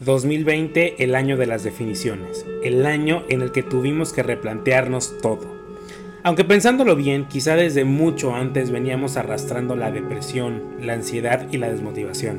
2020, 0.00 1.04
el 1.04 1.14
año 1.14 1.36
de 1.36 1.44
las 1.44 1.62
definiciones, 1.62 2.46
el 2.64 2.86
año 2.86 3.22
en 3.28 3.42
el 3.42 3.52
que 3.52 3.62
tuvimos 3.62 4.14
que 4.14 4.22
replantearnos 4.22 5.18
todo. 5.18 5.60
Aunque 6.22 6.42
pensándolo 6.42 6.96
bien, 6.96 7.28
quizá 7.28 7.54
desde 7.54 7.84
mucho 7.84 8.34
antes 8.34 8.70
veníamos 8.70 9.18
arrastrando 9.18 9.76
la 9.76 9.90
depresión, 9.90 10.62
la 10.80 10.94
ansiedad 10.94 11.48
y 11.52 11.58
la 11.58 11.70
desmotivación. 11.70 12.38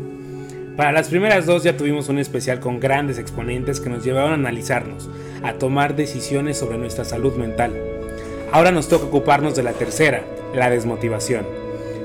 Para 0.76 0.92
las 0.92 1.10
primeras 1.10 1.46
dos 1.46 1.62
ya 1.62 1.78
tuvimos 1.78 2.10
un 2.10 2.18
especial 2.18 2.60
con 2.60 2.80
grandes 2.80 3.20
exponentes 3.20 3.80
que 3.80 3.92
nos 3.92 4.04
llevaron 4.04 4.32
a 4.32 4.36
analizarnos, 4.36 5.08
a 5.44 5.54
tomar 5.54 5.96
decisiones 5.96 6.58
sobre 6.58 6.80
nuestra 6.80 7.06
salud 7.06 7.36
mental. 7.36 7.80
Ahora 8.52 8.72
nos 8.72 8.88
toca 8.88 9.06
ocuparnos 9.06 9.56
de 9.56 9.62
la 9.62 9.74
tercera, 9.74 10.26
la 10.56 10.72
desmotivación. 10.72 11.46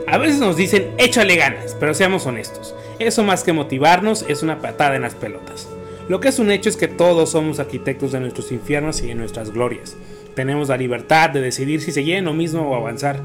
A 0.07 0.19
veces 0.19 0.39
nos 0.39 0.57
dicen 0.57 0.93
échale 0.99 1.35
ganas, 1.35 1.77
pero 1.81 1.93
seamos 1.93 2.27
honestos. 2.27 2.77
Eso 3.01 3.25
más 3.25 3.43
que 3.43 3.53
motivarnos 3.53 4.25
es 4.29 4.45
una 4.45 4.61
patada 4.61 4.95
en 4.95 5.03
las 5.03 5.17
pelotas. 5.17 5.69
Lo 6.09 6.21
que 6.21 6.29
es 6.29 6.39
un 6.39 6.53
hecho 6.53 6.69
es 6.69 6.77
que 6.77 6.87
todos 6.87 7.31
somos 7.31 7.59
arquitectos 7.59 8.13
de 8.13 8.21
nuestros 8.21 8.53
infiernos 8.53 9.03
y 9.03 9.09
de 9.09 9.17
nuestras 9.17 9.51
glorias. 9.51 9.97
Tenemos 10.37 10.69
la 10.69 10.77
libertad 10.77 11.31
de 11.31 11.41
decidir 11.41 11.81
si 11.81 11.91
seguir 11.91 12.15
en 12.15 12.27
lo 12.27 12.35
mismo 12.35 12.63
o 12.63 12.77
avanzar. 12.77 13.21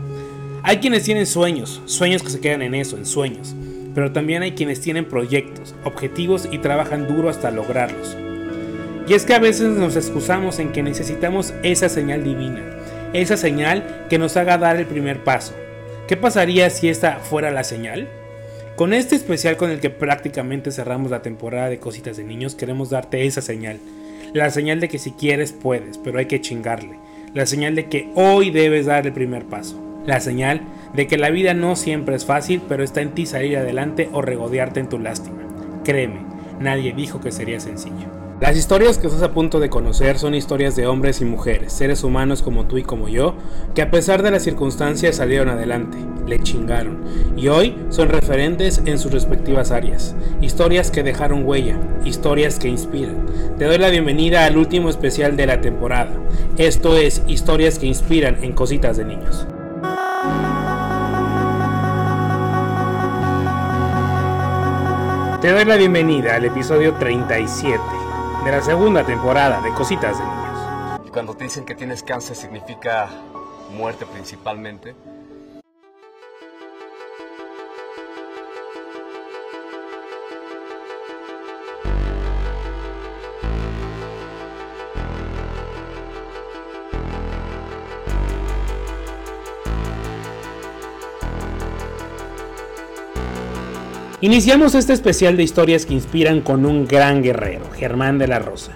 Hay 0.64 0.78
quienes 0.78 1.04
tienen 1.04 1.28
sueños, 1.28 1.84
sueños 1.86 2.24
que 2.24 2.32
se 2.32 2.40
quedan 2.40 2.64
en 2.64 2.74
eso, 2.74 2.98
en 2.98 3.06
sueños. 3.06 3.54
Pero 3.94 4.12
también 4.12 4.42
hay 4.42 4.54
quienes 4.54 4.82
tienen 4.82 5.06
proyectos, 5.06 5.76
objetivos 5.84 6.50
y 6.52 6.58
trabajan 6.58 7.08
duro 7.08 7.30
hasta 7.30 7.52
lograrlos. 7.52 8.18
Y 9.08 9.14
es 9.14 9.26
que 9.26 9.36
a 9.36 9.40
veces 9.40 9.70
nos 9.70 9.96
excusamos 9.96 10.58
en 10.58 10.72
que 10.72 10.82
necesitamos 10.82 11.54
esa 11.62 11.90
señal 11.90 12.24
divina, 12.24 12.64
esa 13.14 13.38
señal 13.38 14.08
que 14.10 14.18
nos 14.18 14.36
haga 14.38 14.58
dar 14.58 14.78
el 14.78 14.88
primer 14.88 15.24
paso. 15.24 15.54
¿Qué 16.12 16.18
pasaría 16.18 16.70
si 16.70 16.90
esta 16.90 17.20
fuera 17.20 17.52
la 17.52 17.64
señal? 17.64 18.10
Con 18.76 18.92
este 18.92 19.16
especial 19.16 19.56
con 19.56 19.72
el 19.72 19.80
que 19.80 19.90
prácticamente 19.90 20.70
cerramos 20.70 21.10
la 21.10 21.22
temporada 21.22 21.70
de 21.70 21.80
Cositas 21.80 22.18
de 22.18 22.26
Niños, 22.26 22.54
queremos 22.54 22.90
darte 22.90 23.26
esa 23.26 23.42
señal. 23.42 23.80
La 24.34 24.50
señal 24.50 24.82
de 24.82 24.90
que 24.90 25.00
si 25.00 25.12
quieres 25.12 25.54
puedes, 25.54 25.98
pero 25.98 26.20
hay 26.20 26.26
que 26.26 26.42
chingarle. 26.42 26.98
La 27.34 27.46
señal 27.46 27.76
de 27.76 27.86
que 27.86 28.12
hoy 28.14 28.52
debes 28.52 28.88
dar 28.88 29.08
el 29.08 29.14
primer 29.14 29.46
paso. 29.46 29.82
La 30.06 30.20
señal 30.20 30.60
de 30.94 31.08
que 31.08 31.18
la 31.18 31.30
vida 31.30 31.54
no 31.54 31.78
siempre 31.78 32.18
es 32.18 32.26
fácil, 32.26 32.62
pero 32.68 32.84
está 32.84 33.00
en 33.00 33.12
ti 33.12 33.26
salir 33.26 33.56
adelante 33.56 34.10
o 34.12 34.22
regodearte 34.22 34.82
en 34.82 34.90
tu 34.90 35.00
lástima. 35.00 35.44
Créeme, 35.86 36.26
nadie 36.60 36.92
dijo 36.92 37.22
que 37.22 37.32
sería 37.32 37.62
sencillo. 37.62 38.21
Las 38.42 38.58
historias 38.58 38.98
que 38.98 39.06
estás 39.06 39.22
a 39.22 39.34
punto 39.34 39.60
de 39.60 39.70
conocer 39.70 40.18
son 40.18 40.34
historias 40.34 40.76
de 40.76 40.88
hombres 40.88 41.22
y 41.22 41.26
mujeres, 41.26 41.74
seres 41.74 42.04
humanos 42.04 42.42
como 42.42 42.66
tú 42.66 42.80
y 42.80 42.84
como 42.84 43.08
yo, 43.08 43.36
que 43.76 43.84
a 43.84 43.92
pesar 43.92 44.24
de 44.24 44.32
las 44.32 44.42
circunstancias 44.42 45.18
salieron 45.18 45.48
adelante, 45.48 46.00
le 46.26 46.40
chingaron, 46.40 47.04
y 47.38 47.50
hoy 47.50 47.76
son 47.90 48.10
referentes 48.10 48.82
en 48.86 48.98
sus 48.98 49.12
respectivas 49.12 49.70
áreas. 49.70 50.16
Historias 50.42 50.90
que 50.90 51.04
dejaron 51.04 51.46
huella, 51.46 51.78
historias 52.04 52.58
que 52.58 52.68
inspiran. 52.68 53.28
Te 53.60 53.66
doy 53.66 53.78
la 53.78 53.90
bienvenida 53.90 54.46
al 54.46 54.58
último 54.58 54.90
especial 54.90 55.38
de 55.38 55.46
la 55.46 55.62
temporada. 55.62 56.12
Esto 56.58 56.98
es 56.98 57.22
Historias 57.28 57.78
que 57.78 57.86
inspiran 57.86 58.44
en 58.44 58.54
cositas 58.54 58.98
de 58.98 59.06
niños. 59.06 59.46
Te 65.42 65.52
doy 65.52 65.66
la 65.66 65.78
bienvenida 65.78 66.38
al 66.38 66.46
episodio 66.46 66.96
37 66.96 68.11
de 68.44 68.52
la 68.52 68.62
segunda 68.62 69.06
temporada 69.06 69.62
de 69.62 69.72
Cositas 69.72 70.18
de 70.18 70.24
Niños. 70.24 71.02
Y 71.06 71.10
cuando 71.12 71.36
te 71.36 71.44
dicen 71.44 71.64
que 71.64 71.76
tienes 71.76 72.02
cáncer 72.02 72.36
significa 72.36 73.08
muerte 73.76 74.08
principalmente, 74.08 74.96
Iniciamos 94.24 94.76
este 94.76 94.94
especial 94.94 95.36
de 95.36 95.42
historias 95.42 95.88
que 95.88 95.96
inspiran 95.96 96.42
con 96.42 96.68
un 96.68 96.86
gran 96.86 97.24
guerrero, 97.24 97.66
Germán 97.72 98.20
de 98.20 98.28
la 98.28 98.38
Rosa. 98.38 98.74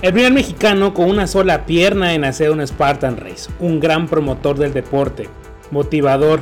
El 0.00 0.14
primer 0.14 0.32
mexicano 0.32 0.94
con 0.94 1.10
una 1.10 1.26
sola 1.26 1.66
pierna 1.66 2.14
en 2.14 2.24
hacer 2.24 2.50
un 2.50 2.66
Spartan 2.66 3.18
Race, 3.18 3.50
un 3.60 3.78
gran 3.78 4.08
promotor 4.08 4.56
del 4.58 4.72
deporte, 4.72 5.28
motivador 5.70 6.40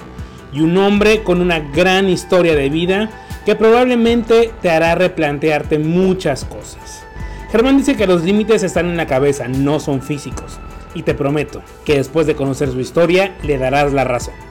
y 0.53 0.61
un 0.61 0.77
hombre 0.77 1.25
con 1.25 1.41
una 1.41 1.59
gran 1.59 2.09
historia 2.09 2.55
de 2.55 2.71
vida 2.71 3.11
que 3.45 3.57
probablemente 3.57 4.53
te 4.63 4.71
hará 4.71 4.95
replantearte 4.95 5.81
muchas 5.81 6.45
cosas. 6.45 7.03
Germán 7.51 7.79
dice 7.79 7.97
que 7.97 8.07
los 8.07 8.23
límites 8.23 8.63
están 8.63 8.87
en 8.87 8.97
la 8.97 9.09
cabeza, 9.09 9.49
no 9.49 9.81
son 9.81 10.01
físicos, 10.01 10.61
y 10.95 11.03
te 11.03 11.15
prometo 11.15 11.61
que 11.85 11.97
después 11.97 12.29
de 12.29 12.37
conocer 12.37 12.71
su 12.71 12.79
historia 12.79 13.35
le 13.43 13.59
darás 13.59 13.93
la 13.93 14.05
razón. 14.05 14.48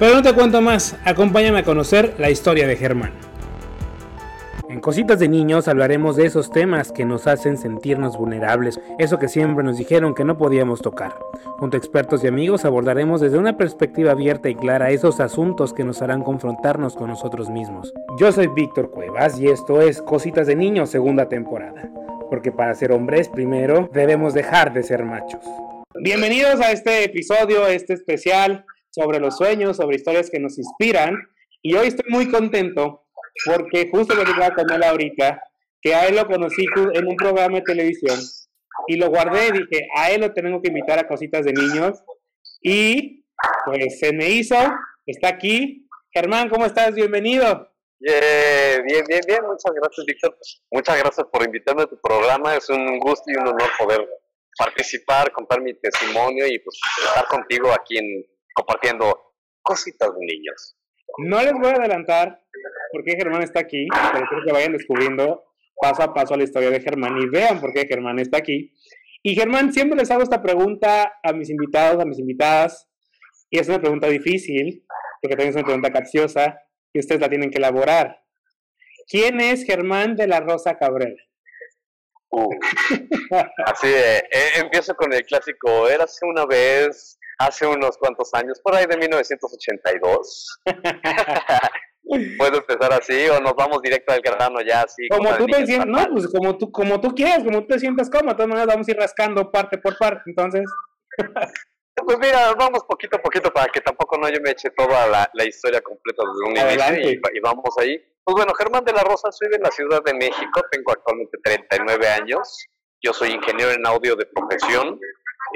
Pero 0.00 0.14
no 0.14 0.22
te 0.22 0.32
cuento 0.32 0.62
más, 0.62 0.96
acompáñame 1.04 1.58
a 1.58 1.62
conocer 1.62 2.14
la 2.16 2.30
historia 2.30 2.66
de 2.66 2.74
Germán. 2.74 3.12
En 4.70 4.80
Cositas 4.80 5.18
de 5.18 5.28
Niños 5.28 5.68
hablaremos 5.68 6.16
de 6.16 6.24
esos 6.24 6.50
temas 6.50 6.90
que 6.90 7.04
nos 7.04 7.26
hacen 7.26 7.58
sentirnos 7.58 8.16
vulnerables, 8.16 8.80
eso 8.98 9.18
que 9.18 9.28
siempre 9.28 9.62
nos 9.62 9.76
dijeron 9.76 10.14
que 10.14 10.24
no 10.24 10.38
podíamos 10.38 10.80
tocar. 10.80 11.12
Junto 11.58 11.76
a 11.76 11.78
expertos 11.78 12.24
y 12.24 12.28
amigos 12.28 12.64
abordaremos 12.64 13.20
desde 13.20 13.36
una 13.36 13.58
perspectiva 13.58 14.12
abierta 14.12 14.48
y 14.48 14.54
clara 14.54 14.90
esos 14.90 15.20
asuntos 15.20 15.74
que 15.74 15.84
nos 15.84 16.00
harán 16.00 16.22
confrontarnos 16.22 16.96
con 16.96 17.10
nosotros 17.10 17.50
mismos. 17.50 17.92
Yo 18.18 18.32
soy 18.32 18.46
Víctor 18.46 18.90
Cuevas 18.90 19.38
y 19.38 19.48
esto 19.48 19.82
es 19.82 20.00
Cositas 20.00 20.46
de 20.46 20.56
Niños 20.56 20.88
segunda 20.88 21.28
temporada, 21.28 21.90
porque 22.30 22.52
para 22.52 22.74
ser 22.74 22.92
hombres 22.92 23.28
primero 23.28 23.90
debemos 23.92 24.32
dejar 24.32 24.72
de 24.72 24.82
ser 24.82 25.04
machos. 25.04 25.44
Bienvenidos 26.00 26.58
a 26.60 26.72
este 26.72 27.04
episodio, 27.04 27.66
este 27.66 27.92
especial 27.92 28.64
sobre 28.90 29.20
los 29.20 29.36
sueños, 29.36 29.76
sobre 29.76 29.96
historias 29.96 30.30
que 30.30 30.40
nos 30.40 30.58
inspiran. 30.58 31.16
Y 31.62 31.74
hoy 31.74 31.88
estoy 31.88 32.10
muy 32.10 32.30
contento 32.30 33.06
porque 33.44 33.88
justo 33.90 34.14
que 34.14 34.24
con 34.54 34.70
él 34.70 34.82
ahorita, 34.82 35.42
que 35.80 35.94
a 35.94 36.06
él 36.06 36.16
lo 36.16 36.26
conocí 36.26 36.64
en 36.94 37.06
un 37.06 37.16
programa 37.16 37.58
de 37.58 37.62
televisión 37.62 38.18
y 38.86 38.96
lo 38.96 39.08
guardé 39.08 39.48
y 39.48 39.52
dije, 39.52 39.88
a 39.96 40.10
él 40.10 40.22
lo 40.22 40.32
tengo 40.32 40.60
que 40.60 40.68
invitar 40.68 40.98
a 40.98 41.08
cositas 41.08 41.44
de 41.44 41.52
niños. 41.52 42.02
Y 42.62 43.24
pues 43.64 43.98
se 43.98 44.12
me 44.12 44.28
hizo, 44.30 44.56
está 45.06 45.28
aquí. 45.28 45.88
Germán, 46.12 46.48
¿cómo 46.48 46.66
estás? 46.66 46.94
Bienvenido. 46.94 47.72
bien, 48.00 49.04
bien, 49.08 49.20
bien. 49.26 49.40
Muchas 49.44 49.72
gracias, 49.74 50.06
Víctor. 50.06 50.36
Muchas 50.70 50.98
gracias 50.98 51.26
por 51.32 51.44
invitarme 51.44 51.82
a 51.82 51.86
tu 51.86 52.00
programa. 52.00 52.56
Es 52.56 52.68
un 52.68 52.98
gusto 52.98 53.24
y 53.30 53.36
un 53.36 53.48
honor 53.48 53.70
poder 53.78 54.08
participar, 54.58 55.30
contar 55.32 55.60
mi 55.60 55.74
testimonio 55.74 56.46
y 56.46 56.58
pues 56.58 56.78
estar 57.06 57.26
contigo 57.28 57.70
aquí 57.72 57.98
en 57.98 58.26
compartiendo 58.60 59.34
cositas 59.62 60.10
de 60.14 60.26
niños. 60.26 60.76
No 61.18 61.42
les 61.42 61.52
voy 61.52 61.70
a 61.70 61.76
adelantar 61.76 62.40
por 62.92 63.04
qué 63.04 63.16
Germán 63.16 63.42
está 63.42 63.60
aquí, 63.60 63.86
pero 64.12 64.26
creo 64.28 64.44
que 64.44 64.52
vayan 64.52 64.72
descubriendo 64.72 65.44
paso 65.80 66.02
a 66.02 66.12
paso 66.12 66.36
la 66.36 66.44
historia 66.44 66.70
de 66.70 66.80
Germán 66.80 67.16
y 67.18 67.26
vean 67.26 67.60
por 67.60 67.72
qué 67.72 67.86
Germán 67.86 68.18
está 68.18 68.38
aquí. 68.38 68.72
Y 69.22 69.34
Germán, 69.34 69.72
siempre 69.72 69.98
les 69.98 70.10
hago 70.10 70.22
esta 70.22 70.42
pregunta 70.42 71.12
a 71.22 71.32
mis 71.32 71.50
invitados, 71.50 72.00
a 72.00 72.06
mis 72.06 72.18
invitadas, 72.18 72.88
y 73.50 73.58
es 73.58 73.68
una 73.68 73.80
pregunta 73.80 74.06
difícil, 74.06 74.84
porque 75.20 75.36
también 75.36 75.50
es 75.50 75.56
una 75.56 75.64
pregunta 75.64 75.90
capciosa, 75.90 76.58
y 76.92 77.00
ustedes 77.00 77.20
la 77.20 77.28
tienen 77.28 77.50
que 77.50 77.58
elaborar. 77.58 78.22
¿Quién 79.06 79.40
es 79.40 79.64
Germán 79.64 80.16
de 80.16 80.26
la 80.26 80.40
Rosa 80.40 80.76
Cabrera? 80.78 81.22
Uh, 82.30 82.48
así 83.66 83.88
de, 83.88 84.18
eh, 84.18 84.50
empiezo 84.58 84.94
con 84.94 85.12
el 85.12 85.24
clásico, 85.24 85.88
érase 85.88 86.24
una 86.24 86.46
vez 86.46 87.18
hace 87.40 87.66
unos 87.66 87.96
cuantos 87.96 88.32
años, 88.34 88.60
por 88.62 88.74
ahí 88.74 88.84
de 88.86 88.98
1982. 88.98 90.60
Puedo 92.38 92.58
empezar 92.58 92.92
así 92.92 93.28
o 93.28 93.40
nos 93.40 93.54
vamos 93.54 93.80
directo 93.82 94.12
al 94.12 94.20
grano 94.20 94.60
ya 94.60 94.82
así. 94.82 95.08
Como 95.08 95.34
tú 95.36 95.46
te 95.46 95.64
sientas, 95.64 95.86
no, 95.86 96.12
pues 96.12 96.28
como 96.28 96.58
tú, 96.58 96.70
como 96.70 97.00
tú 97.00 97.14
quieras, 97.14 97.44
como 97.44 97.60
tú 97.60 97.68
te 97.68 97.78
sientas 97.78 98.10
cómodo, 98.10 98.30
de 98.30 98.34
todas 98.34 98.48
maneras 98.48 98.66
vamos 98.66 98.88
a 98.88 98.90
ir 98.90 98.96
rascando 98.96 99.50
parte 99.50 99.78
por 99.78 99.96
parte, 99.98 100.22
entonces. 100.26 100.64
Pues 102.02 102.16
mira, 102.18 102.54
vamos 102.54 102.84
poquito 102.88 103.16
a 103.16 103.20
poquito 103.20 103.52
para 103.52 103.70
que 103.70 103.80
tampoco 103.80 104.16
no 104.16 104.26
yo 104.30 104.40
me 104.40 104.52
eche 104.52 104.70
toda 104.70 105.06
la, 105.06 105.44
historia 105.44 105.82
completa 105.82 106.22
desde 106.22 106.48
un 106.48 106.56
inicio 106.72 107.10
y, 107.10 107.36
y, 107.36 107.40
vamos 107.40 107.76
ahí. 107.78 107.98
Pues 108.24 108.36
bueno, 108.36 108.54
Germán 108.54 108.84
de 108.84 108.92
la 108.92 109.02
Rosa, 109.02 109.30
soy 109.30 109.50
de 109.50 109.58
la 109.58 109.70
Ciudad 109.70 110.02
de 110.02 110.14
México, 110.14 110.62
tengo 110.70 110.92
actualmente 110.92 111.36
39 111.42 112.08
años, 112.08 112.64
yo 113.02 113.12
soy 113.12 113.32
ingeniero 113.32 113.72
en 113.72 113.86
audio 113.86 114.16
de 114.16 114.24
profesión, 114.26 114.98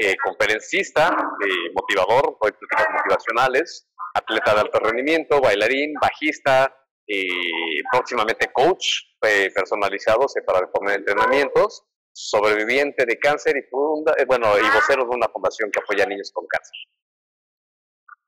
eh, 0.01 0.17
conferencista, 0.23 1.09
eh, 1.09 1.73
motivador, 1.75 2.37
doy 2.41 2.53
pláticas 2.53 2.87
motivacionales, 2.95 3.89
atleta 4.15 4.55
de 4.55 4.61
alto 4.61 4.79
rendimiento, 4.81 5.41
bailarín, 5.41 5.95
bajista, 6.01 6.73
y 7.07 7.83
próximamente 7.91 8.51
coach 8.53 8.87
eh, 9.23 9.51
personalizado 9.55 10.27
para 10.47 10.61
responder 10.61 10.99
entrenamientos, 10.99 11.85
sobreviviente 12.13 13.05
de 13.05 13.19
cáncer 13.19 13.57
y 13.57 13.63
funda, 13.69 14.15
eh, 14.17 14.25
bueno, 14.27 14.49
y 14.59 14.75
vocero 14.75 15.05
de 15.05 15.17
una 15.17 15.29
fundación 15.29 15.71
que 15.71 15.81
apoya 15.81 16.05
a 16.05 16.07
niños 16.07 16.31
con 16.33 16.47
cáncer. 16.47 16.77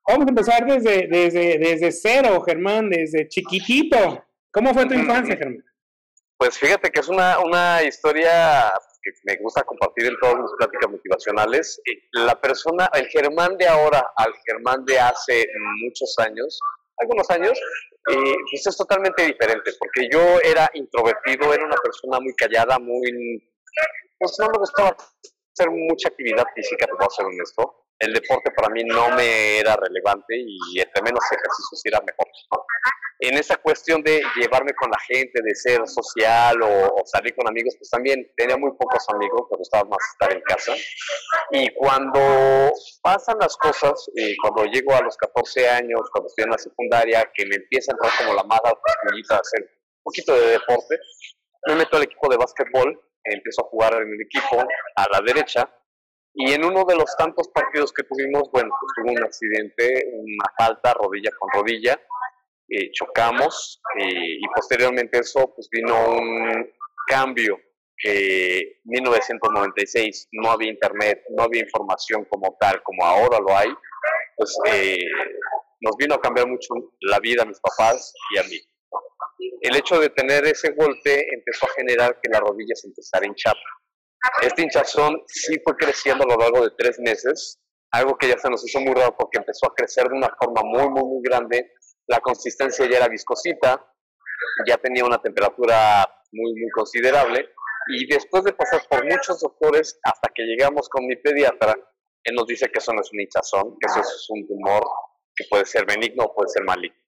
Vamos 0.09 0.27
a 0.27 0.29
empezar 0.29 0.67
desde, 0.67 1.09
desde, 1.09 1.59
desde 1.59 1.91
cero, 1.93 2.41
Germán, 2.43 2.91
desde 2.91 3.29
chiquitito. 3.29 4.25
¿Cómo 4.53 4.73
fue 4.73 4.87
tu 4.87 4.95
infancia, 4.95 5.37
Germán? 5.37 5.65
Pues 6.39 6.59
fíjate 6.59 6.91
que 6.91 7.01
es 7.01 7.09
una, 7.09 7.39
una 7.41 7.83
historia 7.83 8.71
que 9.12 9.20
me 9.25 9.37
gusta 9.37 9.62
compartir 9.62 10.06
en 10.06 10.19
todas 10.19 10.37
mis 10.37 10.50
pláticas 10.58 10.91
motivacionales. 10.91 11.81
La 12.12 12.41
persona, 12.41 12.88
el 12.94 13.06
Germán 13.08 13.56
de 13.56 13.69
ahora 13.69 14.05
al 14.17 14.32
Germán 14.44 14.85
de 14.85 14.99
hace 14.99 15.47
muchos 15.82 16.14
años, 16.19 16.58
algunos 16.99 17.29
años, 17.31 17.58
eh, 18.11 18.35
pues 18.50 18.67
es 18.67 18.76
totalmente 18.76 19.25
diferente, 19.25 19.70
porque 19.79 20.08
yo 20.11 20.20
era 20.43 20.70
introvertido, 20.75 21.53
era 21.53 21.64
una 21.64 21.76
persona 21.76 22.19
muy 22.20 22.35
callada, 22.35 22.79
muy... 22.79 23.43
Pues 24.19 24.35
no 24.38 24.49
me 24.49 24.58
gustaba 24.58 24.97
hacer 25.53 25.70
mucha 25.70 26.08
actividad 26.08 26.44
física, 26.55 26.87
te 26.87 26.93
voy 26.93 27.06
a 27.06 27.11
ser 27.11 27.26
honesto. 27.26 27.85
El 27.99 28.12
deporte 28.12 28.50
para 28.50 28.69
mí 28.69 28.85
no 28.85 29.11
me 29.11 29.58
era 29.58 29.76
relevante 29.76 30.37
y 30.37 30.81
entre 30.81 31.03
menos 31.03 31.25
ejercicios 31.32 31.81
era 31.85 32.00
mejor 32.00 32.26
en 33.19 33.39
esa 33.39 33.57
cuestión 33.57 34.03
de 34.03 34.21
llevarme 34.37 34.73
con 34.75 34.91
la 34.91 34.99
gente, 35.07 35.41
de 35.43 35.55
ser 35.55 35.87
social 35.89 36.61
o, 36.63 37.03
salir 37.07 37.35
con 37.35 37.49
amigos, 37.49 37.75
pues 37.79 37.89
también 37.89 38.31
tenía 38.37 38.57
muy 38.57 38.73
pocos 38.73 39.05
amigos, 39.09 39.47
pero 39.51 39.63
estaba 39.63 39.89
más 39.89 39.99
estar 40.13 40.33
en 40.33 40.43
casa. 40.43 40.75
Y 41.53 41.73
cuando 41.75 42.21
pasan 43.03 43.37
las 43.41 43.57
cosas, 43.57 44.11
cuando 44.43 44.65
llego 44.65 44.95
a 44.95 45.03
los 45.03 45.17
14 45.17 45.69
años, 45.69 46.01
cuando 46.13 46.29
estoy 46.29 46.45
en 46.45 46.51
la 46.51 46.59
secundaria, 46.59 47.31
que 47.33 47.47
me 47.47 47.57
empieza 47.57 47.93
a 47.93 47.95
entrar 47.95 48.13
como 48.19 48.35
la 48.35 48.43
mala 48.45 48.61
a 48.67 49.35
hacer 49.37 49.63
un 49.63 50.03
poquito 50.03 50.35
de 50.35 50.51
deporte, 50.51 50.99
me 51.67 51.77
meto 51.77 51.97
al 51.97 52.03
equipo 52.05 52.29
de 52.29 52.37
básquetbol, 52.37 53.01
empiezo 53.25 53.63
a 53.63 53.69
jugar 53.69 53.95
en 53.95 54.09
el 54.09 54.21
equipo 54.21 54.61
a 54.97 55.07
la 55.11 55.21
derecha, 55.21 55.71
y 56.39 56.53
en 56.53 56.65
uno 56.67 56.85
de 56.85 56.97
los 56.97 57.17
tantos 57.17 57.49
partidos 57.49 57.95
que 57.95 58.03
tuvimos, 58.03 58.51
bueno, 58.53 58.69
pues 58.79 58.93
tuve 58.95 59.19
un 59.19 59.25
accidente, 59.25 60.05
una 60.13 60.45
falta 60.59 60.93
rodilla 60.93 61.31
con 61.39 61.49
rodilla, 61.51 61.99
eh, 62.69 62.91
chocamos 62.93 63.81
y 63.99 64.47
posteriormente 64.55 65.21
eso 65.21 65.53
pues 65.55 65.69
vino 65.71 66.11
un 66.11 66.69
cambio 67.07 67.59
en 68.05 68.63
1996 68.85 70.29
no 70.33 70.51
había 70.51 70.71
internet, 70.71 71.23
no 71.31 71.45
había 71.45 71.63
información 71.63 72.25
como 72.31 72.57
tal, 72.61 72.83
como 72.83 73.05
ahora 73.05 73.39
lo 73.39 73.57
hay, 73.57 73.69
pues 74.37 74.55
eh, 74.67 74.99
nos 75.81 75.97
vino 75.97 76.15
a 76.15 76.21
cambiar 76.21 76.47
mucho 76.47 76.75
la 77.01 77.19
vida 77.21 77.43
a 77.43 77.47
mis 77.47 77.61
papás 77.61 78.13
y 78.35 78.39
a 78.39 78.43
mí. 78.45 78.61
El 79.61 79.77
hecho 79.77 79.99
de 79.99 80.11
tener 80.11 80.47
ese 80.47 80.73
golpe 80.73 81.27
empezó 81.33 81.67
a 81.67 81.75
generar 81.75 82.19
que 82.23 82.31
la 82.31 82.41
rodilla 82.41 82.75
se 82.75 82.89
empezara 82.89 83.25
a 83.25 83.29
hinchar. 83.29 83.57
Este 84.43 84.63
hinchazón 84.63 85.23
sí 85.27 85.57
fue 85.63 85.77
creciendo 85.77 86.25
a 86.25 86.29
lo 86.29 86.37
largo 86.37 86.65
de 86.65 86.75
tres 86.77 86.99
meses, 86.99 87.61
algo 87.91 88.17
que 88.17 88.29
ya 88.29 88.39
se 88.39 88.51
nos 88.51 88.67
hizo 88.67 88.81
muy 88.81 88.95
raro 88.95 89.15
porque 89.17 89.39
empezó 89.39 89.67
a 89.67 89.75
crecer 89.75 90.09
de 90.09 90.17
una 90.17 90.35
forma 90.39 90.63
muy, 90.65 90.89
muy, 90.91 91.05
muy 91.05 91.23
grande 91.23 91.73
la 92.06 92.20
consistencia 92.20 92.88
ya 92.88 92.99
era 92.99 93.08
viscosita, 93.08 93.85
ya 94.67 94.76
tenía 94.79 95.05
una 95.05 95.19
temperatura 95.19 96.06
muy, 96.32 96.53
muy 96.53 96.70
considerable. 96.70 97.49
Y 97.88 98.06
después 98.06 98.44
de 98.44 98.53
pasar 98.53 98.82
por 98.88 99.05
muchos 99.05 99.41
doctores, 99.41 99.99
hasta 100.03 100.29
que 100.35 100.43
llegamos 100.43 100.88
con 100.88 101.06
mi 101.06 101.17
pediatra, 101.17 101.75
él 102.25 102.35
nos 102.35 102.47
dice 102.47 102.69
que 102.70 102.79
eso 102.79 102.93
no 102.93 103.00
es 103.00 103.12
un 103.12 103.20
hinchazón, 103.20 103.76
que 103.79 103.87
eso 103.87 104.00
es 104.00 104.26
un 104.29 104.47
tumor 104.47 104.82
que 105.35 105.44
puede 105.49 105.64
ser 105.64 105.87
benigno 105.87 106.25
o 106.25 106.35
puede 106.35 106.49
ser 106.49 106.64
maligno. 106.64 106.99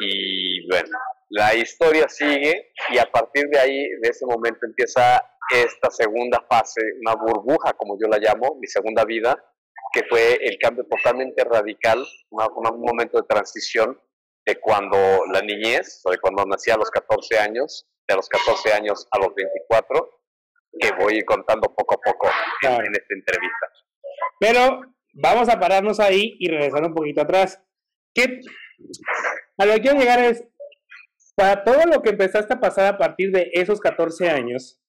Y 0.00 0.68
bueno, 0.68 0.90
la 1.30 1.54
historia 1.54 2.08
sigue 2.08 2.72
y 2.90 2.98
a 2.98 3.10
partir 3.10 3.48
de 3.48 3.58
ahí, 3.58 3.88
de 4.00 4.08
ese 4.08 4.26
momento, 4.26 4.66
empieza 4.66 5.22
esta 5.50 5.90
segunda 5.90 6.44
fase, 6.48 6.80
una 7.00 7.14
burbuja, 7.14 7.72
como 7.72 7.96
yo 7.98 8.06
la 8.08 8.18
llamo, 8.18 8.56
mi 8.60 8.66
segunda 8.66 9.04
vida, 9.04 9.36
que 9.92 10.04
fue 10.08 10.38
el 10.42 10.58
cambio 10.58 10.84
totalmente 10.84 11.44
radical, 11.44 12.04
un 12.30 12.80
momento 12.80 13.18
de 13.18 13.26
transición 13.28 14.00
de 14.46 14.60
cuando 14.60 14.96
la 15.32 15.40
niñez, 15.42 16.00
o 16.04 16.10
de 16.10 16.18
cuando 16.18 16.44
nací 16.46 16.70
a 16.70 16.76
los 16.76 16.90
14 16.90 17.38
años, 17.38 17.86
de 18.06 18.16
los 18.16 18.28
14 18.28 18.72
años 18.72 19.06
a 19.10 19.18
los 19.18 19.34
24, 19.34 20.20
que 20.80 20.92
voy 20.92 21.22
contando 21.24 21.68
poco 21.74 21.94
a 21.94 21.98
poco 21.98 22.28
en 22.62 22.92
esta 22.92 23.14
entrevista. 23.14 23.66
Pero 24.40 24.80
vamos 25.12 25.48
a 25.48 25.58
pararnos 25.58 26.00
ahí 26.00 26.36
y 26.38 26.48
regresar 26.48 26.84
un 26.84 26.94
poquito 26.94 27.20
atrás. 27.20 27.60
¿Qué, 28.14 28.40
a 29.58 29.66
lo 29.66 29.74
que 29.74 29.80
quiero 29.80 29.98
llegar 29.98 30.20
es, 30.20 30.44
para 31.36 31.62
todo 31.62 31.84
lo 31.86 32.02
que 32.02 32.10
empezaste 32.10 32.54
a 32.54 32.60
pasar 32.60 32.86
a 32.86 32.98
partir 32.98 33.30
de 33.30 33.50
esos 33.52 33.80
14 33.80 34.30
años, 34.30 34.80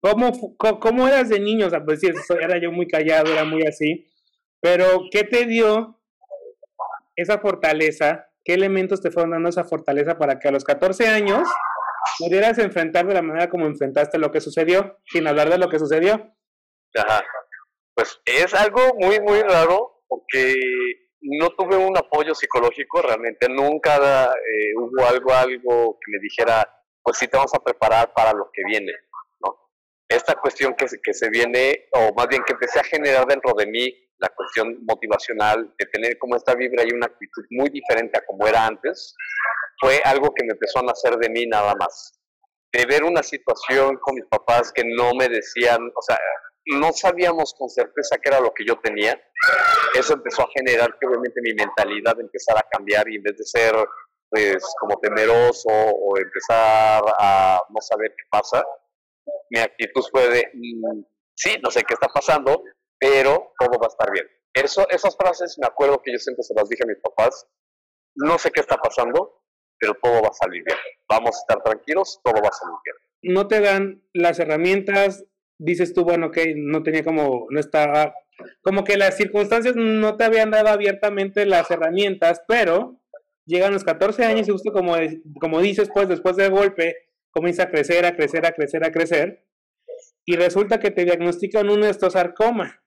¿Cómo, 0.00 0.56
¿Cómo, 0.56 1.08
eras 1.08 1.28
de 1.28 1.40
niño? 1.40 1.66
O 1.66 1.70
sea, 1.70 1.84
pues 1.84 2.00
sí, 2.00 2.08
era 2.40 2.58
yo 2.58 2.70
muy 2.70 2.86
callado, 2.86 3.32
era 3.32 3.44
muy 3.44 3.66
así. 3.66 4.06
Pero, 4.60 5.04
¿qué 5.10 5.24
te 5.24 5.46
dio 5.46 6.00
esa 7.16 7.38
fortaleza? 7.38 8.28
¿Qué 8.44 8.54
elementos 8.54 9.00
te 9.00 9.10
fueron 9.10 9.32
dando 9.32 9.48
esa 9.48 9.64
fortaleza 9.64 10.18
para 10.18 10.38
que 10.38 10.48
a 10.48 10.52
los 10.52 10.64
14 10.64 11.08
años 11.08 11.48
pudieras 12.18 12.58
enfrentar 12.58 13.06
de 13.06 13.14
la 13.14 13.22
manera 13.22 13.48
como 13.48 13.66
enfrentaste 13.66 14.18
lo 14.18 14.30
que 14.30 14.40
sucedió, 14.40 14.98
sin 15.06 15.26
hablar 15.26 15.50
de 15.50 15.58
lo 15.58 15.68
que 15.68 15.78
sucedió? 15.78 16.34
Ajá. 16.94 17.24
Pues 17.94 18.20
es 18.26 18.54
algo 18.54 18.80
muy, 18.98 19.20
muy 19.20 19.40
raro, 19.40 20.04
porque 20.06 20.54
no 21.22 21.50
tuve 21.50 21.76
un 21.76 21.96
apoyo 21.96 22.34
psicológico, 22.34 23.02
realmente 23.02 23.48
nunca 23.48 23.96
eh, 24.26 24.74
hubo 24.76 25.06
algo, 25.06 25.32
algo 25.32 25.98
que 25.98 26.12
me 26.12 26.18
dijera, 26.20 26.68
pues 27.02 27.16
sí 27.18 27.26
te 27.26 27.36
vamos 27.36 27.54
a 27.54 27.64
preparar 27.64 28.12
para 28.12 28.32
lo 28.32 28.50
que 28.52 28.62
viene 28.66 28.92
esta 30.08 30.34
cuestión 30.36 30.74
que, 30.74 30.86
que 31.02 31.14
se 31.14 31.30
viene, 31.30 31.88
o 31.92 32.12
más 32.14 32.28
bien 32.28 32.42
que 32.44 32.52
empecé 32.52 32.78
a 32.78 32.84
generar 32.84 33.26
dentro 33.26 33.52
de 33.54 33.66
mí, 33.66 33.92
la 34.18 34.28
cuestión 34.30 34.78
motivacional, 34.86 35.74
de 35.78 35.86
tener 35.86 36.18
como 36.18 36.36
esta 36.36 36.54
vibra 36.54 36.84
y 36.84 36.94
una 36.94 37.06
actitud 37.06 37.44
muy 37.50 37.68
diferente 37.70 38.18
a 38.18 38.24
como 38.24 38.46
era 38.46 38.66
antes, 38.66 39.14
fue 39.80 40.00
algo 40.04 40.32
que 40.34 40.44
me 40.44 40.52
empezó 40.52 40.78
a 40.78 40.84
nacer 40.84 41.16
de 41.16 41.28
mí 41.28 41.46
nada 41.46 41.74
más. 41.74 42.18
De 42.72 42.86
ver 42.86 43.04
una 43.04 43.22
situación 43.22 43.96
con 43.98 44.14
mis 44.14 44.26
papás 44.26 44.72
que 44.72 44.84
no 44.84 45.12
me 45.14 45.28
decían, 45.28 45.80
o 45.94 46.02
sea, 46.02 46.18
no 46.66 46.92
sabíamos 46.92 47.54
con 47.56 47.68
certeza 47.68 48.18
qué 48.18 48.30
era 48.30 48.40
lo 48.40 48.52
que 48.52 48.64
yo 48.66 48.78
tenía, 48.80 49.20
eso 49.94 50.14
empezó 50.14 50.42
a 50.42 50.48
generar 50.54 50.96
que 50.98 51.06
obviamente 51.06 51.40
mi 51.42 51.54
mentalidad 51.54 52.18
empezara 52.18 52.60
a 52.60 52.68
cambiar 52.70 53.08
y 53.08 53.16
en 53.16 53.22
vez 53.22 53.36
de 53.36 53.44
ser 53.44 53.74
pues 54.28 54.64
como 54.80 54.98
temeroso 54.98 55.68
o 55.68 56.18
empezar 56.18 57.02
a 57.20 57.60
no 57.68 57.80
saber 57.80 58.10
qué 58.10 58.24
pasa, 58.28 58.64
mi 59.50 59.60
actitud 59.60 60.02
fue 60.10 60.28
de, 60.28 60.50
mm, 60.54 61.02
sí, 61.34 61.56
no 61.62 61.70
sé 61.70 61.82
qué 61.84 61.94
está 61.94 62.08
pasando, 62.08 62.62
pero 62.98 63.52
todo 63.58 63.78
va 63.78 63.86
a 63.86 63.88
estar 63.88 64.10
bien. 64.10 64.26
Eso, 64.52 64.88
esas 64.88 65.16
frases 65.16 65.58
me 65.58 65.66
acuerdo 65.66 66.00
que 66.02 66.12
yo 66.12 66.18
siempre 66.18 66.42
se 66.42 66.54
las 66.54 66.68
dije 66.68 66.84
a 66.84 66.86
mis 66.86 67.00
papás, 67.02 67.46
no 68.14 68.38
sé 68.38 68.50
qué 68.50 68.60
está 68.60 68.76
pasando, 68.76 69.42
pero 69.78 69.94
todo 70.02 70.22
va 70.22 70.28
a 70.28 70.32
salir 70.32 70.62
bien. 70.64 70.78
Vamos 71.08 71.36
a 71.36 71.40
estar 71.40 71.62
tranquilos, 71.62 72.20
todo 72.24 72.40
va 72.42 72.48
a 72.48 72.52
salir 72.52 72.76
bien. 72.84 73.34
No 73.34 73.48
te 73.48 73.60
dan 73.60 74.02
las 74.14 74.38
herramientas, 74.38 75.24
dices 75.58 75.92
tú, 75.92 76.04
bueno, 76.04 76.30
que 76.30 76.54
no 76.56 76.82
tenía 76.82 77.04
como, 77.04 77.46
no 77.50 77.60
estaba, 77.60 78.14
como 78.62 78.84
que 78.84 78.96
las 78.96 79.16
circunstancias 79.16 79.74
no 79.76 80.16
te 80.16 80.24
habían 80.24 80.50
dado 80.50 80.68
abiertamente 80.68 81.46
las 81.46 81.70
herramientas, 81.70 82.42
pero 82.48 83.00
llegan 83.46 83.72
los 83.72 83.84
14 83.84 84.24
años 84.24 84.48
y 84.48 84.52
justo 84.52 84.72
como, 84.72 84.96
como 85.40 85.60
dices, 85.60 85.90
pues 85.92 86.08
después 86.08 86.36
del 86.36 86.50
golpe, 86.50 86.96
comienza 87.36 87.64
a 87.64 87.70
crecer, 87.70 88.06
a 88.06 88.16
crecer, 88.16 88.46
a 88.46 88.52
crecer, 88.52 88.82
a 88.82 88.90
crecer, 88.90 89.44
y 90.24 90.36
resulta 90.36 90.80
que 90.80 90.90
te 90.90 91.04
diagnostican 91.04 91.68
un 91.68 91.84
estosarcoma. 91.84 92.82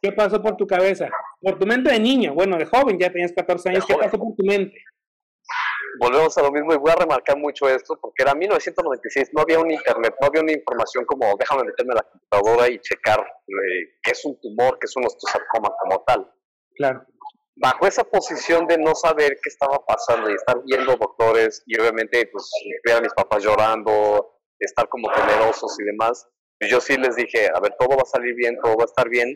¿Qué 0.00 0.12
pasó 0.12 0.40
por 0.40 0.56
tu 0.56 0.64
cabeza? 0.64 1.08
Por 1.40 1.58
tu 1.58 1.66
mente 1.66 1.90
de 1.90 1.98
niño, 1.98 2.34
bueno, 2.34 2.56
de 2.56 2.66
joven, 2.66 2.96
ya 3.00 3.10
tenías 3.10 3.32
14 3.32 3.70
años, 3.70 3.84
¿qué 3.84 3.94
pasó 3.94 4.16
por 4.16 4.36
tu 4.36 4.44
mente? 4.44 4.78
Volvemos 5.98 6.38
a 6.38 6.42
lo 6.42 6.52
mismo 6.52 6.72
y 6.72 6.76
voy 6.76 6.92
a 6.92 6.94
remarcar 6.94 7.36
mucho 7.36 7.68
esto 7.68 7.98
porque 8.00 8.22
era 8.22 8.32
1996, 8.34 9.30
no 9.32 9.42
había 9.42 9.58
un 9.58 9.72
internet, 9.72 10.14
no 10.20 10.26
había 10.28 10.42
una 10.42 10.52
información 10.52 11.04
como 11.04 11.34
déjame 11.36 11.64
meterme 11.64 11.94
a 11.94 11.96
la 11.96 12.02
computadora 12.02 12.70
y 12.70 12.78
checar 12.78 13.20
eh, 13.20 13.96
qué 14.02 14.12
es 14.12 14.24
un 14.24 14.40
tumor, 14.40 14.78
qué 14.78 14.84
es 14.84 14.96
un 14.96 15.04
estosarcoma 15.04 15.70
como 15.80 16.04
tal. 16.06 16.30
Claro 16.76 17.04
bajo 17.56 17.86
esa 17.86 18.04
posición 18.04 18.66
de 18.66 18.78
no 18.78 18.94
saber 18.94 19.38
qué 19.42 19.48
estaba 19.48 19.84
pasando 19.84 20.30
y 20.30 20.34
estar 20.34 20.62
viendo 20.64 20.96
doctores 20.96 21.62
y 21.66 21.78
obviamente 21.80 22.28
pues 22.30 22.50
ver 22.84 22.96
a 22.96 23.00
mis 23.00 23.14
papás 23.14 23.42
llorando, 23.42 24.40
estar 24.58 24.88
como 24.88 25.10
temerosos 25.12 25.76
y 25.80 25.84
demás, 25.84 26.28
pues 26.58 26.70
yo 26.70 26.80
sí 26.80 26.96
les 26.96 27.16
dije, 27.16 27.48
a 27.52 27.60
ver, 27.60 27.74
todo 27.78 27.96
va 27.96 28.02
a 28.02 28.06
salir 28.06 28.34
bien, 28.34 28.58
todo 28.62 28.76
va 28.76 28.84
a 28.84 28.86
estar 28.86 29.08
bien, 29.08 29.28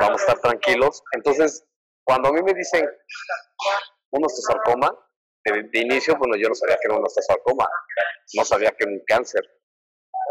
vamos 0.00 0.20
a 0.20 0.24
estar 0.24 0.40
tranquilos. 0.40 1.02
Entonces, 1.12 1.64
cuando 2.04 2.28
a 2.28 2.32
mí 2.32 2.42
me 2.42 2.54
dicen 2.54 2.88
un 4.10 4.24
osteosarcoma, 4.24 4.96
de, 5.44 5.62
de 5.72 5.78
inicio, 5.80 6.16
bueno, 6.16 6.36
yo 6.36 6.48
no 6.48 6.54
sabía 6.54 6.76
que 6.76 6.88
era 6.88 6.96
un 6.96 7.04
osteosarcoma, 7.04 7.68
no 8.34 8.44
sabía 8.44 8.70
que 8.70 8.84
era 8.84 8.92
un 8.92 9.02
cáncer. 9.06 9.42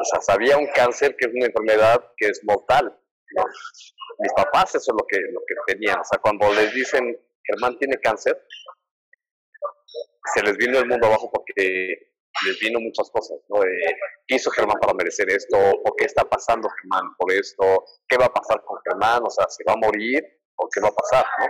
O 0.02 0.06
sea, 0.06 0.22
sabía 0.22 0.58
un 0.58 0.68
cáncer 0.68 1.16
que 1.18 1.28
es 1.28 1.34
una 1.34 1.46
enfermedad 1.46 2.04
que 2.18 2.28
es 2.28 2.42
mortal, 2.44 2.98
mis 4.20 4.34
papás 4.34 4.76
eso 4.76 4.92
es 4.92 4.96
lo 5.00 5.06
que, 5.08 5.20
lo 5.32 5.42
que 5.48 5.74
tenían. 5.74 6.00
O 6.00 6.04
sea, 6.04 6.20
cuando 6.20 6.52
les 6.54 6.74
dicen, 6.74 7.18
Germán 7.44 7.78
tiene 7.78 7.98
cáncer, 7.98 8.40
se 10.34 10.42
les 10.44 10.58
vino 10.58 10.80
el 10.80 10.88
mundo 10.88 11.08
abajo 11.08 11.30
porque 11.32 12.14
les 12.46 12.60
vino 12.60 12.80
muchas 12.80 13.10
cosas, 13.12 13.38
¿no? 13.50 13.62
¿Qué 14.28 14.36
hizo 14.36 14.50
Germán 14.52 14.80
para 14.80 14.94
merecer 14.94 15.30
esto? 15.30 15.58
¿O 15.58 15.96
qué 15.96 16.06
está 16.06 16.24
pasando 16.24 16.70
Germán 16.82 17.16
por 17.18 17.32
esto? 17.32 17.86
¿Qué 18.08 18.18
va 18.18 18.26
a 18.26 18.34
pasar 18.34 18.64
con 18.64 18.80
Germán? 18.86 19.22
O 19.24 19.30
sea, 19.30 19.48
¿se 19.50 19.64
va 19.66 19.74
a 19.74 19.78
morir? 19.78 20.24
¿O 20.56 20.68
qué 20.70 20.82
va 20.82 20.90
a 20.90 20.94
pasar? 20.94 21.26
¿no? 21.40 21.46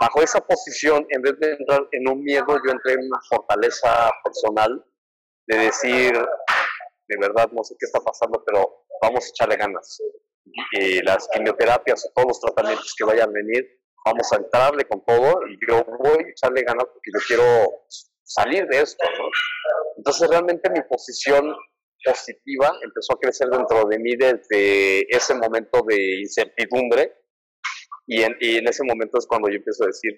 Bajo 0.00 0.22
esa 0.22 0.40
posición, 0.40 1.06
en 1.08 1.22
vez 1.22 1.38
de 1.40 1.52
entrar 1.52 1.88
en 1.90 2.08
un 2.08 2.22
miedo, 2.22 2.46
yo 2.46 2.70
entré 2.70 2.92
en 2.92 3.06
una 3.06 3.20
fortaleza 3.28 4.10
personal 4.22 4.84
de 5.46 5.56
decir, 5.56 6.12
de 6.12 7.16
verdad 7.18 7.48
no 7.52 7.64
sé 7.64 7.74
qué 7.78 7.86
está 7.86 8.00
pasando, 8.00 8.42
pero 8.44 8.84
vamos 9.00 9.24
a 9.24 9.28
echarle 9.28 9.56
ganas. 9.56 10.02
Las 11.02 11.28
quimioterapias 11.32 12.06
o 12.06 12.12
todos 12.14 12.28
los 12.28 12.40
tratamientos 12.40 12.94
que 12.96 13.04
vayan 13.04 13.28
a 13.28 13.32
venir, 13.32 13.66
vamos 14.04 14.32
a 14.32 14.36
entrarle 14.36 14.84
con 14.84 15.04
todo 15.04 15.40
yo 15.68 15.84
voy 15.98 16.24
a 16.24 16.30
echarle 16.30 16.62
ganas 16.62 16.84
porque 16.84 17.10
yo 17.12 17.20
quiero 17.26 17.44
salir 18.22 18.66
de 18.66 18.80
esto, 18.80 19.04
¿no? 19.18 19.28
Entonces 19.96 20.28
realmente 20.28 20.70
mi 20.70 20.80
posición 20.82 21.54
positiva 22.04 22.72
empezó 22.82 23.14
a 23.14 23.20
crecer 23.20 23.48
dentro 23.48 23.84
de 23.88 23.98
mí 23.98 24.14
desde 24.16 25.00
ese 25.14 25.34
momento 25.34 25.82
de 25.86 26.20
incertidumbre 26.20 27.12
y 28.06 28.22
en, 28.22 28.36
y 28.40 28.58
en 28.58 28.68
ese 28.68 28.84
momento 28.84 29.18
es 29.18 29.26
cuando 29.26 29.48
yo 29.48 29.56
empiezo 29.56 29.84
a 29.84 29.88
decir, 29.88 30.12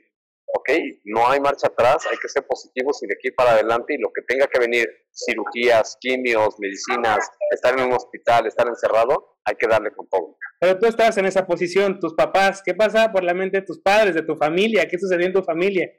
ok, 0.55 0.71
no 1.05 1.29
hay 1.29 1.41
marcha 1.41 1.67
atrás, 1.67 2.07
hay 2.11 2.17
que 2.19 2.29
ser 2.29 2.47
positivos 2.47 3.03
y 3.03 3.07
de 3.07 3.15
aquí 3.15 3.31
para 3.31 3.53
adelante 3.53 3.95
y 3.95 3.99
lo 3.99 4.11
que 4.13 4.23
tenga 4.23 4.47
que 4.47 4.59
venir, 4.59 4.89
cirugías, 5.13 5.97
quimios, 6.01 6.59
medicinas, 6.59 7.31
estar 7.51 7.79
en 7.79 7.87
un 7.87 7.93
hospital, 7.93 8.47
estar 8.47 8.67
encerrado, 8.67 9.39
hay 9.45 9.57
que 9.57 9.67
darle 9.67 9.91
con 9.93 10.09
todo. 10.09 10.37
Pero 10.61 10.79
tú 10.79 10.87
estás 10.87 11.17
en 11.19 11.27
esa 11.27 11.47
posición, 11.47 12.01
tus 12.01 12.15
papás, 12.15 12.63
¿qué 12.65 12.75
pasa 12.75 13.13
por 13.13 13.25
la 13.25 13.35
mente 13.35 13.61
de 13.61 13.67
tus 13.67 13.81
padres, 13.81 14.15
de 14.15 14.23
tu 14.23 14.37
familia? 14.37 14.89
¿Qué 14.89 14.99
sucedió 14.99 15.27
en 15.27 15.33
tu 15.33 15.43
familia? 15.43 15.91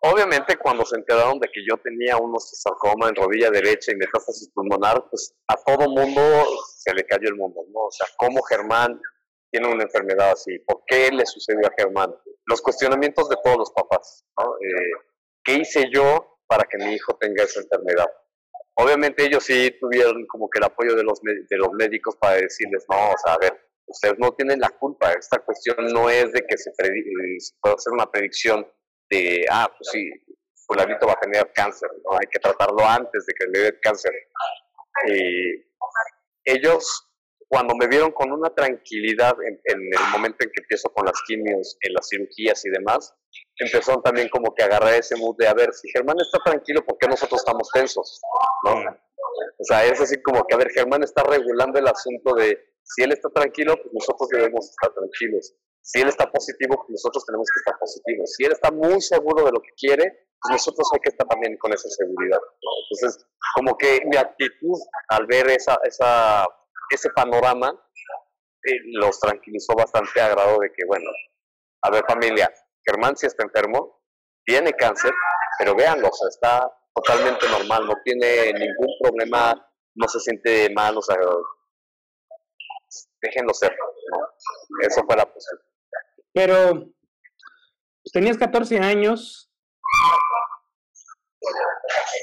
Obviamente 0.00 0.56
cuando 0.56 0.84
se 0.84 0.96
enteraron 0.96 1.40
de 1.40 1.48
que 1.48 1.60
yo 1.68 1.76
tenía 1.78 2.16
un 2.16 2.34
osteosarcoma 2.34 3.08
en 3.08 3.16
rodilla 3.16 3.50
derecha 3.50 3.92
y 3.92 3.96
metástasis 3.96 4.48
pulmonar, 4.54 5.04
pues 5.10 5.34
a 5.48 5.56
todo 5.56 5.88
mundo 5.88 6.22
se 6.76 6.94
le 6.94 7.04
cayó 7.04 7.28
el 7.28 7.34
mundo, 7.34 7.62
¿no? 7.72 7.80
O 7.80 7.90
sea, 7.90 8.06
¿cómo 8.16 8.40
Germán 8.42 9.00
tiene 9.50 9.66
una 9.66 9.82
enfermedad 9.82 10.30
así? 10.30 10.56
¿Por 10.60 10.82
qué 10.86 11.10
le 11.10 11.26
sucedió 11.26 11.66
a 11.66 11.74
Germán? 11.76 12.14
Los 12.48 12.62
cuestionamientos 12.62 13.28
de 13.28 13.36
todos 13.44 13.58
los 13.58 13.70
papás, 13.72 14.24
¿no? 14.38 14.54
Eh, 14.56 14.92
¿Qué 15.44 15.54
hice 15.54 15.88
yo 15.92 16.38
para 16.46 16.64
que 16.64 16.78
mi 16.78 16.94
hijo 16.94 17.14
tenga 17.16 17.44
esa 17.44 17.60
enfermedad? 17.60 18.08
Obviamente 18.74 19.24
ellos 19.24 19.44
sí 19.44 19.76
tuvieron 19.80 20.26
como 20.26 20.48
que 20.48 20.58
el 20.58 20.64
apoyo 20.64 20.94
de 20.94 21.02
los, 21.02 21.20
de 21.22 21.56
los 21.56 21.72
médicos 21.72 22.16
para 22.16 22.36
decirles, 22.36 22.84
no, 22.88 23.10
o 23.10 23.14
sea, 23.24 23.34
a 23.34 23.38
ver, 23.38 23.60
ustedes 23.86 24.18
no 24.18 24.32
tienen 24.32 24.60
la 24.60 24.70
culpa, 24.70 25.12
esta 25.12 25.38
cuestión 25.40 25.76
no 25.92 26.08
es 26.08 26.32
de 26.32 26.42
que 26.46 26.56
se, 26.56 26.70
se 26.72 27.54
pueda 27.60 27.74
hacer 27.74 27.92
una 27.92 28.10
predicción 28.10 28.66
de, 29.10 29.44
ah, 29.50 29.68
pues 29.76 29.90
sí, 29.90 30.10
fulanito 30.66 31.06
va 31.06 31.14
a 31.14 31.20
tener 31.20 31.50
cáncer, 31.54 31.90
¿no? 32.04 32.12
Hay 32.12 32.26
que 32.30 32.38
tratarlo 32.38 32.84
antes 32.84 33.26
de 33.26 33.34
que 33.34 33.46
le 33.46 33.58
dé 33.58 33.80
cáncer. 33.80 34.12
Y 35.06 35.64
ellos, 36.44 37.07
cuando 37.48 37.74
me 37.74 37.86
vieron 37.86 38.12
con 38.12 38.30
una 38.30 38.50
tranquilidad 38.50 39.34
en, 39.42 39.58
el 39.64 40.12
momento 40.12 40.44
en 40.44 40.50
que 40.50 40.62
empiezo 40.62 40.90
con 40.90 41.06
las 41.06 41.20
quimios, 41.26 41.78
en 41.80 41.94
las 41.94 42.08
cirugías 42.08 42.64
y 42.66 42.70
demás, 42.70 43.14
empezaron 43.58 44.02
también 44.02 44.28
como 44.28 44.54
que 44.54 44.62
a 44.62 44.66
agarrar 44.66 44.94
ese 44.94 45.16
mood 45.16 45.36
de, 45.38 45.48
a 45.48 45.54
ver, 45.54 45.72
si 45.72 45.88
Germán 45.90 46.16
está 46.20 46.38
tranquilo, 46.44 46.84
¿por 46.84 46.98
qué 46.98 47.08
nosotros 47.08 47.40
estamos 47.40 47.68
tensos? 47.72 48.20
¿No? 48.64 48.74
O 48.74 49.64
sea, 49.64 49.84
es 49.84 50.00
así 50.00 50.20
como 50.22 50.44
que, 50.46 50.54
a 50.54 50.58
ver, 50.58 50.70
Germán 50.70 51.02
está 51.02 51.22
regulando 51.22 51.78
el 51.78 51.88
asunto 51.88 52.34
de, 52.34 52.58
si 52.82 53.02
él 53.02 53.12
está 53.12 53.28
tranquilo, 53.30 53.76
pues 53.76 53.92
nosotros 53.92 54.28
debemos 54.30 54.68
estar 54.70 54.92
tranquilos. 54.92 55.54
Si 55.80 56.00
él 56.00 56.08
está 56.08 56.30
positivo, 56.30 56.76
pues 56.76 56.90
nosotros 56.90 57.24
tenemos 57.24 57.48
que 57.48 57.60
estar 57.60 57.78
positivos. 57.78 58.34
Si 58.36 58.44
él 58.44 58.52
está 58.52 58.70
muy 58.70 59.00
seguro 59.00 59.44
de 59.44 59.52
lo 59.52 59.60
que 59.60 59.70
quiere, 59.76 60.28
pues 60.40 60.52
nosotros 60.52 60.88
hay 60.92 61.00
que 61.00 61.10
estar 61.10 61.26
también 61.26 61.56
con 61.58 61.72
esa 61.72 61.88
seguridad. 61.88 62.40
Entonces, 62.90 63.26
como 63.54 63.76
que 63.76 64.00
mi 64.04 64.16
actitud 64.16 64.78
al 65.08 65.26
ver 65.26 65.48
esa, 65.50 65.78
esa, 65.84 66.44
ese 66.90 67.10
panorama 67.10 67.72
los 68.94 69.20
tranquilizó 69.20 69.74
bastante 69.74 70.20
a 70.20 70.28
grado 70.28 70.58
de 70.58 70.70
que, 70.72 70.84
bueno, 70.86 71.10
a 71.82 71.90
ver 71.90 72.04
familia, 72.06 72.52
Germán 72.84 73.16
sí 73.16 73.26
está 73.26 73.44
enfermo, 73.44 74.02
tiene 74.44 74.72
cáncer, 74.72 75.12
pero 75.58 75.74
véanlo, 75.74 76.08
o 76.08 76.12
sea, 76.12 76.28
está 76.28 76.72
totalmente 76.94 77.48
normal, 77.48 77.86
no 77.86 77.94
tiene 78.04 78.52
ningún 78.52 78.94
problema, 79.00 79.54
no 79.94 80.08
se 80.08 80.20
siente 80.20 80.70
mal, 80.74 80.96
o 80.96 81.02
sea, 81.02 81.16
déjenlo 83.20 83.54
ser, 83.54 83.76
¿no? 84.10 84.18
Eso 84.86 85.04
fue 85.04 85.16
la 85.16 85.26
posición. 85.26 85.60
Pero 86.32 86.72
pues, 86.72 88.12
tenías 88.12 88.38
14 88.38 88.78
años. 88.78 89.50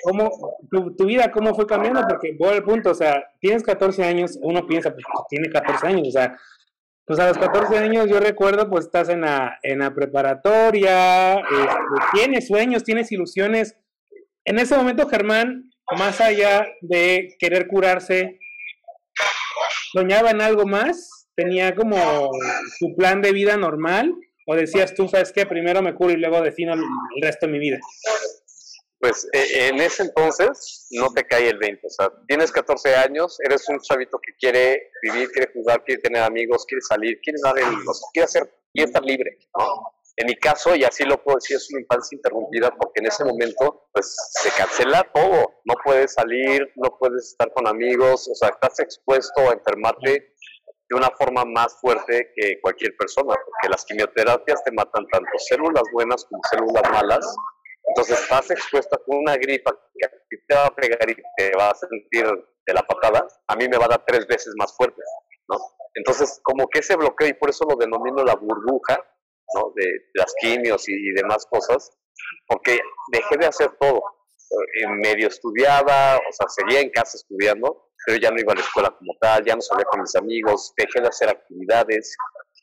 ¿Cómo, 0.06 0.30
tu, 0.70 1.06
vida 1.06 1.32
cómo 1.32 1.56
fue 1.56 1.66
cambiando? 1.66 2.02
Porque 2.08 2.36
voy 2.38 2.54
al 2.54 2.64
punto, 2.64 2.92
o 2.92 2.96
sea, 2.96 3.24
tienes 3.40 3.64
14 3.64 4.04
años, 4.04 4.38
uno 4.42 4.68
piensa, 4.68 4.92
pues 4.92 5.04
tiene 5.30 5.50
14 5.50 5.88
años, 5.88 6.08
o 6.08 6.12
sea, 6.12 6.38
pues 7.06 7.20
a 7.20 7.28
los 7.28 7.38
14 7.38 7.78
años 7.78 8.08
yo 8.10 8.20
recuerdo, 8.20 8.70
pues 8.70 8.86
estás 8.86 9.10
en 9.10 9.22
la, 9.22 9.58
en 9.64 9.80
la 9.80 9.94
preparatoria, 9.94 11.36
este, 11.36 11.76
tienes 12.14 12.48
sueños, 12.48 12.84
tienes 12.84 13.12
ilusiones. 13.12 13.78
En 14.44 14.60
ese 14.60 14.78
momento, 14.78 15.08
Germán, 15.08 15.72
más 15.98 16.22
allá 16.22 16.68
de 16.82 17.36
querer 17.40 17.68
curarse, 17.68 18.40
soñaba 19.92 20.32
en 20.32 20.42
algo 20.42 20.66
más 20.66 21.16
tenía 21.36 21.76
como 21.76 22.32
su 22.80 22.96
plan 22.96 23.22
de 23.22 23.32
vida 23.32 23.58
normal? 23.58 24.14
¿O 24.48 24.56
decías 24.56 24.94
tú, 24.94 25.08
sabes 25.08 25.32
qué, 25.32 25.46
primero 25.46 25.82
me 25.82 25.96
curo 25.96 26.12
y 26.12 26.18
luego 26.18 26.42
defino 26.42 26.74
el 26.74 26.82
resto 27.22 27.48
de 27.48 27.52
mi 27.52 27.60
vida? 27.60 27.80
Pues 29.06 29.30
e, 29.34 29.68
en 29.68 29.80
ese 29.82 30.02
entonces 30.02 30.88
no 30.90 31.14
te 31.14 31.24
cae 31.28 31.48
el 31.48 31.60
20. 31.60 31.86
O 31.86 31.90
sea, 31.92 32.12
tienes 32.28 32.52
14 32.52 32.96
años, 32.96 33.38
eres 33.46 33.70
un 33.70 33.80
chavito 33.80 34.18
que 34.18 34.34
quiere 34.40 34.90
vivir, 35.04 35.30
quiere 35.30 35.52
jugar, 35.54 35.84
quiere 35.84 36.02
tener 36.02 36.24
amigos, 36.24 36.66
quiere 36.68 36.82
salir, 36.82 37.20
quiere 37.22 37.38
dar 37.44 37.56
el, 37.60 37.66
quiere 38.14 38.26
hacer, 38.26 38.52
quiere 38.74 38.88
estar 38.88 39.04
libre, 39.04 39.38
¿no? 39.56 39.94
En 40.18 40.26
mi 40.26 40.36
caso, 40.38 40.76
y 40.76 40.84
así 40.84 41.04
lo 41.04 41.24
puedo 41.24 41.36
decir, 41.36 41.58
es 41.58 41.70
una 41.70 41.82
infancia 41.82 42.16
interrumpida 42.16 42.72
porque 42.76 43.02
en 43.02 43.06
ese 43.06 43.24
momento, 43.24 43.90
pues, 43.94 44.16
se 44.42 44.50
cancela 44.58 45.08
todo. 45.14 45.54
No 45.66 45.76
puedes 45.84 46.14
salir, 46.14 46.68
no 46.76 46.98
puedes 46.98 47.28
estar 47.28 47.54
con 47.54 47.68
amigos, 47.68 48.28
o 48.28 48.34
sea, 48.34 48.50
estás 48.50 48.80
expuesto 48.80 49.40
a 49.42 49.54
enfermarte 49.54 50.34
de 50.90 50.98
una 50.98 51.12
forma 51.12 51.46
más 51.46 51.80
fuerte 51.80 52.32
que 52.36 52.60
cualquier 52.60 52.98
persona, 52.98 53.36
porque 53.36 53.70
las 53.70 53.86
quimioterapias 53.86 54.64
te 54.64 54.72
matan 54.72 55.06
tanto 55.12 55.30
células 55.38 55.84
buenas 55.94 56.26
como 56.26 56.42
células 56.50 56.84
malas. 56.92 57.36
Entonces 57.88 58.20
estás 58.20 58.50
expuesta 58.52 58.98
con 59.06 59.18
una 59.18 59.36
gripa 59.38 59.72
que 59.94 60.06
a 60.06 60.10
ti 60.10 60.38
te 60.48 60.56
va 60.56 60.66
a 60.66 60.76
pegar 60.76 61.10
y 61.10 61.16
te 61.38 61.52
va 61.58 61.70
a 61.70 61.76
sentir 61.76 62.26
de 62.66 62.74
la 62.74 62.82
patada, 62.82 63.28
a 63.48 63.56
mí 63.56 63.68
me 63.68 63.78
va 63.78 63.86
a 63.86 63.90
dar 63.90 64.04
tres 64.06 64.26
veces 64.28 64.54
más 64.58 64.76
fuerte, 64.76 65.02
¿no? 65.48 65.58
Entonces, 65.94 66.40
como 66.44 66.68
que 66.68 66.80
ese 66.80 66.96
bloqueo, 66.96 67.28
y 67.28 67.34
por 67.34 67.50
eso 67.50 67.64
lo 67.70 67.76
denomino 67.76 68.24
la 68.24 68.36
burbuja, 68.36 69.00
¿no? 69.54 69.72
De, 69.76 69.86
las 70.16 70.34
quimios 70.40 70.90
y, 70.90 70.94
y 70.94 71.14
demás 71.14 71.46
cosas, 71.50 71.92
porque 72.48 72.80
dejé 73.12 73.38
de 73.38 73.46
hacer 73.46 73.72
todo. 73.80 74.02
En 74.82 75.00
medio 75.00 75.28
estudiaba, 75.28 76.18
o 76.18 76.32
sea, 76.32 76.48
seguía 76.48 76.82
en 76.82 76.90
casa 76.90 77.18
estudiando, 77.18 77.90
pero 78.06 78.20
ya 78.20 78.30
no 78.30 78.40
iba 78.40 78.54
a 78.54 78.56
la 78.56 78.62
escuela 78.62 78.96
como 78.98 79.14
tal, 79.20 79.44
ya 79.44 79.56
no 79.56 79.62
salía 79.62 79.86
con 79.86 80.02
mis 80.02 80.16
amigos, 80.16 80.74
dejé 80.78 81.02
de 81.02 81.08
hacer 81.08 81.30
actividades. 81.30 82.16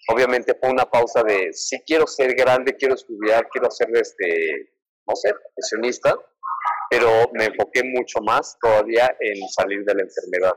Obviamente 0.08 0.56
fue 0.60 0.70
una 0.70 0.84
pausa 0.84 1.22
de, 1.22 1.52
sí 1.52 1.82
quiero 1.86 2.06
ser 2.06 2.34
grande, 2.34 2.76
quiero 2.76 2.94
estudiar, 2.94 3.48
quiero 3.50 3.70
ser, 3.70 3.88
este, 3.96 4.72
no 5.06 5.16
sé, 5.16 5.32
profesionista, 5.32 6.14
pero 6.90 7.08
me 7.32 7.46
enfoqué 7.46 7.82
mucho 7.84 8.20
más 8.20 8.56
todavía 8.60 9.16
en 9.20 9.48
salir 9.48 9.84
de 9.84 9.94
la 9.94 10.02
enfermedad, 10.02 10.52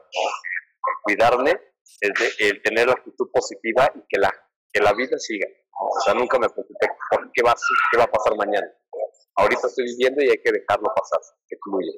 cuidarme, 1.03 1.53
el, 2.01 2.61
tener 2.61 2.87
la 2.87 2.93
actitud 2.93 3.29
positiva 3.31 3.89
y 3.95 3.99
que 4.09 4.19
la, 4.19 4.31
que 4.71 4.81
la 4.81 4.93
vida 4.93 5.17
siga. 5.17 5.47
O 5.79 5.99
sea, 6.01 6.13
nunca 6.13 6.37
me 6.39 6.49
preocupé 6.49 6.87
por 7.09 7.31
qué 7.33 7.41
va, 7.43 7.53
qué 7.91 7.97
va 7.97 8.03
a 8.03 8.11
pasar 8.11 8.35
mañana. 8.37 8.67
Ahorita 9.35 9.67
estoy 9.67 9.85
viviendo 9.85 10.23
y 10.23 10.29
hay 10.29 10.37
que 10.37 10.51
dejarlo 10.51 10.93
pasar, 10.95 11.19
que 11.47 11.57
fluya. 11.61 11.91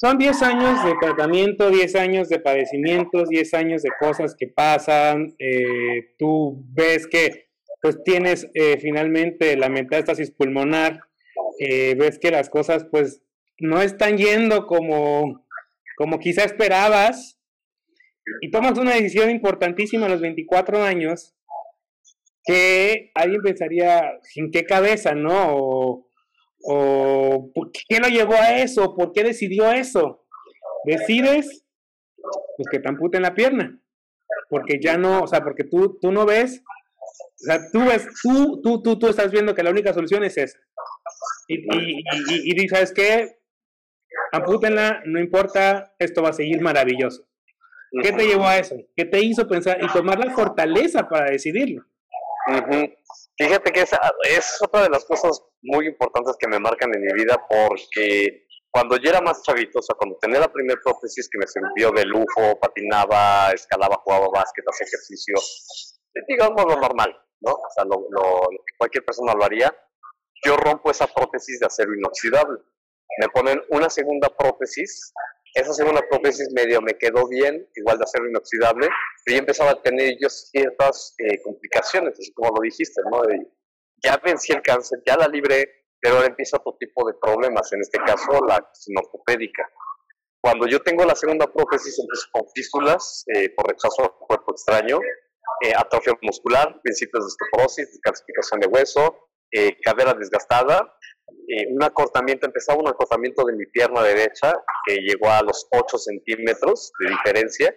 Son 0.00 0.16
10 0.16 0.42
años 0.42 0.84
de 0.84 0.94
tratamiento, 0.98 1.68
10 1.68 1.94
años 1.96 2.28
de 2.30 2.40
padecimientos, 2.40 3.28
10 3.28 3.54
años 3.54 3.82
de 3.82 3.90
cosas 4.00 4.34
que 4.38 4.46
pasan. 4.46 5.34
Eh, 5.38 6.14
tú 6.18 6.64
ves 6.72 7.06
que 7.06 7.49
pues 7.82 8.02
tienes 8.04 8.48
eh, 8.54 8.78
finalmente 8.78 9.56
la 9.56 9.68
metástasis 9.68 10.30
pulmonar, 10.30 11.00
eh, 11.58 11.94
ves 11.94 12.18
que 12.18 12.30
las 12.30 12.50
cosas 12.50 12.86
pues 12.90 13.22
no 13.58 13.80
están 13.80 14.16
yendo 14.16 14.66
como, 14.66 15.46
como 15.96 16.18
quizá 16.18 16.44
esperabas 16.44 17.38
y 18.40 18.50
tomas 18.50 18.78
una 18.78 18.94
decisión 18.94 19.30
importantísima 19.30 20.06
a 20.06 20.10
los 20.10 20.20
24 20.20 20.82
años 20.82 21.34
que 22.44 23.10
alguien 23.14 23.42
pensaría, 23.42 24.18
¿en 24.36 24.50
qué 24.50 24.64
cabeza, 24.64 25.14
no? 25.14 26.06
¿O 26.62 27.52
qué 27.88 27.98
lo 27.98 28.08
llevó 28.08 28.34
a 28.34 28.58
eso? 28.58 28.94
¿Por 28.94 29.12
qué 29.12 29.24
decidió 29.24 29.70
eso? 29.70 30.24
Decides 30.84 31.64
pues 32.56 32.68
que 32.70 32.78
te 32.78 32.88
amputen 32.88 33.22
la 33.22 33.34
pierna. 33.34 33.80
Porque 34.48 34.78
ya 34.80 34.96
no, 34.96 35.22
o 35.22 35.26
sea, 35.26 35.42
porque 35.42 35.64
tú, 35.64 35.98
tú 36.00 36.12
no 36.12 36.26
ves, 36.26 36.62
o 37.42 37.44
sea, 37.44 37.70
tú 37.72 37.80
ves, 37.84 38.06
tú, 38.22 38.60
tú, 38.62 38.82
tú, 38.82 38.98
tú 38.98 39.08
estás 39.08 39.30
viendo 39.30 39.54
que 39.54 39.62
la 39.62 39.70
única 39.70 39.92
solución 39.92 40.24
es 40.24 40.36
esa. 40.36 40.58
Y, 41.48 41.54
y, 41.56 42.02
y, 42.28 42.64
y, 42.64 42.68
¿sabes 42.68 42.92
qué? 42.92 43.38
Ampútenla, 44.32 45.02
no 45.06 45.18
importa, 45.18 45.94
esto 45.98 46.22
va 46.22 46.30
a 46.30 46.34
seguir 46.34 46.60
maravilloso. 46.60 47.26
¿Qué 48.02 48.12
te 48.12 48.26
llevó 48.26 48.46
a 48.46 48.58
eso? 48.58 48.76
¿Qué 48.94 49.04
te 49.04 49.18
hizo 49.20 49.48
pensar 49.48 49.82
y 49.82 49.88
tomar 49.88 50.18
la 50.18 50.32
fortaleza 50.32 51.08
para 51.08 51.30
decidirlo? 51.30 51.84
Fíjate 53.36 53.72
que 53.72 53.80
esa 53.80 53.98
es 54.28 54.58
otra 54.62 54.82
de 54.84 54.90
las 54.90 55.04
cosas 55.04 55.42
muy 55.62 55.86
importantes 55.86 56.36
que 56.38 56.48
me 56.48 56.58
marcan 56.58 56.94
en 56.94 57.02
mi 57.02 57.12
vida 57.14 57.36
porque 57.48 58.46
Cuando 58.72 58.96
yo 58.98 59.10
era 59.10 59.20
más 59.20 59.42
chavito, 59.42 59.80
o 59.80 59.82
sea, 59.82 59.96
cuando 59.96 60.16
tenía 60.18 60.38
la 60.38 60.52
primera 60.52 60.80
prótesis 60.82 61.28
que 61.28 61.38
me 61.38 61.46
sirvió 61.46 61.90
de 61.90 62.04
lujo, 62.04 62.58
patinaba, 62.60 63.50
escalaba, 63.50 63.96
jugaba 64.04 64.28
básquet, 64.32 64.64
hacía 64.68 64.86
ejercicio, 64.86 65.34
digamos 66.28 66.64
lo 66.64 66.80
normal, 66.80 67.16
¿no? 67.40 67.52
O 67.52 67.70
sea, 67.74 67.84
lo, 67.84 68.06
lo, 68.10 68.48
cualquier 68.78 69.04
persona 69.04 69.34
lo 69.34 69.44
haría. 69.44 69.74
Yo 70.44 70.56
rompo 70.56 70.90
esa 70.90 71.06
prótesis 71.06 71.60
de 71.60 71.66
acero 71.66 71.94
inoxidable. 71.94 72.58
Me 73.18 73.28
ponen 73.28 73.60
una 73.70 73.90
segunda 73.90 74.28
prótesis. 74.28 75.12
Esa 75.54 75.74
segunda 75.74 76.00
prótesis 76.08 76.52
medio 76.52 76.80
me 76.80 76.94
quedó 76.94 77.28
bien, 77.28 77.68
igual 77.74 77.98
de 77.98 78.04
acero 78.04 78.28
inoxidable, 78.28 78.88
pero 79.24 79.34
ya 79.34 79.40
empezaba 79.40 79.70
a 79.72 79.82
tener 79.82 80.16
yo 80.20 80.28
ciertas 80.28 81.14
eh, 81.18 81.42
complicaciones, 81.42 82.14
así 82.18 82.32
como 82.32 82.50
lo 82.54 82.62
dijiste, 82.62 83.02
¿no? 83.10 83.22
ya 84.02 84.16
vencí 84.18 84.52
el 84.52 84.62
cáncer, 84.62 85.02
ya 85.04 85.16
la 85.16 85.26
libré, 85.26 85.68
pero 86.00 86.16
ahora 86.16 86.28
empieza 86.28 86.56
otro 86.56 86.76
tipo 86.78 87.06
de 87.06 87.14
problemas, 87.20 87.72
en 87.72 87.80
este 87.80 87.98
caso 87.98 88.44
la 88.46 88.64
ortopédica. 88.96 89.68
Cuando 90.40 90.66
yo 90.66 90.80
tengo 90.80 91.04
la 91.04 91.14
segunda 91.14 91.52
prótesis, 91.52 91.98
empiezo 91.98 92.28
con 92.32 92.48
fístulas 92.54 93.24
eh, 93.34 93.50
por 93.50 93.68
rechazo 93.68 94.04
al 94.04 94.26
cuerpo 94.26 94.52
extraño, 94.52 95.00
eh, 95.62 95.72
atrofia 95.76 96.14
muscular, 96.22 96.80
principios 96.82 97.24
de 97.24 97.26
osteoporosis, 97.26 97.92
descalcificación 97.92 98.60
de 98.60 98.66
hueso, 98.66 99.28
eh, 99.52 99.76
cadera 99.82 100.14
desgastada, 100.14 100.94
un 101.70 101.82
acortamiento, 101.82 102.46
empezaba 102.46 102.80
un 102.80 102.88
acortamiento 102.88 103.44
de 103.44 103.54
mi 103.54 103.66
pierna 103.66 104.02
derecha 104.02 104.54
que 104.86 104.96
llegó 104.96 105.30
a 105.30 105.42
los 105.42 105.66
8 105.70 105.98
centímetros 105.98 106.92
de 107.00 107.10
diferencia. 107.10 107.74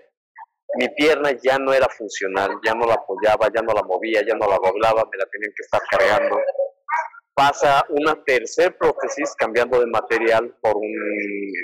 Mi 0.75 0.89
pierna 0.89 1.31
ya 1.31 1.59
no 1.59 1.73
era 1.73 1.87
funcional, 1.89 2.51
ya 2.65 2.73
no 2.73 2.85
la 2.85 2.95
apoyaba, 2.95 3.49
ya 3.53 3.61
no 3.61 3.73
la 3.73 3.83
movía, 3.83 4.21
ya 4.25 4.35
no 4.35 4.47
la 4.47 4.57
doblaba, 4.57 5.07
me 5.11 5.17
la 5.17 5.25
tenían 5.31 5.51
que 5.55 5.63
estar 5.63 5.81
cargando. 5.89 6.37
Pasa 7.35 7.83
una 7.89 8.23
tercer 8.23 8.77
prótesis 8.77 9.33
cambiando 9.35 9.79
de 9.79 9.87
material 9.87 10.55
por 10.61 10.75
un, 10.77 10.93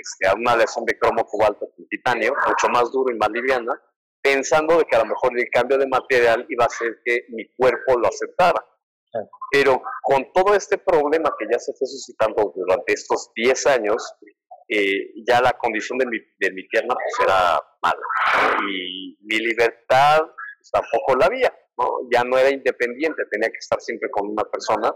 este, 0.00 0.32
una 0.36 0.56
lesión 0.56 0.84
de 0.84 0.98
cromo 0.98 1.24
cobalto 1.26 1.68
con 1.76 1.86
titanio, 1.88 2.34
mucho 2.46 2.68
más 2.68 2.90
duro 2.90 3.14
y 3.14 3.18
más 3.18 3.30
liviana, 3.30 3.80
pensando 4.22 4.78
de 4.78 4.84
que 4.84 4.96
a 4.96 5.00
lo 5.00 5.06
mejor 5.06 5.38
el 5.38 5.48
cambio 5.50 5.78
de 5.78 5.86
material 5.86 6.46
iba 6.48 6.64
a 6.64 6.66
hacer 6.66 7.00
que 7.04 7.26
mi 7.30 7.48
cuerpo 7.56 7.98
lo 7.98 8.08
aceptara. 8.08 8.64
Pero 9.50 9.82
con 10.02 10.32
todo 10.32 10.54
este 10.54 10.78
problema 10.78 11.34
que 11.38 11.46
ya 11.50 11.58
se 11.58 11.72
fue 11.72 11.86
suscitando 11.86 12.52
durante 12.54 12.92
estos 12.92 13.30
10 13.34 13.66
años, 13.66 14.14
eh, 14.68 15.12
ya 15.26 15.40
la 15.40 15.52
condición 15.54 15.98
de 15.98 16.06
mi, 16.06 16.18
de 16.38 16.52
mi 16.52 16.62
pierna 16.68 16.94
pues 16.94 17.28
era 17.28 17.60
mala. 17.82 18.60
Y 18.70 19.18
mi 19.22 19.38
libertad 19.38 20.20
pues, 20.20 20.70
tampoco 20.70 21.16
la 21.16 21.26
había. 21.26 21.52
Ya 22.12 22.22
no 22.22 22.36
era 22.38 22.50
independiente, 22.50 23.24
tenía 23.30 23.48
que 23.48 23.58
estar 23.58 23.80
siempre 23.80 24.10
con 24.10 24.28
una 24.28 24.44
persona 24.44 24.94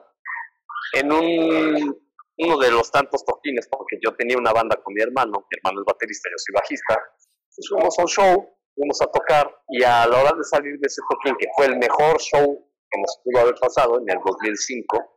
en 0.93 1.13
un, 1.13 2.05
uno 2.39 2.59
de 2.59 2.71
los 2.71 2.91
tantos 2.91 3.25
toquines, 3.25 3.67
porque 3.69 3.99
yo 4.05 4.15
tenía 4.17 4.37
una 4.37 4.53
banda 4.53 4.77
con 4.83 4.95
mi 4.95 5.03
hermano, 5.03 5.47
mi 5.51 5.59
hermano 5.59 5.81
es 5.81 5.87
baterista, 5.87 6.29
yo 6.31 6.37
soy 6.37 6.53
bajista, 6.55 7.03
pues 7.55 7.69
fuimos 7.69 7.99
a 7.99 8.03
un 8.03 8.09
show, 8.09 8.59
fuimos 8.75 9.01
a 9.03 9.07
tocar, 9.07 9.51
y 9.69 9.83
a 9.83 10.07
la 10.07 10.21
hora 10.21 10.33
de 10.37 10.45
salir 10.45 10.79
de 10.79 10.87
ese 10.87 11.03
toquín, 11.09 11.37
que 11.39 11.49
fue 11.57 11.67
el 11.67 11.79
mejor 11.79 12.21
show 12.21 12.69
que 12.91 13.01
nos 13.01 13.21
pudo 13.25 13.41
haber 13.41 13.55
pasado 13.57 14.01
en 14.01 14.09
el 14.09 14.19
2005, 14.25 15.17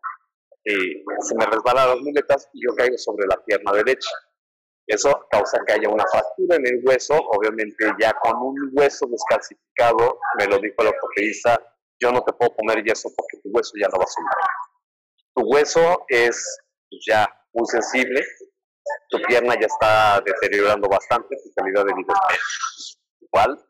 eh, 0.66 1.04
se 1.22 1.36
me 1.36 1.46
resbalan 1.46 1.90
las 1.90 2.00
muletas 2.00 2.50
y 2.54 2.66
yo 2.66 2.76
caigo 2.76 2.98
sobre 2.98 3.26
la 3.28 3.42
pierna 3.44 3.72
derecha. 3.72 4.10
Eso 4.86 5.28
causa 5.32 5.60
que 5.66 5.74
haya 5.74 5.90
una 5.90 6.06
fractura 6.10 6.56
en 6.56 6.68
el 6.68 6.82
hueso, 6.86 7.16
obviamente 7.16 7.86
ya 8.00 8.14
con 8.22 8.38
un 8.38 8.72
hueso 8.74 9.06
descalcificado, 9.08 10.20
me 10.38 10.46
lo 10.48 10.60
dijo 10.60 10.76
el 10.80 10.88
ortopedista, 10.88 11.60
yo 12.00 12.12
no 12.12 12.22
te 12.24 12.34
puedo 12.34 12.56
poner 12.56 12.84
yeso 12.84 13.10
porque 13.16 13.38
tu 13.44 13.50
hueso 13.50 13.72
ya 13.80 13.88
no 13.88 13.98
va 13.98 14.04
a 14.04 14.08
subir 14.08 14.28
tu 15.38 15.44
hueso 15.44 16.06
es 16.08 16.60
ya 17.08 17.28
muy 17.54 17.68
sensible, 17.68 18.22
tu 19.10 19.22
pierna 19.22 19.54
ya 19.54 19.68
está 19.68 20.22
deteriorando 20.26 20.90
bastante, 20.90 21.36
tu 21.36 21.52
calidad 21.56 21.86
de 21.86 21.94
vida 21.94 22.14
es 22.32 22.97
igual. 23.28 23.64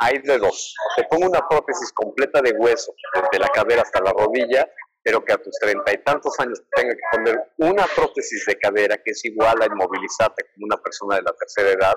Hay 0.00 0.18
de 0.18 0.38
dos. 0.38 0.74
Te 0.96 1.04
pongo 1.04 1.26
una 1.26 1.46
prótesis 1.48 1.92
completa 1.92 2.40
de 2.40 2.52
hueso, 2.52 2.92
desde 3.14 3.38
la 3.38 3.48
cadera 3.48 3.82
hasta 3.82 4.00
la 4.00 4.12
rodilla, 4.12 4.68
pero 5.02 5.24
que 5.24 5.32
a 5.32 5.38
tus 5.38 5.58
treinta 5.58 5.92
y 5.92 5.98
tantos 6.04 6.38
años 6.38 6.60
te 6.60 6.82
tenga 6.82 6.94
que 6.94 7.00
poner 7.10 7.52
una 7.56 7.86
prótesis 7.86 8.44
de 8.46 8.56
cadera 8.58 8.96
que 8.96 9.10
es 9.10 9.24
igual 9.24 9.60
a 9.60 9.66
inmovilizarte 9.66 10.44
como 10.54 10.66
una 10.66 10.76
persona 10.76 11.16
de 11.16 11.22
la 11.22 11.32
tercera 11.32 11.70
edad, 11.70 11.94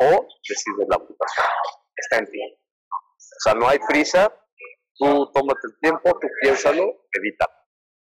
o 0.00 0.26
decides 0.48 0.86
la 0.88 0.96
amputación. 0.96 1.46
Está 1.96 2.18
en 2.18 2.26
ti. 2.30 2.40
O 2.42 3.42
sea, 3.42 3.54
no 3.54 3.68
hay 3.68 3.78
prisa, 3.78 4.34
tú 4.98 5.30
tómate 5.32 5.60
el 5.64 5.78
tiempo, 5.80 6.18
tú 6.18 6.28
piénsalo, 6.42 7.06
evita. 7.12 7.48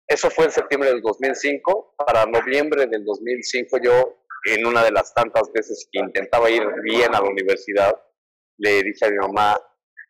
Eso 0.07 0.29
fue 0.31 0.45
en 0.45 0.51
septiembre 0.51 0.89
del 0.89 1.01
2005. 1.01 1.93
Para 1.97 2.25
noviembre 2.25 2.87
del 2.87 3.05
2005 3.05 3.77
yo, 3.83 4.18
en 4.45 4.65
una 4.65 4.83
de 4.83 4.91
las 4.91 5.13
tantas 5.13 5.51
veces 5.51 5.87
que 5.91 5.99
intentaba 5.99 6.49
ir 6.49 6.63
bien 6.83 7.13
a 7.15 7.21
la 7.21 7.29
universidad, 7.29 7.95
le 8.57 8.83
dije 8.83 9.05
a 9.05 9.09
mi 9.09 9.17
mamá, 9.17 9.59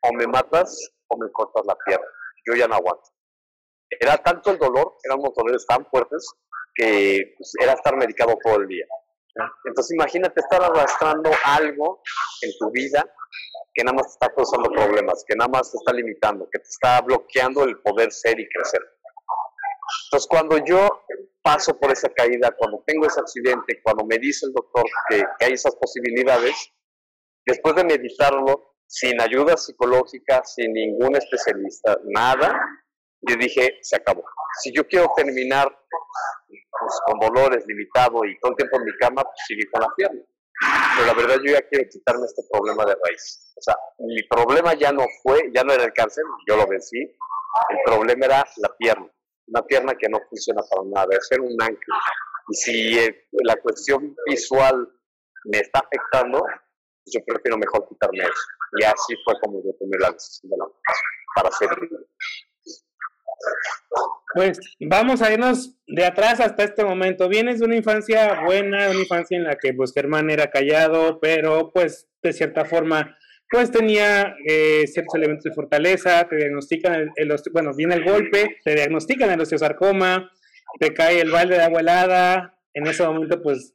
o 0.02 0.14
me 0.14 0.28
matas 0.28 0.92
o 1.08 1.18
me 1.18 1.32
cortas 1.32 1.66
la 1.66 1.76
pierna. 1.86 2.06
Yo 2.46 2.56
ya 2.56 2.68
no 2.68 2.76
aguanto. 2.76 3.04
Era 3.90 4.18
tanto 4.18 4.52
el 4.52 4.58
dolor, 4.58 4.96
eran 5.04 5.20
unos 5.20 5.34
dolores 5.36 5.66
tan 5.68 5.86
fuertes 5.88 6.28
que 6.76 7.34
pues, 7.38 7.54
era 7.60 7.74
estar 7.74 7.96
medicado 7.98 8.38
todo 8.44 8.62
el 8.62 8.68
día. 8.68 8.86
Entonces 9.66 9.96
imagínate 9.96 10.42
estar 10.42 10.62
arrastrando 10.62 11.32
algo 11.46 12.02
en 12.42 12.52
tu 12.60 12.72
vida 12.72 13.06
que 13.74 13.84
nada 13.84 13.96
más 13.96 14.08
te 14.08 14.26
está 14.26 14.36
causando 14.36 14.70
problemas, 14.70 15.24
que 15.26 15.36
nada 15.36 15.50
más 15.50 15.72
te 15.72 15.78
está 15.78 15.94
limitando, 15.94 16.50
que 16.52 16.60
te 16.60 16.68
está 16.68 17.02
bloqueando 17.02 17.64
el 17.64 17.80
poder 17.80 18.12
ser 18.12 18.40
y 18.40 18.50
crecer. 18.50 18.82
Entonces, 20.08 20.28
cuando 20.30 20.58
yo 20.66 21.06
paso 21.42 21.78
por 21.80 21.92
esa 21.92 22.10
caída, 22.10 22.52
cuando 22.58 22.84
tengo 22.86 23.06
ese 23.06 23.20
accidente, 23.20 23.82
cuando 23.84 24.06
me 24.06 24.18
dice 24.18 24.46
el 24.46 24.54
doctor 24.54 24.84
que, 25.10 25.24
hay 25.40 25.54
esas 25.54 25.76
posibilidades, 25.76 26.72
después 27.46 27.76
de 27.76 27.84
meditarlo, 27.84 28.76
sin 28.88 29.22
ayuda 29.22 29.56
psicológica, 29.56 30.44
sin 30.44 30.74
ningún 30.74 31.16
especialista, 31.16 31.98
nada, 32.06 32.60
yo 33.22 33.36
dije, 33.36 33.78
se 33.82 33.96
acabó. 33.98 34.24
Si 34.62 34.72
yo 34.74 34.88
quiero 34.88 35.12
terminar 35.16 35.68
pues, 36.48 37.00
con 37.06 37.20
dolores, 37.20 37.66
limitado 37.68 38.26
y 38.26 38.38
todo 38.40 38.52
el 38.52 38.58
tiempo 38.58 38.78
en 38.78 38.86
mi 38.86 38.98
cama, 38.98 39.24
pues 39.24 39.38
sigue 39.48 39.70
con 39.72 39.82
la 39.82 39.94
pierna. 39.96 40.22
Pero 40.96 41.08
la 41.08 41.14
verdad 41.14 41.36
yo 41.46 41.54
ya 41.54 41.62
quiero 41.68 41.88
quitarme 41.90 42.26
este 42.26 42.44
problema 42.52 42.84
de 42.86 42.96
raíz. 42.96 43.54
O 43.56 43.62
sea, 43.62 43.76
mi 44.00 44.24
problema 44.24 44.74
ya 44.74 44.92
no 44.92 45.06
fue, 45.22 45.52
ya 45.54 45.64
no 45.64 45.74
era 45.74 45.84
el 45.84 45.94
cáncer, 45.94 46.24
yo 46.48 46.58
lo 46.58 46.68
vencí. 46.68 47.00
El 47.00 47.78
problema 47.86 48.26
era 48.26 48.46
la 48.58 48.76
pierna 48.78 49.10
una 49.50 49.62
pierna 49.64 49.94
que 49.96 50.08
no 50.10 50.20
funciona 50.30 50.62
para 50.70 50.84
nada, 50.86 51.08
es 51.12 51.28
ser 51.28 51.42
un 51.42 51.56
ancla. 51.62 51.96
Y 52.50 52.56
si 52.56 53.00
eh, 53.00 53.28
la 53.44 53.56
cuestión 53.58 54.16
visual 54.26 54.90
me 55.46 55.60
está 55.60 55.80
afectando, 55.80 56.40
pues 56.40 57.14
yo 57.14 57.20
prefiero 57.26 57.58
mejor 57.58 57.88
quitarme 57.88 58.20
eso. 58.20 58.34
Y 58.80 58.84
así 58.84 59.16
fue 59.24 59.34
como 59.42 59.64
yo 59.64 59.72
tomé 59.80 59.98
la 60.00 60.12
decisión 60.12 60.52
de 60.52 60.58
la 60.58 60.66
para 61.36 61.52
ser 61.52 61.70
Pues 64.36 64.60
vamos 64.80 65.22
a 65.22 65.32
irnos 65.32 65.76
de 65.88 66.06
atrás 66.06 66.40
hasta 66.40 66.64
este 66.64 66.84
momento. 66.84 67.30
Vienes 67.30 67.60
de 67.60 67.66
una 67.66 67.76
infancia 67.76 68.44
buena, 68.46 68.90
una 68.90 69.00
infancia 69.00 69.38
en 69.38 69.46
la 69.46 69.56
que 69.56 69.74
pues 69.74 69.94
Germán 69.94 70.30
era 70.30 70.52
callado, 70.52 71.20
pero 71.20 71.72
pues 71.72 72.08
de 72.22 72.34
cierta 72.34 72.66
forma 72.66 73.18
pues 73.50 73.72
tenía 73.72 74.36
eh, 74.48 74.86
ciertos 74.88 75.16
elementos 75.16 75.44
de 75.44 75.54
fortaleza, 75.54 76.28
te 76.28 76.36
diagnostican, 76.36 77.12
el, 77.16 77.36
bueno, 77.52 77.72
viene 77.76 77.96
el 77.96 78.04
golpe, 78.04 78.58
te 78.64 78.76
diagnostican 78.76 79.32
el 79.32 79.42
osteosarcoma, 79.42 80.32
te 80.80 80.94
cae 80.94 81.20
el 81.20 81.32
balde 81.32 81.56
de 81.56 81.64
agua 81.64 81.82
helada, 81.82 82.60
en 82.74 82.86
ese 82.86 83.04
momento 83.04 83.42
pues 83.42 83.74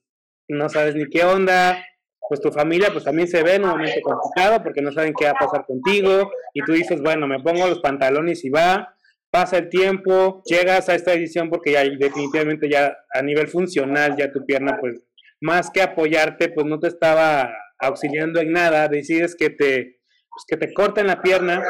no 0.48 0.68
sabes 0.68 0.94
ni 0.94 1.06
qué 1.08 1.24
onda, 1.24 1.84
pues 2.28 2.40
tu 2.40 2.52
familia 2.52 2.90
pues 2.92 3.04
también 3.04 3.26
se 3.26 3.42
ve 3.42 3.56
en 3.56 3.64
un 3.64 3.82
complicado 4.02 4.62
porque 4.62 4.80
no 4.80 4.92
saben 4.92 5.12
qué 5.18 5.24
va 5.24 5.32
a 5.32 5.44
pasar 5.46 5.66
contigo 5.66 6.30
y 6.52 6.62
tú 6.62 6.72
dices, 6.72 7.00
bueno, 7.02 7.26
me 7.26 7.40
pongo 7.40 7.66
los 7.66 7.80
pantalones 7.80 8.44
y 8.44 8.50
va, 8.50 8.94
pasa 9.30 9.58
el 9.58 9.68
tiempo, 9.68 10.42
llegas 10.46 10.88
a 10.88 10.94
esta 10.94 11.10
decisión 11.10 11.50
porque 11.50 11.72
ya 11.72 11.82
definitivamente 11.82 12.70
ya 12.70 12.96
a 13.12 13.22
nivel 13.22 13.48
funcional 13.48 14.16
ya 14.16 14.30
tu 14.30 14.46
pierna 14.46 14.78
pues 14.80 15.02
más 15.40 15.70
que 15.70 15.82
apoyarte 15.82 16.48
pues 16.50 16.66
no 16.66 16.78
te 16.78 16.87
estaba 16.87 17.52
auxiliando 17.78 18.40
en 18.40 18.52
nada, 18.52 18.88
decides 18.88 19.34
que 19.37 19.50
te, 19.50 20.00
pues, 20.30 20.44
que 20.48 20.56
te 20.56 20.72
corten 20.72 21.06
la 21.06 21.22
pierna. 21.22 21.62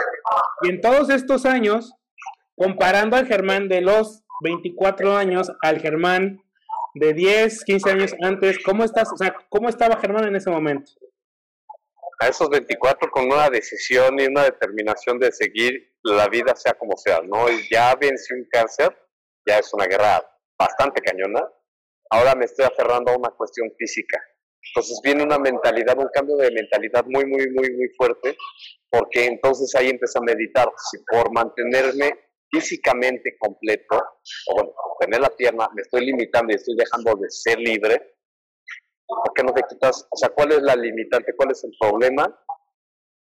Y 0.63 0.71
en 0.71 0.81
todos 0.81 1.11
estos 1.11 1.47
años, 1.47 1.95
comparando 2.57 3.17
al 3.17 3.27
Germán 3.27 3.69
de 3.69 3.81
los 3.81 4.25
24 4.43 5.17
años 5.17 5.53
al 5.63 5.81
Germán 5.81 6.41
de 6.95 7.13
10, 7.13 7.65
15 7.65 7.91
años 7.91 8.15
antes, 8.23 8.59
¿cómo 8.65 8.85
estás? 8.85 9.13
O 9.13 9.17
sea, 9.17 9.35
¿cómo 9.49 9.69
estaba 9.69 9.99
Germán 9.99 10.27
en 10.29 10.37
ese 10.37 10.51
momento? 10.51 10.93
A 12.21 12.29
esos 12.29 12.49
24 12.49 13.11
con 13.11 13.27
una 13.27 13.51
decisión 13.51 14.19
y 14.21 14.27
una 14.27 14.45
determinación 14.45 15.19
de 15.19 15.33
seguir 15.33 15.95
la 16.03 16.29
vida 16.29 16.55
sea 16.55 16.75
como 16.75 16.97
sea, 16.97 17.21
¿no? 17.23 17.47
Ya 17.71 17.95
vencí 17.97 18.33
un 18.35 18.47
cáncer, 18.51 18.97
ya 19.47 19.59
es 19.59 19.73
una 19.75 19.87
guerra 19.87 20.23
bastante 20.59 21.01
cañona. 21.03 21.41
Ahora 22.11 22.35
me 22.35 22.45
estoy 22.45 22.65
aferrando 22.65 23.11
a 23.11 23.17
una 23.17 23.31
cuestión 23.31 23.69
física. 23.77 24.23
Entonces 24.71 25.01
viene 25.03 25.23
una 25.23 25.39
mentalidad, 25.39 25.99
un 25.99 26.09
cambio 26.13 26.37
de 26.37 26.51
mentalidad 26.51 27.05
muy, 27.07 27.25
muy, 27.27 27.51
muy, 27.51 27.71
muy 27.73 27.89
fuerte, 27.97 28.37
porque 28.91 29.27
entonces 29.27 29.75
ahí 29.77 29.91
empiezo 29.91 30.19
a 30.19 30.23
meditar, 30.23 30.69
si 30.91 30.99
por 31.05 31.33
mantenerme 31.33 32.13
físicamente 32.51 33.37
completo, 33.39 34.03
o 34.49 34.55
bueno, 34.55 34.73
tener 35.01 35.21
la 35.21 35.31
pierna, 35.31 35.69
me 35.75 35.83
estoy 35.83 36.07
limitando 36.07 36.53
y 36.53 36.57
estoy 36.57 36.77
dejando 36.77 37.15
de 37.17 37.31
ser 37.31 37.59
libre, 37.59 38.15
¿Por 39.07 39.35
qué 39.35 39.43
no 39.43 39.53
te 39.53 39.63
quitas? 39.69 40.07
O 40.11 40.17
sea, 40.17 40.31
¿cuál 40.31 40.53
es 40.53 40.63
la 40.63 40.77
limitante? 40.77 41.35
¿Cuál 41.37 41.51
es 41.51 41.63
el 41.65 41.73
problema? 41.79 42.25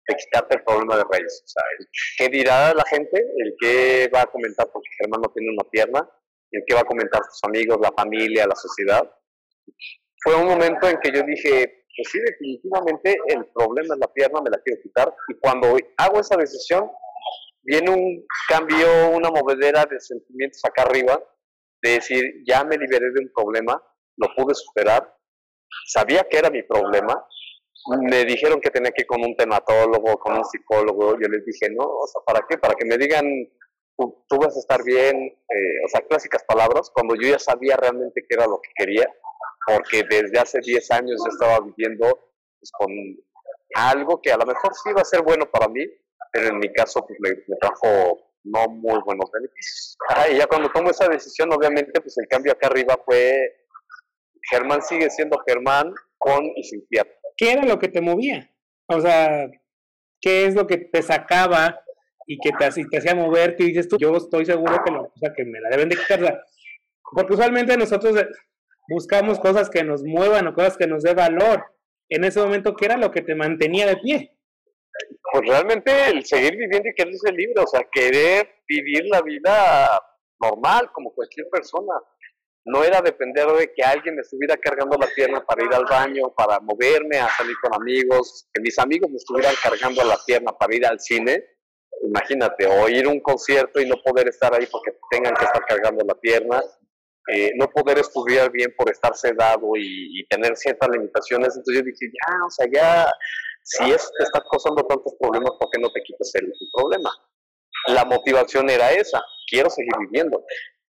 De 0.07 0.15
quitarte 0.17 0.57
el 0.57 0.65
problema 0.65 0.97
de 0.97 1.05
raíz. 1.11 1.43
O 1.45 1.49
sea, 1.49 1.63
¿qué 2.19 2.29
dirá 2.29 2.75
la 2.75 2.85
gente? 2.85 3.19
¿El 3.19 3.55
qué 3.59 4.11
va 4.15 4.23
a 4.23 4.27
comentar 4.27 4.71
porque 4.73 4.89
Germán 4.99 5.21
no 5.23 5.33
tiene 5.33 5.51
una 5.51 5.69
pierna? 5.71 6.09
¿El 6.51 6.63
qué 6.67 6.75
va 6.75 6.81
a 6.81 6.85
comentar 6.85 7.23
sus 7.25 7.41
amigos, 7.45 7.79
la 7.81 7.93
familia, 7.93 8.47
la 8.47 8.55
sociedad? 8.55 9.03
Fue 10.25 10.35
un 10.37 10.47
momento 10.47 10.89
en 10.89 10.99
que 11.01 11.13
yo 11.13 11.23
dije, 11.23 11.85
pues 11.97 12.09
sí, 12.11 12.19
definitivamente 12.19 13.17
el 13.29 13.45
problema 13.55 13.95
es 13.95 14.01
la 14.01 14.13
pierna, 14.13 14.41
me 14.41 14.51
la 14.51 14.59
quiero 14.65 14.81
quitar. 14.83 15.15
Y 15.29 15.35
cuando 15.35 15.77
hago 15.99 16.21
esa 16.21 16.37
decisión, 16.37 16.91
viene 17.63 17.91
un 17.91 18.27
cambio, 18.49 19.11
una 19.13 19.31
movedera 19.31 19.85
de 19.85 20.01
sentimientos 20.01 20.65
acá 20.65 20.83
arriba, 20.83 21.23
de 21.83 21.91
decir, 21.91 22.25
ya 22.47 22.65
me 22.65 22.79
liberé 22.79 23.11
de 23.13 23.21
un 23.21 23.31
problema, 23.35 23.83
lo 24.17 24.29
pude 24.35 24.55
superar, 24.55 25.15
sabía 25.87 26.27
que 26.29 26.39
era 26.39 26.49
mi 26.49 26.63
problema, 26.63 27.27
me 28.01 28.25
dijeron 28.25 28.61
que 28.61 28.71
tenía 28.71 28.93
que 28.93 29.03
ir 29.03 29.07
con 29.07 29.23
un 29.23 29.37
tematólogo, 29.37 30.19
con 30.19 30.39
un 30.39 30.45
psicólogo, 30.45 31.19
yo 31.21 31.29
les 31.29 31.45
dije, 31.45 31.69
no, 31.71 31.85
o 31.85 32.07
sea, 32.07 32.23
¿para 32.25 32.47
qué? 32.49 32.57
Para 32.57 32.75
que 32.75 32.87
me 32.87 32.97
digan, 32.97 33.27
tú, 33.97 34.39
vas 34.39 34.57
a 34.57 34.61
estar 34.61 34.83
bien, 34.83 35.17
eh, 35.17 35.85
o 35.85 35.89
sea, 35.89 36.01
clásicas 36.03 36.45
palabras, 36.45 36.91
cuando 36.93 37.15
yo 37.15 37.29
ya 37.29 37.39
sabía 37.39 37.77
realmente 37.77 38.25
qué 38.29 38.35
era 38.35 38.47
lo 38.47 38.61
que 38.61 38.71
quería, 38.75 39.09
porque 39.67 40.03
desde 40.09 40.39
hace 40.39 40.61
10 40.61 40.91
años 40.91 41.23
yo 41.25 41.31
estaba 41.31 41.61
viviendo 41.61 42.33
pues, 42.59 42.71
con 42.73 42.91
algo 43.75 44.21
que 44.21 44.33
a 44.33 44.37
lo 44.37 44.47
mejor 44.47 44.75
sí 44.75 44.91
iba 44.91 45.01
a 45.01 45.05
ser 45.05 45.23
bueno 45.23 45.51
para 45.51 45.69
mí, 45.69 45.85
pero 46.33 46.49
en 46.49 46.59
mi 46.59 46.73
caso 46.73 47.07
pues, 47.07 47.19
me, 47.21 47.57
trajo 47.57 48.31
no 48.45 48.69
muy 48.69 49.01
buenos 49.05 49.31
beneficios. 49.33 49.97
y 50.31 50.37
ya 50.37 50.47
cuando 50.47 50.71
tomo 50.71 50.91
esa 50.91 51.09
decisión, 51.09 51.53
obviamente, 51.53 52.01
pues 52.01 52.19
el 52.19 52.29
cambio 52.29 52.53
acá 52.53 52.67
arriba 52.67 52.99
fue 53.05 53.65
Germán 54.51 54.83
sigue 54.83 55.09
siendo 55.11 55.39
Germán 55.47 55.95
con 56.19 56.45
y 56.57 56.63
sin 56.65 56.87
pierna. 56.89 57.13
¿Qué 57.37 57.53
era 57.53 57.63
lo 57.63 57.79
que 57.79 57.89
te 57.89 58.01
movía? 58.01 58.51
O 58.87 59.01
sea, 59.01 59.49
¿qué 60.21 60.47
es 60.47 60.55
lo 60.55 60.67
que 60.67 60.77
te 60.77 61.03
sacaba 61.03 61.81
y 62.27 62.39
que 62.39 62.51
te, 62.51 62.85
te 62.91 62.99
hacía 62.99 63.15
moverte? 63.15 63.65
Y 63.65 63.69
dices 63.69 63.89
tú, 63.89 63.97
yo 63.99 64.17
estoy 64.17 64.47
seguro 64.47 64.83
que, 64.85 64.93
o 64.93 65.13
sea, 65.17 65.33
que 65.35 65.45
me 65.45 65.61
la 65.61 65.71
deben 65.71 65.89
de 65.89 65.97
quitar. 65.97 66.45
Porque 67.03 67.35
usualmente 67.35 67.77
nosotros 67.77 68.15
buscamos 68.89 69.39
cosas 69.39 69.71
que 69.71 69.83
nos 69.85 70.03
muevan 70.03 70.47
o 70.47 70.55
cosas 70.55 70.77
que 70.77 70.87
nos 70.87 71.03
dé 71.03 71.15
valor. 71.15 71.65
En 72.09 72.25
ese 72.25 72.41
momento, 72.41 72.77
¿qué 72.77 72.87
era 72.87 72.97
lo 72.97 73.11
que 73.11 73.23
te 73.23 73.35
mantenía 73.35 73.87
de 73.87 73.97
pie? 73.97 74.39
Pues 75.33 75.49
realmente 75.49 75.91
el 76.09 76.25
seguir 76.25 76.57
viviendo 76.57 76.89
y 76.89 76.95
querer 76.95 77.15
ser 77.15 77.35
libre, 77.35 77.63
o 77.63 77.67
sea, 77.67 77.87
querer 77.91 78.49
vivir 78.69 79.05
la 79.07 79.23
vida 79.23 80.01
normal 80.41 80.91
como 80.93 81.13
cualquier 81.13 81.49
persona 81.49 81.95
no 82.67 82.83
era 82.83 83.01
depender 83.03 83.47
de 83.47 83.73
que 83.73 83.83
alguien 83.83 84.15
me 84.15 84.23
estuviera 84.23 84.57
cargando 84.57 84.97
la 84.97 85.07
pierna 85.15 85.45
para 85.45 85.65
ir 85.65 85.75
al 85.75 85.85
baño, 85.85 86.33
para 86.35 86.61
moverme, 86.61 87.19
a 87.19 87.29
salir 87.29 87.57
con 87.63 87.75
amigos, 87.75 88.49
que 88.53 88.63
mis 88.63 88.79
amigos 88.79 89.11
me 89.11 89.17
estuvieran 89.17 89.55
cargando 89.63 90.03
la 90.05 90.19
pierna 90.27 90.53
para 90.53 90.75
ir 90.75 90.87
al 90.87 90.99
cine. 90.99 91.45
Imagínate, 92.07 92.67
o 92.67 92.89
ir 92.89 93.07
a 93.07 93.11
un 93.11 93.21
concierto 93.21 93.81
y 93.81 93.89
no 93.89 93.97
poder 94.05 94.29
estar 94.29 94.55
ahí 94.55 94.67
porque 94.67 94.97
tengan 95.11 95.35
que 95.35 95.45
estar 95.45 95.65
cargando 95.65 96.05
la 96.05 96.15
pierna, 96.15 96.63
eh, 97.33 97.53
no 97.57 97.69
poder 97.71 97.99
estudiar 97.99 98.51
bien 98.51 98.75
por 98.77 98.91
estar 98.91 99.17
sedado 99.17 99.73
y, 99.77 100.27
tener 100.29 100.57
ciertas 100.57 100.89
limitaciones. 100.91 101.57
Entonces 101.57 101.83
yo 101.83 101.83
dije, 101.83 102.13
ya, 102.13 102.45
o 102.47 102.51
sea, 102.51 102.67
ya, 102.73 103.11
si 103.63 103.91
eso 103.91 104.09
te 104.19 104.25
está 104.25 104.43
causando 104.51 104.85
tantos 104.87 105.15
problemas, 105.19 105.53
¿por 105.59 105.71
qué 105.71 105.81
no 105.81 105.91
te 105.93 106.03
quitas 106.03 106.31
el 106.35 106.53
problema? 106.75 107.11
La 107.89 108.05
motivación 108.05 108.69
era 108.71 108.93
esa, 108.93 109.23
quiero 109.49 109.71
seguir 109.71 109.93
viviendo, 110.01 110.45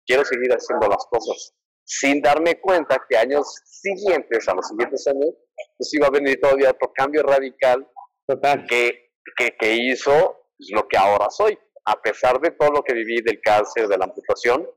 quiero 0.05 0.25
seguir 0.25 0.51
haciendo 0.51 0.87
las 0.87 1.05
cosas 1.09 1.53
sin 1.85 2.21
darme 2.21 2.61
cuenta 2.61 2.97
que 3.09 3.17
años 3.17 3.45
siguientes, 3.65 4.47
a 4.47 4.55
los 4.55 4.67
siguientes 4.69 5.05
años, 5.05 5.31
pues 5.77 5.93
iba 5.93 6.07
a 6.07 6.11
venir 6.11 6.39
todavía 6.39 6.71
otro 6.71 6.91
cambio 6.95 7.23
radical 7.23 7.85
Total. 8.27 8.65
Que, 8.67 9.11
que, 9.35 9.75
hizo 9.75 10.42
pues, 10.57 10.69
lo 10.71 10.87
que 10.87 10.97
ahora 10.97 11.29
soy. 11.29 11.57
A 11.85 12.01
pesar 12.01 12.39
de 12.39 12.51
todo 12.51 12.71
lo 12.71 12.83
que 12.83 12.93
viví 12.93 13.21
del 13.21 13.41
cáncer, 13.41 13.87
de 13.87 13.97
la 13.97 14.05
amputación, 14.05 14.67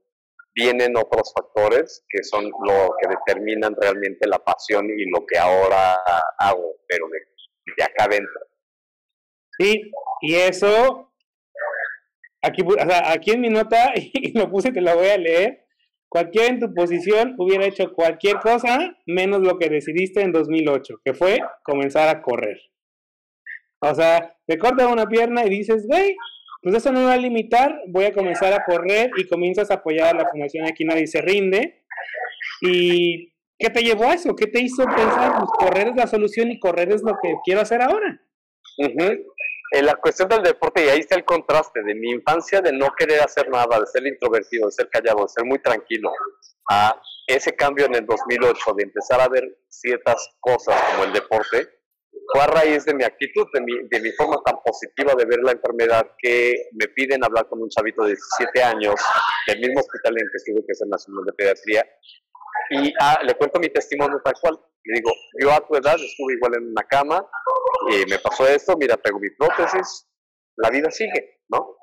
vienen 0.55 0.97
otros 0.97 1.33
factores 1.37 2.05
que 2.09 2.25
son 2.25 2.45
lo 2.45 2.95
que 3.01 3.09
determinan 3.09 3.75
realmente 3.79 4.27
la 4.27 4.39
pasión 4.39 4.87
y 4.87 5.05
lo 5.11 5.25
que 5.27 5.39
ahora 5.39 5.95
hago, 6.39 6.77
pero 6.89 7.07
de, 7.09 7.85
acá 7.85 8.05
adentro. 8.05 8.41
Sí, 9.59 9.91
y 10.23 10.35
eso, 10.35 11.13
aquí, 12.43 12.63
aquí 13.05 13.31
en 13.33 13.41
mi 13.41 13.51
nota, 13.51 13.93
y 13.95 14.37
lo 14.37 14.51
puse, 14.51 14.73
te 14.73 14.81
lo 14.81 14.97
voy 14.97 15.09
a 15.09 15.19
leer, 15.19 15.67
Cualquiera 16.09 16.49
en 16.49 16.61
tu 16.61 16.73
posición 16.73 17.35
hubiera 17.37 17.67
hecho 17.67 17.93
cualquier 17.93 18.39
cosa 18.39 18.97
menos 19.07 19.41
lo 19.41 19.59
que 19.59 19.69
decidiste 19.69 20.23
en 20.23 20.33
2008, 20.33 21.01
que 21.05 21.15
fue 21.15 21.41
comenzar 21.65 22.09
a 22.09 22.23
correr. 22.23 22.59
O 23.81 23.95
sea, 23.95 24.37
te 24.47 24.59
cortas 24.59 24.91
una 24.91 25.07
pierna 25.07 25.45
y 25.45 25.51
dices, 25.51 25.87
güey, 25.87 26.17
pues 26.63 26.75
eso 26.75 26.91
no 26.93 27.01
me 27.01 27.07
va 27.07 27.13
a 27.15 27.19
limitar, 27.19 27.81
voy 27.89 28.07
a 28.07 28.13
comenzar 28.13 28.53
a 28.53 28.65
correr 28.65 29.11
y 29.17 29.29
comienzas 29.29 29.71
a 29.71 29.75
apoyar 29.75 30.15
a 30.15 30.19
la 30.19 30.29
Fundación 30.29 30.67
Aquí 30.67 30.85
Nadie 30.85 31.07
Se 31.07 31.21
Rinde. 31.21 31.85
¿Y 32.63 33.33
qué 33.59 33.71
te 33.71 33.83
llevó 33.83 34.05
a 34.05 34.15
eso? 34.15 34.35
¿Qué 34.35 34.47
te 34.47 34.61
hizo 34.61 34.85
pensar, 34.85 35.39
pues 35.39 35.51
correr 35.59 35.89
es 35.89 35.97
la 35.97 36.07
solución 36.07 36.51
y 36.51 36.59
correr 36.59 36.91
es 36.93 37.03
lo 37.03 37.17
que 37.23 37.35
quiero 37.45 37.61
hacer 37.61 37.83
ahora? 37.83 38.21
en 38.79 39.87
la 39.87 39.97
cuestión 39.97 40.29
del 40.29 40.43
deporte, 40.43 40.85
y 40.85 40.89
ahí 40.89 41.01
está 41.01 41.17
el 41.17 41.25
contraste 41.25 41.83
de 41.83 41.95
mi 41.95 42.11
infancia 42.11 42.61
de 42.61 42.73
no 42.73 42.89
querer 42.97 43.21
hacer 43.21 43.49
nada, 43.49 43.81
de 43.81 43.87
ser 43.87 44.07
introvertido, 44.07 44.67
de 44.67 44.73
ser 44.73 44.89
callado, 44.89 45.23
de 45.23 45.29
ser 45.29 45.45
muy 45.45 45.59
tranquilo, 45.59 46.13
a 46.71 47.01
ese 47.27 47.55
cambio 47.55 47.87
en 47.87 47.97
el 47.97 48.07
2008 48.07 48.75
de 48.77 48.83
empezar 48.85 49.21
a 49.21 49.29
ver 49.29 49.45
ciertas 49.69 50.31
cosas 50.41 50.81
como 50.91 51.05
el 51.05 51.13
deporte, 51.13 51.69
fue 52.33 52.43
a 52.43 52.47
raíz 52.47 52.85
de 52.85 52.95
mi 52.95 53.05
actitud, 53.05 53.47
de 53.53 53.61
mi, 53.61 53.89
de 53.89 54.01
mi 54.01 54.11
forma 54.13 54.41
tan 54.45 54.57
positiva 54.65 55.15
de 55.15 55.25
ver 55.25 55.41
la 55.43 55.53
enfermedad 55.53 56.11
que 56.19 56.69
me 56.73 56.89
piden 56.89 57.25
hablar 57.25 57.49
con 57.49 57.63
un 57.63 57.69
chavito 57.69 58.03
de 58.03 58.11
17 58.11 58.63
años 58.63 58.95
del 59.47 59.61
mismo 59.61 59.81
hospital 59.81 60.15
en 60.19 60.27
que 60.31 60.37
estuve, 60.37 60.67
que 60.67 60.73
es 60.73 60.83
el 60.83 60.89
Nacional 60.89 61.25
de 61.25 61.33
Pediatría, 61.33 61.87
y 62.71 62.93
ah, 63.01 63.21
le 63.23 63.35
cuento 63.35 63.61
mi 63.61 63.69
testimonio 63.69 64.21
tal 64.25 64.35
cual. 64.41 64.59
Le 64.85 64.95
digo, 65.01 65.11
yo 65.41 65.53
a 65.53 65.67
tu 65.67 65.75
edad 65.75 65.97
estuve 65.97 66.35
igual 66.35 66.55
en 66.55 66.71
una 66.71 66.85
cama, 66.85 67.29
y 67.91 68.09
me 68.09 68.19
pasó 68.19 68.47
esto, 68.47 68.77
mira, 68.77 68.97
tengo 68.97 69.19
mi 69.19 69.31
prótesis, 69.31 70.09
la 70.57 70.71
vida 70.71 70.91
sigue, 70.91 71.41
¿no? 71.49 71.77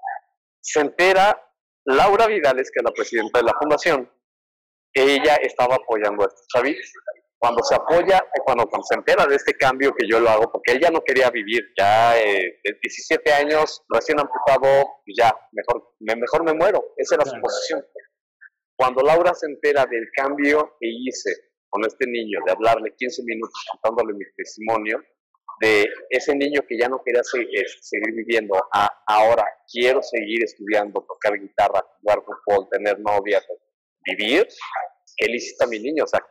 Se 0.62 0.80
entera 0.80 1.38
Laura 1.86 2.28
Vidales, 2.28 2.72
que 2.72 2.80
es 2.80 2.84
la 2.84 2.92
presidenta 2.92 3.40
de 3.40 3.46
la 3.46 3.54
fundación, 3.60 4.10
ella 4.94 5.36
estaba 5.36 5.76
apoyando 5.76 6.24
a 6.24 6.28
este 6.28 6.42
chavito. 6.54 6.82
Cuando 7.44 7.62
se 7.62 7.76
apoya, 7.76 8.20
eh, 8.20 8.40
cuando, 8.46 8.66
se 8.84 8.96
entera 8.96 9.26
de 9.26 9.36
este 9.36 9.54
cambio 9.56 9.94
que 9.94 10.08
yo 10.08 10.18
lo 10.22 10.30
hago, 10.30 10.50
porque 10.50 10.72
él 10.72 10.80
ya 10.80 10.90
no 10.90 11.04
quería 11.04 11.30
vivir, 11.30 11.62
ya 11.78 12.18
eh, 12.18 12.62
de 12.64 12.80
17 12.82 13.34
años, 13.34 13.84
recién 13.90 14.18
amputado, 14.18 14.66
ya, 15.14 15.36
mejor 15.52 15.94
me, 16.00 16.16
mejor 16.16 16.46
me 16.46 16.54
muero. 16.54 16.94
Esa 16.96 17.16
era 17.16 17.26
su 17.26 17.36
posición. 17.42 17.86
Cuando 18.78 19.04
Laura 19.04 19.34
se 19.34 19.48
entera 19.48 19.86
del 19.86 20.08
cambio 20.16 20.78
que 20.80 20.88
hice 20.88 21.32
con 21.68 21.84
este 21.84 22.08
niño, 22.08 22.40
de 22.46 22.54
hablarle 22.54 22.96
15 22.96 23.24
minutos 23.26 23.62
contándole 23.74 24.14
mi 24.14 24.24
testimonio, 24.38 25.04
de 25.60 25.86
ese 26.12 26.34
niño 26.38 26.62
que 26.66 26.78
ya 26.80 26.88
no 26.88 27.02
quería 27.04 27.26
seguir, 27.26 27.66
seguir 27.82 28.14
viviendo 28.14 28.56
a 28.72 28.90
ahora 29.06 29.44
quiero 29.70 30.02
seguir 30.02 30.46
estudiando, 30.46 31.06
tocar 31.06 31.38
guitarra, 31.38 31.84
jugar 32.00 32.24
fútbol, 32.24 32.70
tener 32.72 33.02
novia, 33.02 33.42
vivir, 34.06 34.48
¿qué 35.18 35.28
le 35.28 35.36
hiciste 35.36 35.66
a 35.66 35.68
mi 35.68 35.80
niño? 35.80 36.06
O 36.06 36.08
sea, 36.08 36.22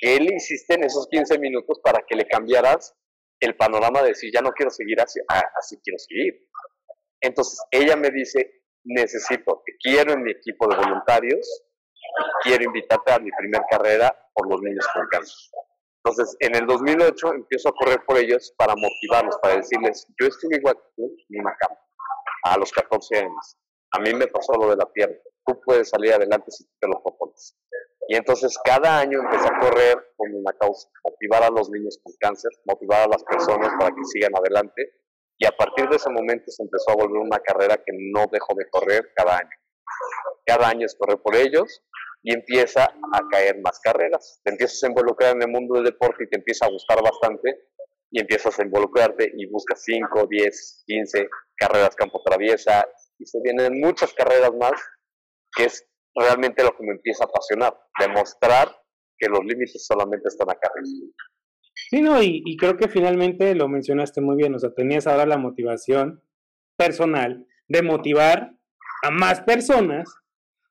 ¿qué 0.00 0.18
le 0.20 0.36
hiciste 0.36 0.74
en 0.74 0.84
esos 0.84 1.08
15 1.08 1.38
minutos 1.38 1.80
para 1.82 2.04
que 2.06 2.16
le 2.16 2.26
cambiaras 2.26 2.94
el 3.40 3.56
panorama 3.56 4.02
de 4.02 4.08
decir, 4.08 4.30
ya 4.32 4.40
no 4.40 4.52
quiero 4.52 4.70
seguir 4.70 5.00
así, 5.00 5.20
ah, 5.28 5.42
así 5.58 5.78
quiero 5.82 5.98
seguir? 5.98 6.48
Entonces 7.20 7.60
ella 7.70 7.96
me 7.96 8.10
dice, 8.10 8.62
necesito, 8.84 9.62
te 9.64 9.72
quiero 9.80 10.12
en 10.12 10.22
mi 10.22 10.30
equipo 10.30 10.68
de 10.68 10.76
voluntarios, 10.76 11.64
quiero 12.42 12.64
invitarte 12.64 13.12
a 13.12 13.18
mi 13.18 13.30
primer 13.30 13.62
carrera 13.70 14.14
por 14.34 14.48
los 14.48 14.60
niños 14.62 14.86
con 14.94 15.06
cáncer. 15.08 15.34
Entonces, 16.04 16.36
en 16.38 16.54
el 16.54 16.66
2008 16.66 17.34
empiezo 17.34 17.68
a 17.68 17.72
correr 17.72 18.04
por 18.06 18.16
ellos 18.16 18.54
para 18.56 18.76
motivarlos, 18.76 19.36
para 19.42 19.56
decirles, 19.56 20.06
yo 20.20 20.28
estuve 20.28 20.56
igual 20.56 20.76
que 20.76 20.92
tú 20.96 21.16
en 21.30 21.40
una 21.40 21.56
cama, 21.58 21.76
a 22.44 22.56
los 22.58 22.70
14 22.70 23.18
años. 23.18 23.56
A 23.90 23.98
mí 23.98 24.14
me 24.14 24.28
pasó 24.28 24.52
lo 24.52 24.70
de 24.70 24.76
la 24.76 24.86
pierna. 24.92 25.16
Tú 25.44 25.60
puedes 25.64 25.88
salir 25.88 26.12
adelante 26.12 26.52
si 26.52 26.64
te 26.78 26.86
lo 26.86 27.02
propones. 27.02 27.56
Y 28.08 28.14
entonces 28.14 28.56
cada 28.64 29.00
año 29.00 29.20
empecé 29.20 29.48
a 29.48 29.55
correr 29.66 30.12
con 30.16 30.32
una 30.32 30.52
causa, 30.52 30.88
motivar 31.04 31.42
a 31.42 31.50
los 31.50 31.68
niños 31.70 31.98
con 32.02 32.12
cáncer, 32.20 32.50
motivar 32.64 33.02
a 33.02 33.08
las 33.08 33.24
personas 33.24 33.72
para 33.78 33.94
que 33.94 34.04
sigan 34.04 34.32
adelante. 34.36 34.92
Y 35.38 35.46
a 35.46 35.50
partir 35.50 35.88
de 35.88 35.96
ese 35.96 36.10
momento 36.10 36.50
se 36.50 36.62
empezó 36.62 36.92
a 36.92 36.96
volver 36.96 37.20
una 37.20 37.38
carrera 37.40 37.76
que 37.76 37.92
no 37.92 38.24
dejo 38.30 38.54
de 38.56 38.68
correr 38.70 39.12
cada 39.14 39.38
año. 39.38 39.50
Cada 40.46 40.68
año 40.68 40.86
es 40.86 40.94
correr 40.94 41.18
por 41.20 41.34
ellos 41.36 41.82
y 42.22 42.32
empieza 42.32 42.84
a 42.84 43.20
caer 43.30 43.60
más 43.60 43.78
carreras. 43.80 44.40
Te 44.44 44.52
empiezas 44.52 44.82
a 44.82 44.88
involucrar 44.88 45.36
en 45.36 45.42
el 45.42 45.48
mundo 45.48 45.74
del 45.74 45.84
deporte 45.84 46.24
y 46.24 46.28
te 46.28 46.38
empieza 46.38 46.66
a 46.66 46.70
gustar 46.70 47.02
bastante 47.02 47.68
y 48.10 48.20
empiezas 48.20 48.58
a 48.58 48.62
involucrarte 48.62 49.30
y 49.36 49.46
buscas 49.46 49.82
5, 49.84 50.26
10, 50.26 50.84
15 50.86 51.28
carreras 51.56 51.94
campo 51.96 52.22
traviesa 52.24 52.88
y 53.18 53.26
se 53.26 53.40
vienen 53.42 53.80
muchas 53.80 54.12
carreras 54.14 54.52
más 54.58 54.80
que 55.54 55.64
es 55.64 55.86
realmente 56.14 56.62
lo 56.62 56.74
que 56.76 56.84
me 56.84 56.92
empieza 56.92 57.24
a 57.24 57.26
apasionar, 57.26 57.78
demostrar 57.98 58.74
que 59.18 59.28
los 59.28 59.44
límites 59.44 59.86
solamente 59.86 60.28
están 60.28 60.50
acá 60.50 60.70
Sí, 61.90 62.00
no, 62.00 62.22
y, 62.22 62.42
y, 62.44 62.56
creo 62.56 62.76
que 62.76 62.88
finalmente 62.88 63.54
lo 63.54 63.68
mencionaste 63.68 64.20
muy 64.20 64.36
bien, 64.36 64.54
o 64.54 64.58
sea, 64.58 64.72
tenías 64.72 65.06
ahora 65.06 65.26
la 65.26 65.36
motivación 65.36 66.22
personal 66.76 67.46
de 67.68 67.82
motivar 67.82 68.56
a 69.02 69.10
más 69.10 69.40
personas 69.42 70.08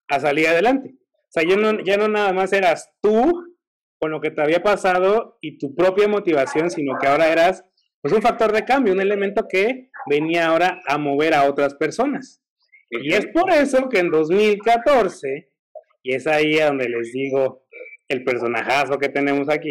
a 0.08 0.19
salir 0.19 0.47
adelante. 0.47 0.95
O 0.95 1.27
sea, 1.29 1.43
ya 1.47 1.55
no, 1.55 1.84
ya 1.84 1.97
no 1.97 2.08
nada 2.08 2.34
más 2.34 2.53
eras 2.53 2.91
tú 3.01 3.55
con 3.99 4.12
lo 4.12 4.21
que 4.21 4.31
te 4.31 4.41
había 4.41 4.63
pasado 4.63 5.38
y 5.41 5.58
tu 5.58 5.75
propia 5.75 6.08
motivación, 6.08 6.69
sino 6.69 6.97
que 6.99 7.08
ahora 7.08 7.31
eras 7.31 7.63
pues, 8.01 8.13
un 8.13 8.21
factor 8.21 8.51
de 8.51 8.65
cambio, 8.65 8.93
un 8.93 9.01
elemento 9.01 9.47
que 9.47 9.89
venía 10.08 10.47
ahora 10.47 10.81
a 10.88 10.97
mover 10.97 11.34
a 11.34 11.49
otras 11.49 11.75
personas. 11.75 12.41
Y 12.89 13.13
es 13.13 13.25
por 13.27 13.51
eso 13.51 13.89
que 13.89 13.99
en 13.99 14.12
2014, 14.12 15.51
y 16.03 16.13
es 16.13 16.27
ahí 16.27 16.60
a 16.60 16.67
donde 16.67 16.88
les 16.88 17.12
digo 17.12 17.64
el 18.07 18.23
personajazo 18.23 18.97
que 18.97 19.09
tenemos 19.09 19.49
aquí, 19.49 19.69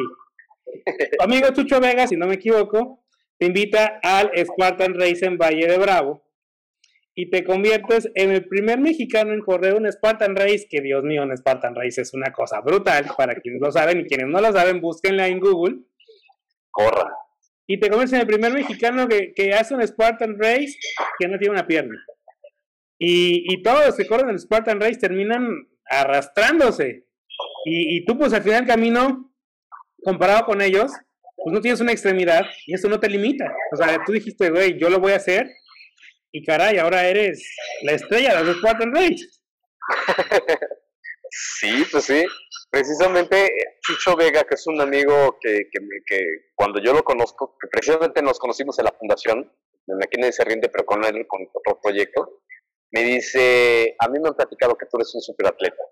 amigo 1.20 1.48
Chucho 1.52 1.80
Vega, 1.80 2.06
si 2.06 2.16
no 2.16 2.26
me 2.26 2.34
equivoco, 2.34 3.04
te 3.38 3.46
invita 3.46 4.00
al 4.02 4.30
Spartan 4.36 4.94
Race 4.94 5.24
en 5.24 5.38
Valle 5.38 5.66
de 5.66 5.78
Bravo 5.78 6.24
y 7.14 7.30
te 7.30 7.44
conviertes 7.44 8.10
en 8.14 8.30
el 8.30 8.46
primer 8.48 8.80
mexicano 8.80 9.32
en 9.32 9.40
correr 9.40 9.74
un 9.74 9.90
Spartan 9.90 10.34
Race, 10.34 10.66
que 10.68 10.80
Dios 10.80 11.04
mío, 11.04 11.22
un 11.22 11.36
Spartan 11.36 11.74
Race 11.74 12.00
es 12.00 12.12
una 12.12 12.32
cosa 12.32 12.60
brutal, 12.60 13.06
para 13.16 13.36
quienes 13.36 13.60
lo 13.60 13.70
saben 13.70 14.00
y 14.00 14.04
quienes 14.04 14.26
no 14.26 14.40
lo 14.40 14.52
saben, 14.52 14.80
búsquenla 14.80 15.28
en 15.28 15.38
Google. 15.38 15.76
Corra. 16.70 17.12
Y 17.66 17.78
te 17.78 17.88
conviertes 17.88 18.14
en 18.14 18.20
el 18.20 18.26
primer 18.26 18.52
mexicano 18.52 19.06
que, 19.06 19.32
que 19.32 19.54
hace 19.54 19.74
un 19.74 19.86
Spartan 19.86 20.36
Race 20.38 20.74
que 21.18 21.28
no 21.28 21.38
tiene 21.38 21.52
una 21.52 21.66
pierna. 21.66 22.04
Y, 22.98 23.44
y 23.52 23.62
todos 23.62 23.86
los 23.86 23.96
que 23.96 24.06
corren 24.06 24.30
el 24.30 24.40
Spartan 24.40 24.80
Race 24.80 24.98
terminan 24.98 25.68
arrastrándose. 25.86 27.06
Y, 27.66 28.04
tú, 28.04 28.18
pues 28.18 28.32
al 28.32 28.42
final 28.42 28.60
del 28.60 28.74
camino, 28.74 29.32
comparado 30.02 30.44
con 30.44 30.60
ellos, 30.60 30.92
pues 31.36 31.52
no 31.52 31.60
tienes 31.60 31.80
una 31.80 31.92
extremidad 31.92 32.44
y 32.66 32.74
eso 32.74 32.88
no 32.88 33.00
te 33.00 33.08
limita. 33.08 33.54
O 33.72 33.76
sea, 33.76 34.02
tú 34.04 34.12
dijiste, 34.12 34.50
güey, 34.50 34.78
yo 34.78 34.90
lo 34.90 34.98
voy 35.00 35.12
a 35.12 35.16
hacer 35.16 35.48
y 36.30 36.44
caray, 36.44 36.78
ahora 36.78 37.06
eres 37.06 37.48
la 37.82 37.92
estrella 37.92 38.36
de 38.36 38.44
los 38.44 38.58
Spartan 38.58 38.94
Race. 38.94 39.24
sí, 41.30 41.84
pues 41.90 42.04
sí. 42.04 42.24
Precisamente 42.70 43.52
Chucho 43.82 44.16
Vega, 44.16 44.42
que 44.42 44.56
es 44.56 44.66
un 44.66 44.80
amigo 44.80 45.38
que, 45.40 45.68
que, 45.70 45.78
que, 46.06 46.20
cuando 46.54 46.82
yo 46.82 46.92
lo 46.92 47.04
conozco, 47.04 47.56
que 47.60 47.68
precisamente 47.68 48.20
nos 48.20 48.38
conocimos 48.38 48.78
en 48.78 48.86
la 48.86 48.92
fundación, 48.92 49.52
aquí 50.02 50.18
nadie 50.18 50.32
se 50.32 50.44
rinde, 50.44 50.68
pero 50.68 50.84
con 50.84 51.04
él, 51.04 51.24
con 51.28 51.46
otro 51.52 51.80
proyecto, 51.80 52.40
me 52.90 53.02
dice, 53.02 53.94
a 53.98 54.08
mí 54.08 54.18
me 54.20 54.28
han 54.28 54.34
platicado 54.34 54.76
que 54.76 54.86
tú 54.86 54.96
eres 54.96 55.14
un 55.14 55.20
superatleta. 55.20 55.82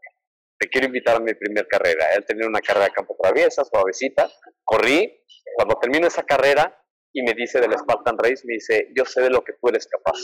Te 0.62 0.68
quiero 0.68 0.86
invitar 0.86 1.16
a 1.16 1.18
mi 1.18 1.34
primer 1.34 1.66
carrera. 1.66 2.14
Él 2.14 2.24
tenía 2.24 2.46
una 2.46 2.60
carrera 2.60 2.84
de 2.84 2.92
campo 2.92 3.16
traviesa, 3.20 3.64
suavecita. 3.64 4.30
Corrí. 4.62 5.12
Cuando 5.56 5.74
termino 5.74 6.06
esa 6.06 6.22
carrera, 6.22 6.72
y 7.12 7.20
me 7.22 7.34
dice 7.34 7.60
del 7.60 7.76
Spartan 7.76 8.16
Race, 8.16 8.42
me 8.44 8.54
dice, 8.54 8.86
yo 8.94 9.04
sé 9.04 9.22
de 9.22 9.30
lo 9.30 9.42
que 9.42 9.54
tú 9.54 9.68
eres 9.70 9.88
capaz. 9.88 10.20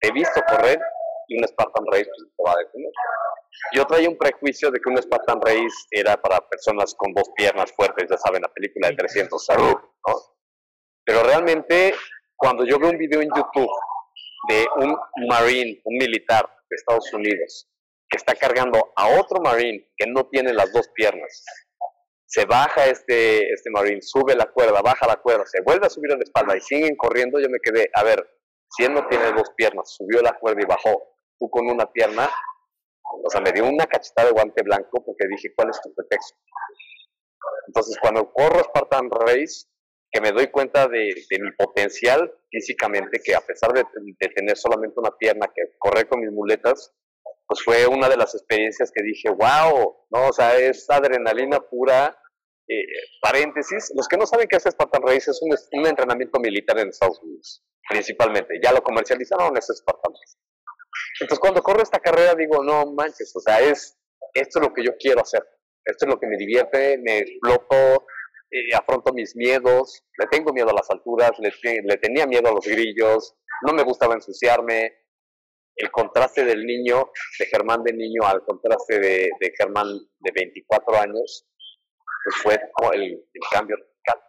He 0.00 0.12
visto 0.12 0.40
correr 0.46 0.78
y 1.26 1.42
un 1.42 1.48
Spartan 1.48 1.84
Race 1.90 2.06
pues, 2.06 2.30
te 2.36 2.42
va 2.46 2.52
a 2.52 2.58
detener. 2.58 2.92
Yo 3.74 3.84
traía 3.84 4.08
un 4.08 4.16
prejuicio 4.16 4.70
de 4.70 4.78
que 4.78 4.88
un 4.90 4.96
Spartan 4.96 5.40
Race 5.40 5.88
era 5.90 6.16
para 6.22 6.38
personas 6.48 6.94
con 6.94 7.12
dos 7.12 7.28
piernas 7.34 7.72
fuertes, 7.72 8.08
ya 8.08 8.16
saben, 8.16 8.42
la 8.42 8.52
película 8.52 8.90
de 8.90 8.94
300 8.94 9.48
¿no? 9.58 9.92
Pero 11.04 11.24
realmente, 11.24 11.94
cuando 12.36 12.64
yo 12.64 12.78
veo 12.78 12.90
un 12.90 12.98
video 12.98 13.22
en 13.22 13.30
YouTube 13.34 13.70
de 14.50 14.66
un 14.76 14.96
marine, 15.28 15.80
un 15.82 15.96
militar 15.98 16.48
de 16.70 16.76
Estados 16.76 17.12
Unidos, 17.12 17.69
que 18.10 18.16
está 18.16 18.34
cargando 18.34 18.92
a 18.96 19.20
otro 19.20 19.40
marine 19.40 19.88
que 19.96 20.06
no 20.08 20.26
tiene 20.28 20.52
las 20.52 20.72
dos 20.72 20.88
piernas, 20.94 21.44
se 22.30 22.44
baja 22.44 22.86
este, 22.86 23.52
este 23.52 23.70
Marine, 23.70 24.00
sube 24.00 24.36
la 24.36 24.46
cuerda, 24.46 24.80
baja 24.82 25.04
la 25.08 25.16
cuerda, 25.16 25.44
se 25.46 25.62
vuelve 25.62 25.86
a 25.86 25.90
subir 25.90 26.12
a 26.12 26.16
la 26.16 26.22
espalda 26.22 26.56
y 26.56 26.60
siguen 26.60 26.94
corriendo, 26.96 27.40
yo 27.40 27.48
me 27.50 27.58
quedé, 27.58 27.90
a 27.92 28.04
ver, 28.04 28.24
si 28.70 28.84
él 28.84 28.94
no 28.94 29.08
tiene 29.08 29.32
dos 29.32 29.50
piernas, 29.56 29.92
subió 29.92 30.22
la 30.22 30.38
cuerda 30.38 30.60
y 30.62 30.66
bajó, 30.66 31.16
tú 31.40 31.50
con 31.50 31.68
una 31.68 31.90
pierna, 31.90 32.30
o 33.24 33.28
sea, 33.30 33.40
me 33.40 33.50
dio 33.50 33.66
una 33.66 33.84
cachetada 33.84 34.28
de 34.28 34.32
guante 34.32 34.62
blanco 34.62 35.02
porque 35.04 35.26
dije, 35.28 35.52
¿cuál 35.56 35.70
es 35.70 35.80
tu 35.82 35.92
pretexto? 35.92 36.38
Entonces, 37.66 37.98
cuando 38.00 38.32
corro 38.32 38.62
Spartan 38.62 39.10
Race, 39.10 39.66
que 40.12 40.20
me 40.20 40.30
doy 40.30 40.48
cuenta 40.52 40.86
de, 40.86 41.12
mi 41.30 41.52
potencial 41.58 42.32
físicamente, 42.48 43.20
que 43.24 43.34
a 43.34 43.40
pesar 43.40 43.72
de, 43.72 43.82
de, 43.92 44.28
tener 44.28 44.56
solamente 44.56 45.00
una 45.00 45.10
pierna, 45.16 45.48
que 45.52 45.62
correr 45.78 46.08
con 46.08 46.20
mis 46.20 46.30
muletas, 46.30 46.92
pues 47.50 47.64
fue 47.64 47.84
una 47.88 48.08
de 48.08 48.16
las 48.16 48.32
experiencias 48.32 48.92
que 48.94 49.02
dije, 49.02 49.28
wow, 49.28 50.06
¿no? 50.10 50.28
O 50.28 50.32
sea, 50.32 50.56
es 50.56 50.88
adrenalina 50.88 51.58
pura. 51.58 52.16
Eh, 52.68 52.84
paréntesis, 53.20 53.90
los 53.96 54.06
que 54.06 54.16
no 54.16 54.24
saben 54.24 54.46
qué 54.46 54.54
es 54.54 54.62
Spartan 54.62 55.02
Race 55.02 55.28
es 55.28 55.40
un, 55.42 55.84
entrenamiento 55.84 56.38
militar 56.38 56.78
en 56.78 56.90
Estados 56.90 57.20
Unidos, 57.20 57.64
principalmente. 57.88 58.60
Ya 58.62 58.72
lo 58.72 58.80
comercializaron, 58.84 59.56
es 59.56 59.66
Spartan 59.66 60.12
Race. 60.12 60.38
Entonces, 61.22 61.40
cuando 61.40 61.60
corro 61.60 61.82
esta 61.82 61.98
carrera, 61.98 62.36
digo, 62.36 62.62
no 62.62 62.86
manches, 62.92 63.34
o 63.34 63.40
sea, 63.40 63.58
es, 63.58 63.98
esto 64.32 64.60
es 64.60 64.68
lo 64.68 64.72
que 64.72 64.84
yo 64.84 64.92
quiero 64.96 65.20
hacer. 65.20 65.42
Esto 65.84 66.06
es 66.06 66.08
lo 66.08 66.20
que 66.20 66.28
me 66.28 66.36
divierte, 66.36 66.98
me 66.98 67.18
exploto, 67.18 68.06
eh, 68.52 68.76
afronto 68.78 69.12
mis 69.12 69.34
miedos, 69.34 70.04
le 70.16 70.28
tengo 70.28 70.52
miedo 70.52 70.70
a 70.70 70.74
las 70.74 70.88
alturas, 70.88 71.32
le, 71.40 71.50
le 71.82 71.96
tenía 71.96 72.26
miedo 72.26 72.48
a 72.48 72.52
los 72.52 72.64
grillos, 72.64 73.34
no 73.66 73.72
me 73.72 73.82
gustaba 73.82 74.14
ensuciarme, 74.14 75.00
el 75.80 75.90
contraste 75.90 76.44
del 76.44 76.64
niño, 76.64 77.10
de 77.38 77.46
Germán 77.46 77.82
de 77.82 77.92
niño 77.92 78.22
al 78.26 78.44
contraste 78.44 78.98
de, 78.98 79.30
Germán 79.56 79.86
de 80.18 80.32
24 80.34 80.96
años, 80.96 81.46
pues 82.24 82.36
fue 82.42 82.54
el, 82.94 83.24
cambio 83.50 83.76
radical. 83.76 84.20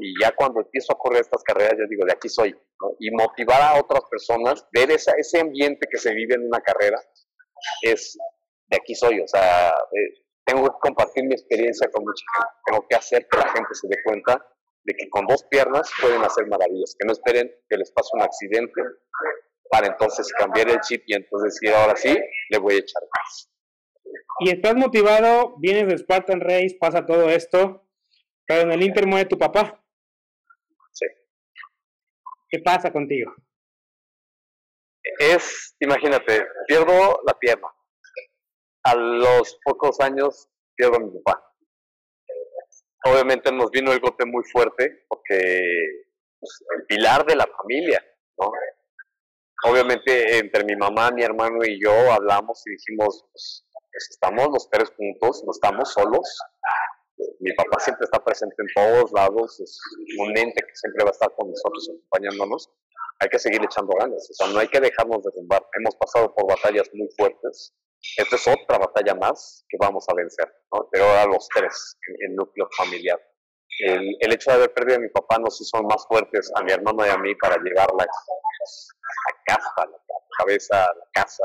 Y 0.00 0.20
ya 0.20 0.34
cuando 0.34 0.60
empiezo 0.60 0.92
a 0.92 0.98
correr 0.98 1.20
estas 1.20 1.42
carreras, 1.44 1.74
yo 1.78 1.86
digo, 1.88 2.04
de 2.04 2.12
aquí 2.12 2.28
soy. 2.28 2.54
Y 2.98 3.10
motivar 3.12 3.62
a 3.62 3.80
otras 3.80 4.02
personas, 4.10 4.66
ver 4.72 4.90
ese 4.90 5.40
ambiente 5.40 5.86
que 5.90 5.98
se 5.98 6.12
vive 6.12 6.34
en 6.34 6.46
una 6.46 6.60
carrera, 6.60 6.98
es 7.82 8.18
de 8.66 8.76
aquí 8.76 8.94
soy. 8.94 9.20
O 9.20 9.28
sea, 9.28 9.68
eh, 9.68 10.24
tengo 10.44 10.64
que 10.64 10.78
compartir 10.80 11.24
mi 11.24 11.34
experiencia 11.34 11.88
con 11.92 12.04
mucha 12.04 12.24
gente. 12.34 12.52
Tengo 12.66 12.86
que 12.88 12.96
hacer 12.96 13.28
que 13.30 13.38
la 13.38 13.48
gente 13.48 13.74
se 13.74 13.86
dé 13.88 13.96
cuenta 14.04 14.44
de 14.84 14.94
que 14.94 15.08
con 15.10 15.26
dos 15.26 15.44
piernas 15.50 15.90
pueden 16.00 16.22
hacer 16.22 16.46
maravillas, 16.46 16.96
que 16.98 17.06
no 17.06 17.12
esperen 17.12 17.50
que 17.68 17.76
les 17.76 17.92
pase 17.92 18.10
un 18.14 18.22
accidente 18.22 18.80
para 19.70 19.88
entonces 19.88 20.32
cambiar 20.32 20.68
el 20.68 20.80
chip 20.80 21.02
y 21.06 21.14
entonces 21.14 21.54
decir, 21.54 21.74
ahora 21.74 21.96
sí, 21.96 22.16
le 22.50 22.58
voy 22.58 22.74
a 22.74 22.78
echar 22.78 23.02
más. 23.02 23.50
Y 24.40 24.50
estás 24.50 24.74
motivado, 24.74 25.54
vienes 25.58 25.88
de 25.88 25.98
Spartan 25.98 26.40
Race, 26.40 26.76
pasa 26.78 27.06
todo 27.06 27.30
esto, 27.30 27.88
pero 28.46 28.62
en 28.62 28.72
el 28.72 28.82
Inter 28.82 29.06
muere 29.06 29.28
tu 29.28 29.38
papá. 29.38 29.82
Sí. 30.92 31.06
¿Qué 32.48 32.58
pasa 32.60 32.92
contigo? 32.92 33.34
Es, 35.18 35.74
imagínate, 35.80 36.46
pierdo 36.66 37.20
la 37.26 37.38
pierna. 37.38 37.68
A 38.84 38.94
los 38.94 39.58
pocos 39.64 40.00
años 40.00 40.48
pierdo 40.74 40.96
a 40.96 41.00
mi 41.00 41.10
papá. 41.20 41.42
Obviamente 43.04 43.52
nos 43.52 43.70
vino 43.70 43.92
el 43.92 44.00
golpe 44.00 44.24
muy 44.24 44.44
fuerte 44.44 45.04
porque 45.08 46.04
pues, 46.38 46.64
el 46.76 46.86
pilar 46.86 47.24
de 47.24 47.36
la 47.36 47.46
familia, 47.46 48.04
¿no? 48.38 48.50
Obviamente 49.64 50.38
entre 50.38 50.64
mi 50.64 50.76
mamá, 50.76 51.10
mi 51.10 51.22
hermano 51.22 51.58
y 51.64 51.82
yo 51.82 51.92
hablamos 52.12 52.62
y 52.66 52.70
dijimos, 52.70 53.24
pues, 53.32 53.66
pues, 53.96 54.08
estamos 54.10 54.48
los 54.52 54.68
tres 54.70 54.92
juntos, 54.96 55.42
no 55.44 55.52
estamos 55.52 55.90
solos. 55.92 56.38
Mi 57.40 57.50
papá 57.54 57.80
siempre 57.80 58.04
está 58.04 58.22
presente 58.22 58.54
en 58.58 58.68
todos 58.74 59.10
lados, 59.12 59.58
es 59.58 59.80
un 60.18 60.36
ente 60.36 60.60
que 60.60 60.74
siempre 60.74 61.02
va 61.02 61.10
a 61.10 61.12
estar 61.12 61.32
con 61.34 61.48
nosotros 61.48 61.88
acompañándonos. 61.88 62.70
Hay 63.20 63.28
que 63.30 63.38
seguir 63.38 63.64
echando 63.64 63.94
ganas, 63.98 64.28
o 64.30 64.34
sea, 64.34 64.52
no 64.52 64.58
hay 64.58 64.68
que 64.68 64.80
dejarnos 64.80 65.22
derrumbar. 65.24 65.66
Hemos 65.78 65.96
pasado 65.96 66.34
por 66.34 66.46
batallas 66.46 66.90
muy 66.92 67.08
fuertes. 67.16 67.74
Esta 68.18 68.36
es 68.36 68.48
otra 68.48 68.76
batalla 68.76 69.14
más 69.14 69.64
que 69.68 69.78
vamos 69.80 70.04
a 70.08 70.14
vencer, 70.14 70.46
¿no? 70.72 70.86
pero 70.92 71.04
ahora 71.06 71.24
los 71.24 71.48
tres, 71.48 71.96
el, 72.20 72.34
núcleo 72.34 72.68
familiar. 72.76 73.18
El, 73.80 74.16
el, 74.20 74.32
hecho 74.32 74.50
de 74.50 74.56
haber 74.56 74.72
perdido 74.72 74.96
a 74.96 75.00
mi 75.00 75.08
papá 75.08 75.38
nos 75.38 75.60
hizo 75.60 75.82
más 75.82 76.06
fuertes 76.08 76.50
a 76.54 76.62
mi 76.62 76.72
hermano 76.72 77.06
y 77.06 77.10
a 77.10 77.18
mí 77.18 77.34
para 77.34 77.56
llegar 77.56 77.88
la, 77.98 78.04
la 78.04 79.44
casa, 79.44 79.86
la 79.86 79.98
cabeza, 80.38 80.76
la 80.78 81.06
casa, 81.12 81.44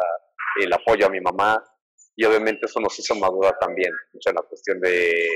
el 0.59 0.71
apoyo 0.73 1.07
a 1.07 1.09
mi 1.09 1.19
mamá. 1.19 1.63
Y 2.15 2.25
obviamente 2.25 2.65
eso 2.65 2.79
nos 2.79 2.97
hizo 2.99 3.15
madurar 3.15 3.57
también, 3.59 3.91
mucho 4.13 4.29
en 4.29 4.35
la 4.35 4.41
cuestión 4.43 4.79
de 4.79 5.27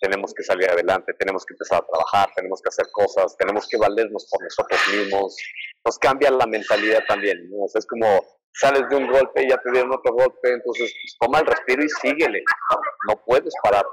tenemos 0.00 0.32
que 0.32 0.42
salir 0.42 0.70
adelante, 0.70 1.12
tenemos 1.14 1.44
que 1.44 1.54
empezar 1.54 1.82
a 1.82 1.86
trabajar, 1.86 2.28
tenemos 2.36 2.60
que 2.62 2.68
hacer 2.68 2.86
cosas, 2.92 3.36
tenemos 3.36 3.66
que 3.68 3.76
valernos 3.76 4.28
por 4.30 4.42
nosotros 4.42 4.80
mismos. 4.92 5.36
Nos 5.84 5.98
cambia 5.98 6.30
la 6.30 6.46
mentalidad 6.46 7.02
también, 7.08 7.50
¿no? 7.50 7.66
es 7.72 7.86
como 7.86 8.06
sales 8.52 8.88
de 8.88 8.96
un 8.96 9.10
golpe 9.10 9.44
y 9.44 9.50
ya 9.50 9.58
te 9.58 9.70
dieron 9.70 9.92
otro 9.92 10.12
golpe, 10.12 10.52
entonces 10.52 10.92
pues, 10.92 11.16
toma 11.20 11.40
el 11.40 11.46
respiro 11.46 11.84
y 11.84 11.88
síguele, 11.88 12.42
no 13.08 13.22
puedes 13.24 13.52
parar. 13.62 13.84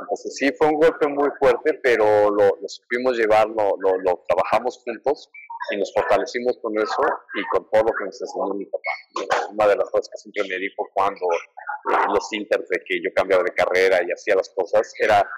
Entonces 0.00 0.36
sí 0.36 0.50
fue 0.56 0.68
un 0.68 0.78
golpe 0.78 1.06
muy 1.08 1.28
fuerte, 1.38 1.74
pero 1.82 2.30
lo, 2.30 2.50
supimos 2.66 3.16
llevar, 3.16 3.48
lo, 3.48 3.76
lo, 3.78 4.24
trabajamos 4.28 4.80
juntos 4.84 5.30
y 5.72 5.76
nos 5.76 5.92
fortalecimos 5.92 6.58
con 6.62 6.78
eso 6.78 7.02
y 7.34 7.42
con 7.48 7.68
todo 7.70 7.82
lo 7.82 7.92
que 7.92 8.04
nos 8.04 8.20
enseñó 8.20 8.54
mi 8.54 8.66
papá. 8.66 9.48
Una 9.50 9.66
de 9.66 9.76
las 9.76 9.90
cosas 9.90 10.08
que 10.10 10.18
siempre 10.18 10.44
me 10.48 10.58
dijo 10.58 10.88
cuando 10.94 11.26
eh, 11.26 12.06
los 12.12 12.32
inters 12.32 12.68
de 12.68 12.80
que 12.86 13.00
yo 13.02 13.10
cambiaba 13.14 13.42
de 13.42 13.52
carrera 13.52 13.98
y 14.06 14.12
hacía 14.12 14.36
las 14.36 14.50
cosas 14.50 14.92
era, 15.00 15.28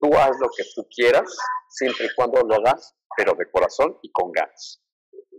tú 0.00 0.10
haz 0.14 0.38
lo 0.40 0.48
que 0.56 0.64
tú 0.74 0.86
quieras, 0.94 1.34
siempre 1.68 2.06
y 2.06 2.14
cuando 2.14 2.42
lo 2.42 2.54
hagas, 2.56 2.94
pero 3.16 3.34
de 3.34 3.50
corazón 3.50 3.98
y 4.02 4.10
con 4.12 4.30
ganas. 4.30 4.82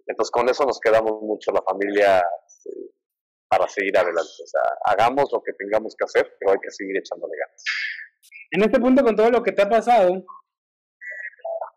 Entonces 0.08 0.32
con 0.32 0.50
eso 0.50 0.66
nos 0.66 0.80
quedamos 0.80 1.22
mucho 1.22 1.52
la 1.52 1.62
familia 1.62 2.20
eh, 2.20 2.92
para 3.48 3.68
seguir 3.68 3.98
adelante. 3.98 4.44
O 4.44 4.48
sea, 4.48 4.62
hagamos 4.86 5.32
lo 5.32 5.42
que 5.44 5.54
tengamos 5.54 5.96
que 5.96 6.06
hacer, 6.06 6.36
pero 6.40 6.54
hay 6.54 6.60
que 6.60 6.72
seguir 6.72 6.98
echándole 6.98 7.34
ganas. 7.38 7.64
En 8.54 8.62
este 8.62 8.80
punto, 8.80 9.04
con 9.04 9.16
todo 9.16 9.32
lo 9.32 9.42
que 9.42 9.52
te 9.52 9.64
ha 9.64 9.70
pasado, 9.70 10.24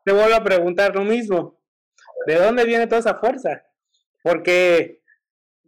te 0.05 0.12
vuelvo 0.12 0.35
a 0.35 0.45
preguntar 0.45 0.95
lo 0.95 1.05
mismo. 1.05 1.59
¿De 2.27 2.35
dónde 2.35 2.67
viene 2.67 2.87
toda 2.87 3.01
esa 3.01 3.15
fuerza? 3.15 3.65
Porque 4.23 5.01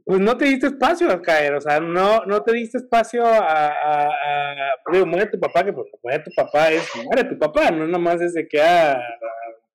pues 0.05 0.21
no 0.21 0.37
te 0.37 0.47
diste 0.47 0.67
espacio 0.69 1.11
a 1.11 1.21
caer, 1.21 1.55
o 1.55 1.61
sea, 1.61 1.81
no, 1.81 2.25
no 2.25 2.43
te 2.43 2.55
diste 2.55 2.79
espacio 2.79 3.27
a, 3.27 3.39
a, 3.39 4.07
a 4.07 4.73
digo, 4.91 5.05
muere 5.05 5.27
tu 5.27 5.39
papá, 5.39 5.65
que 5.65 5.73
porque 5.73 5.93
muere 6.03 6.25
tu 6.25 6.31
papá 6.35 6.73
es, 6.73 6.83
muere 7.05 7.25
tu 7.25 7.39
papá, 7.39 7.71
no 7.71 7.87
nomás 7.87 8.19
desde 8.19 8.49
que, 8.49 8.61
ah, 8.61 8.99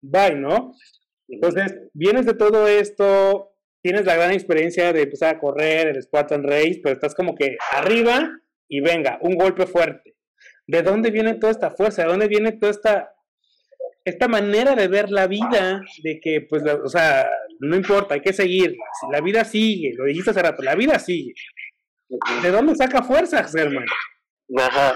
bye, 0.02 0.36
¿no? 0.36 0.74
Entonces, 1.28 1.78
vienes 1.94 2.26
de 2.26 2.34
todo 2.34 2.68
esto, 2.68 3.54
tienes 3.84 4.06
la 4.06 4.16
gran 4.16 4.32
experiencia 4.32 4.92
de 4.92 5.04
empezar 5.04 5.36
a 5.36 5.40
correr, 5.40 5.90
el 5.90 6.02
Spartan 6.02 6.44
Race, 6.44 6.80
pero 6.82 6.94
estás 6.94 7.14
como 7.14 7.36
que 7.36 7.56
arriba 7.72 8.32
y 8.68 8.82
venga, 8.82 9.20
un 9.22 9.36
golpe 9.36 9.68
fuerte. 9.68 10.16
¿De 10.68 10.82
dónde 10.82 11.12
viene 11.12 11.36
toda 11.36 11.52
esta 11.52 11.72
fuerza? 11.72 12.04
¿De 12.04 12.10
dónde 12.10 12.28
viene 12.28 12.54
toda 12.54 12.72
esta 12.72 13.14
esta 14.06 14.28
manera 14.28 14.76
de 14.76 14.88
ver 14.88 15.10
la 15.10 15.28
vida, 15.28 15.82
de 16.04 16.20
que, 16.20 16.42
pues, 16.50 16.64
o 16.66 16.90
sea, 16.90 17.30
no 17.60 17.76
importa, 17.76 18.16
hay 18.16 18.22
que 18.22 18.34
seguir, 18.34 18.76
la 19.12 19.22
vida 19.22 19.46
sigue, 19.46 19.94
lo 19.96 20.06
dijiste 20.06 20.32
hace 20.32 20.42
rato, 20.42 20.62
la 20.62 20.76
vida 20.76 21.00
sigue. 21.00 21.34
¿De 22.42 22.52
dónde 22.52 22.76
saca 22.76 23.02
fuerzas, 23.02 23.52
Germán? 23.52 23.86
Ajá, 24.58 24.96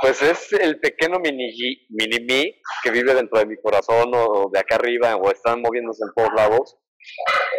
pues 0.00 0.22
es 0.22 0.52
el 0.54 0.80
pequeño 0.80 1.18
mini, 1.18 1.86
mini 1.90 2.24
mí 2.24 2.54
que 2.82 2.90
vive 2.90 3.14
dentro 3.14 3.38
de 3.38 3.46
mi 3.46 3.56
corazón 3.56 4.10
o 4.14 4.50
de 4.52 4.58
acá 4.58 4.76
arriba 4.76 5.16
o 5.16 5.30
están 5.30 5.60
moviéndose 5.60 6.04
en 6.04 6.12
todos 6.16 6.30
lados, 6.34 6.78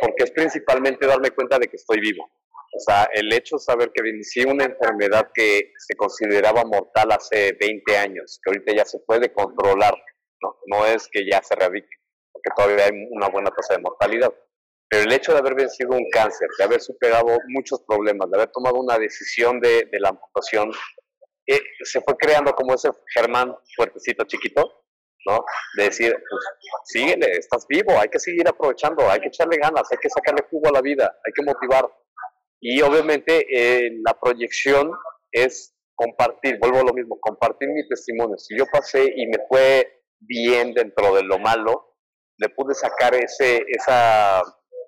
porque 0.01 0.23
es 0.23 0.31
principalmente 0.31 1.05
darme 1.05 1.31
cuenta 1.31 1.59
de 1.59 1.67
que 1.67 1.75
estoy 1.75 1.99
vivo. 1.99 2.29
O 2.71 2.79
sea, 2.79 3.10
el 3.13 3.32
hecho 3.34 3.55
de 3.55 3.62
saber 3.62 3.91
que 3.93 4.03
vencí 4.03 4.43
una 4.43 4.65
enfermedad 4.65 5.32
que 5.34 5.73
se 5.77 5.95
consideraba 5.95 6.63
mortal 6.65 7.12
hace 7.12 7.58
20 7.60 7.97
años, 7.97 8.39
que 8.43 8.51
ahorita 8.51 8.73
ya 8.75 8.86
se 8.86 8.99
puede 8.99 9.34
controlar, 9.34 9.95
¿no? 10.41 10.55
No 10.67 10.86
es 10.86 11.08
que 11.12 11.25
ya 11.29 11.41
se 11.41 11.55
radique, 11.55 11.89
porque 12.32 12.49
todavía 12.55 12.86
hay 12.86 13.08
una 13.12 13.27
buena 13.29 13.49
tasa 13.49 13.75
de 13.75 13.82
mortalidad. 13.82 14.34
Pero 14.88 15.03
el 15.03 15.13
hecho 15.13 15.34
de 15.34 15.39
haber 15.39 15.55
vencido 15.55 15.91
un 15.91 16.10
cáncer, 16.12 16.47
de 16.58 16.63
haber 16.63 16.82
superado 16.82 17.38
muchos 17.47 17.82
problemas, 17.88 18.29
de 18.29 18.38
haber 18.38 18.51
tomado 18.51 18.79
una 18.79 18.97
decisión 18.97 19.60
de, 19.60 19.88
de 19.91 19.99
la 19.99 20.10
amputación, 20.10 20.71
eh, 21.51 21.62
se 21.84 22.01
fue 22.01 22.15
creando 22.15 22.53
como 22.53 22.75
ese 22.75 22.89
Germán 23.15 23.55
fuertecito 23.75 24.23
chiquito, 24.25 24.84
¿no? 25.25 25.43
De 25.77 25.86
decir, 25.86 26.15
pues 26.29 26.43
síguele, 26.86 27.32
estás 27.32 27.65
vivo, 27.67 27.99
hay 27.99 28.08
que 28.10 28.19
seguir 28.19 28.47
aprovechando, 28.47 29.10
hay 29.10 29.19
que 29.19 29.29
echarle 29.29 29.58
ganas, 29.58 29.91
hay 29.91 29.97
que 29.97 30.10
sacarle 30.10 30.45
jugo 30.49 30.69
a 30.69 30.73
la 30.73 30.82
vida, 30.82 31.19
hay 31.25 31.34
que 31.34 31.43
motivar. 31.43 31.89
Y 32.61 32.81
obviamente 32.81 33.45
eh, 33.49 33.91
la 34.05 34.19
proyección 34.19 34.91
es 35.31 35.75
compartir, 35.95 36.57
vuelvo 36.59 36.79
a 36.79 36.83
lo 36.83 36.93
mismo, 36.93 37.19
compartir 37.19 37.69
mi 37.69 37.87
testimonio. 37.87 38.37
Si 38.37 38.57
yo 38.57 38.65
pasé 38.71 39.13
y 39.15 39.27
me 39.27 39.37
fue 39.47 40.01
bien 40.19 40.73
dentro 40.73 41.15
de 41.15 41.23
lo 41.23 41.39
malo, 41.39 41.97
le 42.37 42.49
pude 42.49 42.73
sacar 42.73 43.15
ese, 43.15 43.65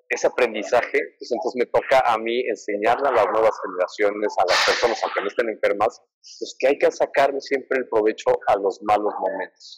ese 0.08 0.26
aprendizaje, 0.26 0.98
pues 1.18 1.32
entonces 1.32 1.54
me 1.56 1.66
toca 1.66 2.00
a 2.00 2.18
mí 2.18 2.40
enseñarle 2.48 3.08
a 3.08 3.12
las 3.12 3.26
nuevas 3.26 3.54
generaciones, 3.62 4.34
a 4.38 4.44
las 4.48 4.64
personas, 4.64 5.02
aunque 5.02 5.20
no 5.20 5.28
estén 5.28 5.48
enfermas, 5.50 6.00
pues 6.38 6.56
que 6.58 6.68
hay 6.68 6.78
que 6.78 6.90
sacarle 6.90 7.40
siempre 7.40 7.78
el 7.78 7.88
provecho 7.88 8.30
a 8.46 8.56
los 8.56 8.80
malos 8.82 9.12
momentos, 9.18 9.76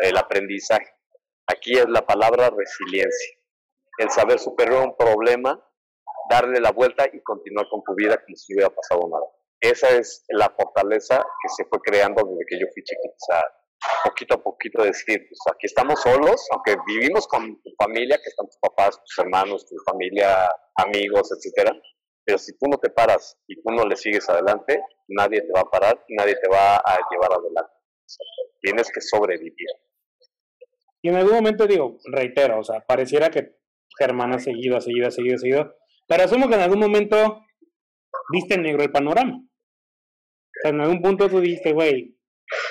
el 0.00 0.16
aprendizaje. 0.16 0.90
Aquí 1.46 1.78
es 1.78 1.88
la 1.88 2.04
palabra 2.06 2.50
resiliencia, 2.50 3.36
el 3.98 4.10
saber 4.10 4.38
superar 4.38 4.86
un 4.86 4.96
problema, 4.96 5.62
darle 6.30 6.60
la 6.60 6.72
vuelta 6.72 7.06
y 7.12 7.22
continuar 7.22 7.66
con 7.70 7.82
tu 7.84 7.94
vida 7.94 8.16
como 8.24 8.36
si 8.36 8.54
hubiera 8.54 8.70
pasado 8.70 9.08
nada. 9.10 9.26
Esa 9.60 9.90
es 9.90 10.24
la 10.28 10.48
fortaleza 10.50 11.16
que 11.16 11.48
se 11.48 11.64
fue 11.68 11.80
creando 11.80 12.22
desde 12.24 12.46
que 12.48 12.60
yo 12.60 12.66
fui 12.72 12.82
chiquito 12.82 13.14
poquito 14.04 14.34
a 14.34 14.42
poquito 14.42 14.82
decir, 14.82 15.26
pues 15.28 15.40
aquí 15.54 15.66
estamos 15.66 16.00
solos, 16.00 16.46
aunque 16.52 16.76
vivimos 16.86 17.26
con 17.26 17.60
tu 17.62 17.70
familia, 17.78 18.18
que 18.18 18.28
están 18.28 18.46
tus 18.46 18.58
papás, 18.58 18.98
tus 19.04 19.18
hermanos, 19.18 19.66
tu 19.66 19.76
familia, 19.84 20.48
amigos, 20.76 21.30
etcétera, 21.32 21.72
pero 22.24 22.38
si 22.38 22.56
tú 22.58 22.66
no 22.68 22.78
te 22.78 22.90
paras 22.90 23.38
y 23.46 23.56
tú 23.56 23.70
no 23.70 23.84
le 23.84 23.96
sigues 23.96 24.28
adelante, 24.28 24.82
nadie 25.08 25.40
te 25.40 25.52
va 25.54 25.60
a 25.60 25.70
parar, 25.70 26.04
nadie 26.10 26.34
te 26.34 26.48
va 26.48 26.76
a 26.76 26.98
llevar 27.10 27.32
adelante. 27.32 27.72
tienes 28.60 28.90
que 28.92 29.00
sobrevivir. 29.00 29.68
Y 31.00 31.08
en 31.08 31.16
algún 31.16 31.34
momento 31.34 31.66
digo, 31.66 31.98
reitero, 32.12 32.58
o 32.58 32.64
sea, 32.64 32.80
pareciera 32.80 33.30
que 33.30 33.56
Germán 33.98 34.34
ha 34.34 34.38
seguido, 34.38 34.76
ha 34.76 34.80
seguido, 34.80 35.08
ha 35.08 35.10
seguido, 35.10 35.36
ha 35.36 35.38
seguido, 35.38 35.74
pero 36.08 36.24
asumo 36.24 36.48
que 36.48 36.56
en 36.56 36.62
algún 36.62 36.80
momento 36.80 37.44
viste 38.32 38.54
en 38.54 38.62
negro 38.62 38.82
el 38.82 38.90
panorama. 38.90 39.36
O 39.36 40.60
sea, 40.62 40.70
en 40.70 40.80
algún 40.80 41.00
punto 41.00 41.28
tú 41.28 41.40
dijiste, 41.40 41.72
güey, 41.72 42.16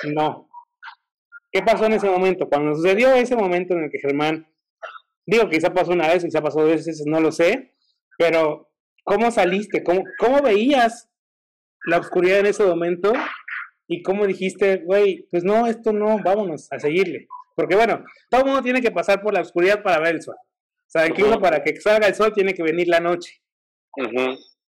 no, 0.04 0.48
¿Qué 1.50 1.62
pasó 1.62 1.86
en 1.86 1.94
ese 1.94 2.08
momento? 2.08 2.48
Cuando 2.48 2.74
sucedió 2.74 3.14
ese 3.14 3.34
momento 3.34 3.74
en 3.74 3.84
el 3.84 3.90
que 3.90 3.98
Germán, 3.98 4.46
digo, 5.26 5.48
quizá 5.48 5.72
pasó 5.72 5.92
una 5.92 6.08
vez, 6.08 6.24
quizá 6.24 6.42
pasó 6.42 6.60
dos 6.60 6.70
veces, 6.70 7.02
no 7.06 7.20
lo 7.20 7.32
sé, 7.32 7.74
pero 8.18 8.70
¿cómo 9.02 9.30
saliste? 9.30 9.82
¿Cómo, 9.82 10.02
cómo 10.18 10.42
veías 10.42 11.08
la 11.86 11.98
oscuridad 11.98 12.40
en 12.40 12.46
ese 12.46 12.64
momento? 12.64 13.12
¿Y 13.86 14.02
cómo 14.02 14.26
dijiste, 14.26 14.82
güey, 14.84 15.26
pues 15.30 15.42
no, 15.42 15.66
esto 15.66 15.92
no, 15.92 16.18
vámonos 16.22 16.70
a 16.70 16.78
seguirle? 16.78 17.26
Porque 17.56 17.76
bueno, 17.76 18.04
todo 18.30 18.44
mundo 18.44 18.62
tiene 18.62 18.82
que 18.82 18.90
pasar 18.90 19.22
por 19.22 19.32
la 19.32 19.40
oscuridad 19.40 19.82
para 19.82 20.00
ver 20.00 20.16
el 20.16 20.22
sol. 20.22 20.36
O 20.88 20.90
sea, 20.90 21.10
que 21.10 21.22
uno 21.22 21.38
para 21.38 21.62
que 21.62 21.78
salga 21.80 22.06
el 22.06 22.14
sol 22.14 22.32
tiene 22.32 22.54
que 22.54 22.62
venir 22.62 22.88
la 22.88 22.98
noche. 23.00 23.42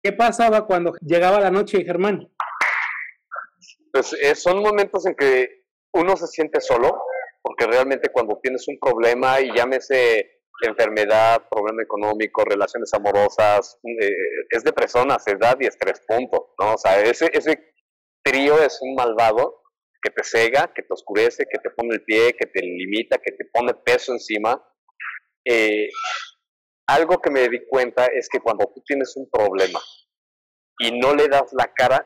¿Qué 0.04 0.12
pasaba 0.12 0.66
cuando 0.66 0.94
llegaba 1.00 1.40
la 1.40 1.50
noche, 1.50 1.86
Germán? 1.86 2.30
Pues 3.94 4.14
eh, 4.22 4.36
son 4.36 4.62
momentos 4.62 5.06
en 5.06 5.16
que 5.16 5.64
uno 5.94 6.18
se 6.18 6.28
siente 6.28 6.60
solo, 6.60 7.02
porque 7.42 7.66
realmente 7.66 8.10
cuando 8.12 8.38
tienes 8.44 8.68
un 8.68 8.78
problema 8.80 9.40
y 9.40 9.56
llámese 9.56 10.40
enfermedad, 10.62 11.48
problema 11.50 11.82
económico, 11.82 12.44
relaciones 12.44 12.94
amorosas, 12.94 13.80
eh, 13.84 14.10
es 14.50 14.64
depresión, 14.64 15.10
ansiedad 15.10 15.58
y 15.60 15.68
estrés, 15.68 16.02
punto, 16.06 16.54
¿no? 16.60 16.74
O 16.74 16.78
sea, 16.78 17.00
ese, 17.02 17.30
ese 17.32 17.74
trío 18.24 18.62
es 18.62 18.78
un 18.82 18.94
malvado 18.94 19.64
que 20.02 20.10
te 20.12 20.24
cega, 20.24 20.72
que 20.74 20.84
te 20.84 20.94
oscurece, 20.94 21.46
que 21.50 21.60
te 21.60 21.70
pone 21.70 21.96
el 21.96 22.04
pie, 22.04 22.34
que 22.38 22.48
te 22.48 22.62
limita, 22.62 23.18
que 23.18 23.32
te 23.32 23.46
pone 23.46 23.74
peso 23.74 24.12
encima. 24.12 24.62
Eh, 25.46 25.90
algo 26.88 27.20
que 27.22 27.32
me 27.32 27.48
di 27.48 27.66
cuenta 27.68 28.06
es 28.06 28.28
que 28.30 28.40
cuando 28.40 28.66
tú 28.74 28.82
tienes 28.86 29.16
un 29.16 29.30
problema 29.30 29.80
y 30.80 30.98
no 31.00 31.14
le 31.14 31.28
das 31.28 31.52
la 31.54 31.72
cara, 31.74 32.06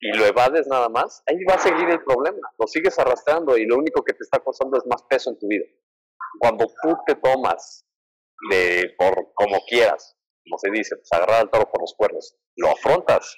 y 0.00 0.16
lo 0.16 0.26
evades 0.26 0.66
nada 0.68 0.88
más, 0.88 1.22
ahí 1.26 1.42
va 1.44 1.54
a 1.54 1.58
seguir 1.58 1.88
el 1.90 2.02
problema, 2.04 2.38
lo 2.56 2.66
sigues 2.66 2.98
arrastrando 2.98 3.56
y 3.56 3.66
lo 3.66 3.76
único 3.76 4.02
que 4.04 4.12
te 4.12 4.22
está 4.22 4.38
causando 4.38 4.78
es 4.78 4.86
más 4.86 5.02
peso 5.04 5.30
en 5.30 5.38
tu 5.38 5.48
vida. 5.48 5.64
Cuando 6.38 6.66
tú 6.82 6.96
te 7.06 7.16
tomas 7.16 7.84
de 8.50 8.94
por 8.96 9.32
como 9.34 9.58
quieras, 9.66 10.16
como 10.44 10.58
se 10.58 10.70
dice, 10.70 10.96
pues 10.96 11.12
agarrar 11.12 11.40
al 11.42 11.50
toro 11.50 11.68
por 11.70 11.80
los 11.80 11.94
cuernos, 11.96 12.36
lo 12.56 12.70
afrontas, 12.70 13.36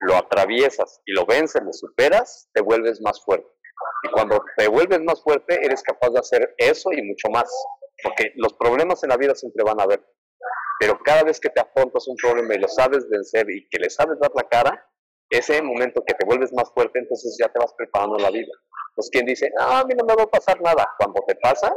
lo 0.00 0.16
atraviesas 0.16 1.00
y 1.06 1.12
lo 1.12 1.24
vences, 1.26 1.62
lo 1.62 1.72
superas, 1.72 2.48
te 2.52 2.60
vuelves 2.60 3.00
más 3.00 3.22
fuerte. 3.24 3.48
Y 4.02 4.10
cuando 4.10 4.44
te 4.56 4.68
vuelves 4.68 5.00
más 5.00 5.22
fuerte, 5.22 5.64
eres 5.64 5.82
capaz 5.82 6.10
de 6.10 6.20
hacer 6.20 6.54
eso 6.58 6.92
y 6.92 7.02
mucho 7.02 7.28
más. 7.30 7.50
Porque 8.02 8.32
los 8.36 8.52
problemas 8.54 9.02
en 9.02 9.10
la 9.10 9.16
vida 9.16 9.34
siempre 9.34 9.64
van 9.64 9.80
a 9.80 9.84
haber. 9.84 10.04
Pero 10.80 10.98
cada 11.04 11.22
vez 11.22 11.38
que 11.38 11.50
te 11.50 11.60
afrontas 11.60 12.08
un 12.08 12.16
problema 12.16 12.54
y 12.54 12.58
lo 12.58 12.68
sabes 12.68 13.08
vencer 13.08 13.48
y 13.50 13.68
que 13.68 13.78
le 13.78 13.88
sabes 13.88 14.18
dar 14.18 14.32
la 14.34 14.42
cara, 14.48 14.88
ese 15.30 15.62
momento 15.62 16.02
que 16.06 16.14
te 16.14 16.26
vuelves 16.26 16.52
más 16.52 16.70
fuerte, 16.72 16.98
entonces 16.98 17.36
ya 17.40 17.48
te 17.48 17.58
vas 17.58 17.72
preparando 17.74 18.18
la 18.18 18.30
vida. 18.30 18.52
Pues 18.94 19.08
quien 19.10 19.24
dice, 19.24 19.50
ah, 19.58 19.80
a 19.80 19.84
mí 19.84 19.94
no 19.96 20.04
me 20.04 20.14
va 20.14 20.24
a 20.24 20.30
pasar 20.30 20.60
nada. 20.60 20.88
Cuando 20.98 21.24
te 21.26 21.36
pasa, 21.36 21.72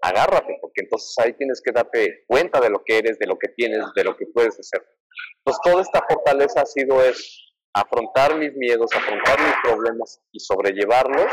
agárrate, 0.00 0.58
porque 0.60 0.82
entonces 0.82 1.14
ahí 1.18 1.32
tienes 1.34 1.62
que 1.62 1.72
darte 1.72 2.24
cuenta 2.26 2.60
de 2.60 2.70
lo 2.70 2.82
que 2.84 2.98
eres, 2.98 3.18
de 3.18 3.26
lo 3.26 3.38
que 3.38 3.48
tienes, 3.48 3.84
de 3.94 4.04
lo 4.04 4.16
que 4.16 4.26
puedes 4.26 4.58
hacer. 4.58 4.84
Entonces 5.38 5.60
toda 5.62 5.82
esta 5.82 6.04
fortaleza 6.08 6.62
ha 6.62 6.66
sido 6.66 7.02
es 7.02 7.51
afrontar 7.74 8.36
mis 8.36 8.54
miedos, 8.54 8.92
afrontar 8.94 9.40
mis 9.40 9.54
problemas 9.62 10.20
y 10.32 10.40
sobrellevarlos 10.40 11.26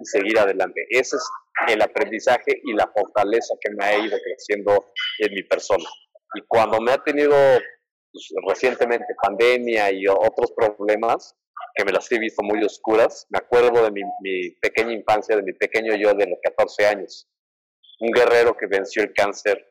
y 0.00 0.04
seguir 0.06 0.38
adelante. 0.38 0.86
Ese 0.90 1.16
es 1.16 1.24
el 1.68 1.82
aprendizaje 1.82 2.60
y 2.64 2.72
la 2.74 2.90
fortaleza 2.94 3.54
que 3.60 3.70
me 3.74 3.84
ha 3.84 3.98
ido 3.98 4.16
creciendo 4.18 4.92
en 5.18 5.34
mi 5.34 5.42
persona. 5.42 5.84
Y 6.34 6.42
cuando 6.46 6.80
me 6.80 6.92
ha 6.92 6.98
tenido 6.98 7.34
pues, 8.12 8.28
recientemente 8.48 9.06
pandemia 9.22 9.92
y 9.92 10.06
otros 10.06 10.52
problemas 10.56 11.36
que 11.74 11.84
me 11.84 11.92
las 11.92 12.10
he 12.10 12.18
visto 12.18 12.42
muy 12.42 12.62
oscuras. 12.64 13.26
Me 13.30 13.38
acuerdo 13.38 13.84
de 13.84 13.90
mi, 13.90 14.50
pequeña 14.60 14.92
infancia, 14.92 15.36
de 15.36 15.42
mi 15.42 15.52
pequeño 15.52 15.94
yo 15.94 16.12
de 16.14 16.26
los 16.26 16.38
14 16.42 16.86
años. 16.86 17.28
un 18.00 18.10
guerrero 18.12 18.56
que 18.56 18.66
venció 18.66 19.02
el 19.02 19.12
cáncer, 19.12 19.62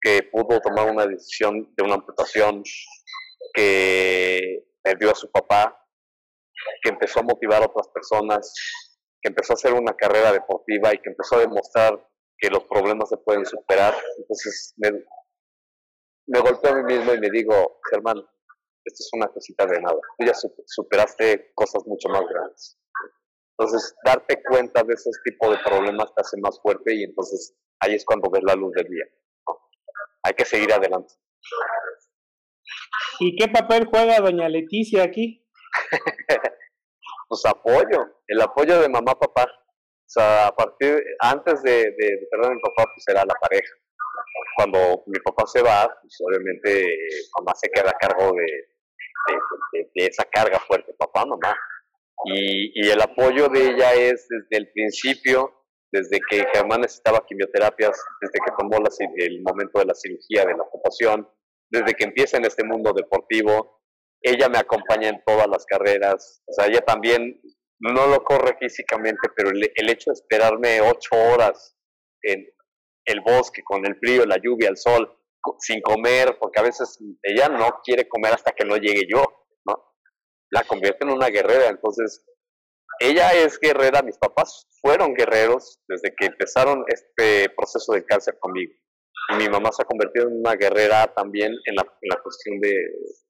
que 0.00 0.22
pudo 0.30 0.60
tomar 0.60 0.90
una 0.90 1.06
decisión 1.06 1.72
de 1.76 1.82
una 1.82 1.94
amputación, 1.94 2.62
que 3.52 4.64
perdió 4.84 5.10
a 5.10 5.14
su 5.14 5.30
papá, 5.30 5.76
que 6.82 6.90
empezó 6.90 7.20
a 7.20 7.24
motivar 7.24 7.62
a 7.62 7.66
otras 7.66 7.88
personas, 7.88 8.54
que 9.22 9.30
empezó 9.30 9.54
a 9.54 9.54
hacer 9.54 9.72
una 9.72 9.96
carrera 9.96 10.32
deportiva 10.32 10.94
y 10.94 10.98
que 10.98 11.10
empezó 11.10 11.36
a 11.36 11.40
demostrar 11.40 12.08
que 12.38 12.50
los 12.50 12.64
problemas 12.64 13.08
se 13.08 13.16
pueden 13.16 13.46
superar. 13.46 13.94
Entonces 14.18 14.74
me, 14.76 14.92
me 16.26 16.40
golpeo 16.40 16.72
a 16.72 16.76
mí 16.76 16.94
mismo 16.94 17.14
y 17.14 17.20
me 17.20 17.30
digo, 17.30 17.80
Germán, 17.90 18.18
esto 18.84 19.02
es 19.02 19.10
una 19.14 19.28
cosita 19.28 19.66
de 19.66 19.80
nada. 19.80 19.96
Tú 20.18 20.26
ya 20.26 20.34
superaste 20.66 21.52
cosas 21.54 21.82
mucho 21.86 22.08
más 22.10 22.22
grandes. 22.28 22.78
Entonces, 23.56 23.94
darte 24.04 24.42
cuenta 24.42 24.82
de 24.82 24.94
ese 24.94 25.10
tipo 25.24 25.50
de 25.50 25.58
problemas 25.64 26.12
te 26.14 26.20
hace 26.20 26.36
más 26.40 26.60
fuerte 26.60 26.94
y 26.94 27.04
entonces 27.04 27.54
ahí 27.80 27.94
es 27.94 28.04
cuando 28.04 28.28
ves 28.28 28.42
la 28.42 28.54
luz 28.54 28.72
del 28.74 28.88
día. 28.88 29.04
Hay 30.24 30.34
que 30.34 30.44
seguir 30.44 30.72
adelante. 30.72 31.14
¿Y 33.20 33.36
qué 33.36 33.48
papel 33.48 33.86
juega 33.86 34.20
doña 34.20 34.48
Leticia 34.48 35.04
aquí? 35.04 35.44
pues 37.28 37.44
apoyo, 37.46 38.20
el 38.26 38.40
apoyo 38.40 38.80
de 38.80 38.88
mamá, 38.88 39.14
papá. 39.18 39.44
O 39.44 40.06
sea, 40.14 40.48
a 40.48 40.54
partir, 40.54 41.02
antes 41.20 41.62
de, 41.62 41.72
de, 41.72 42.28
perdón, 42.30 42.54
mi 42.54 42.60
papá, 42.60 42.84
pues 42.94 43.04
era 43.08 43.24
la 43.24 43.34
pareja. 43.40 43.72
Cuando 44.56 45.02
mi 45.06 45.18
papá 45.20 45.44
se 45.46 45.62
va, 45.62 45.88
pues 46.00 46.16
obviamente 46.20 46.86
mamá 47.38 47.52
se 47.54 47.68
queda 47.70 47.90
a 47.90 47.98
cargo 47.98 48.32
de, 48.36 49.86
de 49.94 50.06
esa 50.06 50.24
carga 50.24 50.60
fuerte, 50.60 50.94
papá, 50.98 51.24
mamá. 51.24 51.56
Y, 52.26 52.72
y, 52.80 52.90
el 52.90 53.00
apoyo 53.02 53.48
de 53.48 53.70
ella 53.70 53.92
es 53.94 54.26
desde 54.28 54.64
el 54.64 54.70
principio, 54.72 55.52
desde 55.90 56.20
que 56.30 56.44
Germán 56.54 56.82
necesitaba 56.82 57.24
quimioterapias, 57.26 58.00
desde 58.20 58.38
que 58.44 58.52
tomó 58.56 58.78
el 59.16 59.42
momento 59.42 59.80
de 59.80 59.86
la 59.86 59.94
cirugía, 59.94 60.44
de 60.44 60.56
la 60.56 60.62
ocupación, 60.62 61.28
desde 61.70 61.94
que 61.94 62.04
empieza 62.04 62.36
en 62.36 62.44
este 62.44 62.64
mundo 62.64 62.92
deportivo. 62.92 63.82
Ella 64.22 64.48
me 64.48 64.58
acompaña 64.58 65.08
en 65.08 65.22
todas 65.24 65.46
las 65.48 65.66
carreras. 65.66 66.42
O 66.46 66.52
sea, 66.52 66.66
ella 66.66 66.80
también 66.80 67.40
no 67.80 68.06
lo 68.06 68.24
corre 68.24 68.56
físicamente, 68.58 69.28
pero 69.36 69.50
el, 69.50 69.70
el 69.74 69.90
hecho 69.90 70.10
de 70.10 70.14
esperarme 70.14 70.80
ocho 70.80 71.14
horas 71.14 71.76
en 72.22 72.46
el 73.06 73.20
bosque, 73.20 73.62
con 73.62 73.84
el 73.84 73.96
frío, 73.96 74.24
la 74.24 74.38
lluvia, 74.42 74.70
el 74.70 74.78
sol, 74.78 75.18
sin 75.58 75.82
comer, 75.82 76.38
porque 76.40 76.60
a 76.60 76.64
veces 76.64 76.98
ella 77.22 77.50
no 77.50 77.80
quiere 77.84 78.08
comer 78.08 78.32
hasta 78.32 78.52
que 78.52 78.64
no 78.64 78.76
llegue 78.76 79.02
yo 79.06 79.22
la 80.54 80.62
convierte 80.64 81.04
en 81.04 81.12
una 81.12 81.28
guerrera. 81.28 81.68
Entonces, 81.68 82.24
ella 83.00 83.32
es 83.34 83.58
guerrera, 83.58 84.02
mis 84.02 84.16
papás 84.18 84.68
fueron 84.80 85.14
guerreros 85.14 85.80
desde 85.88 86.14
que 86.16 86.26
empezaron 86.26 86.84
este 86.86 87.50
proceso 87.50 87.92
de 87.92 88.04
cáncer 88.04 88.38
conmigo. 88.38 88.72
Mi 89.38 89.48
mamá 89.48 89.72
se 89.72 89.82
ha 89.82 89.86
convertido 89.86 90.28
en 90.28 90.40
una 90.40 90.54
guerrera 90.54 91.06
también 91.14 91.52
en 91.64 91.74
la, 91.76 92.16
cuestión 92.22 92.60
de, 92.60 92.74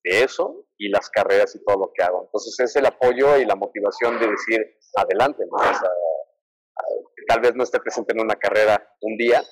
eso 0.02 0.66
y 0.76 0.88
las 0.88 1.08
carreras 1.08 1.54
y 1.54 1.64
todo 1.64 1.78
lo 1.78 1.92
que 1.94 2.02
hago. 2.02 2.24
Entonces 2.24 2.58
es 2.60 2.76
el 2.76 2.86
apoyo 2.86 3.36
y 3.38 3.44
la 3.44 3.54
motivación 3.54 4.18
de 4.18 4.28
decir, 4.28 4.60
adelante, 4.96 5.44
¿no? 5.50 5.56
tal 7.26 7.40
vez 7.40 7.54
no 7.54 7.62
esté 7.62 7.78
presente 7.80 8.12
en 8.12 8.20
una 8.20 8.34
carrera 8.34 8.86
un 9.00 9.16
día, 9.16 9.42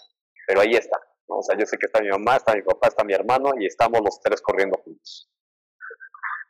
pero 0.46 0.60
ahí 0.60 0.74
está. 0.74 0.98
¿no? 1.28 1.38
O 1.38 1.42
sea, 1.42 1.56
yo 1.56 1.64
sé 1.64 1.78
que 1.78 1.86
está 1.86 2.00
mi 2.00 2.08
mamá, 2.08 2.36
está 2.36 2.54
mi 2.54 2.62
papá, 2.62 2.88
está 2.88 3.04
mi 3.04 3.14
hermano 3.14 3.52
y 3.58 3.66
estamos 3.66 4.00
los 4.04 4.20
tres 4.20 4.42
corriendo 4.42 4.78
juntos. 4.84 5.30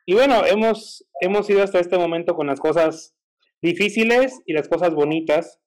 Y 0.07 0.14
bueno, 0.14 0.45
hemos, 0.47 1.07
hemos 1.20 1.49
ido 1.49 1.62
hasta 1.62 1.78
este 1.78 1.99
momento 1.99 2.34
con 2.34 2.47
las 2.47 2.59
cosas 2.59 3.14
difíciles 3.61 4.40
y 4.47 4.53
las 4.53 4.68
cosas 4.68 4.95
bonitas, 4.95 5.61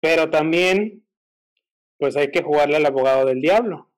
pero 0.00 0.30
también 0.30 1.05
pues 1.98 2.16
hay 2.16 2.30
que 2.30 2.42
jugarle 2.42 2.76
al 2.76 2.86
abogado 2.86 3.26
del 3.26 3.40
diablo. 3.40 3.90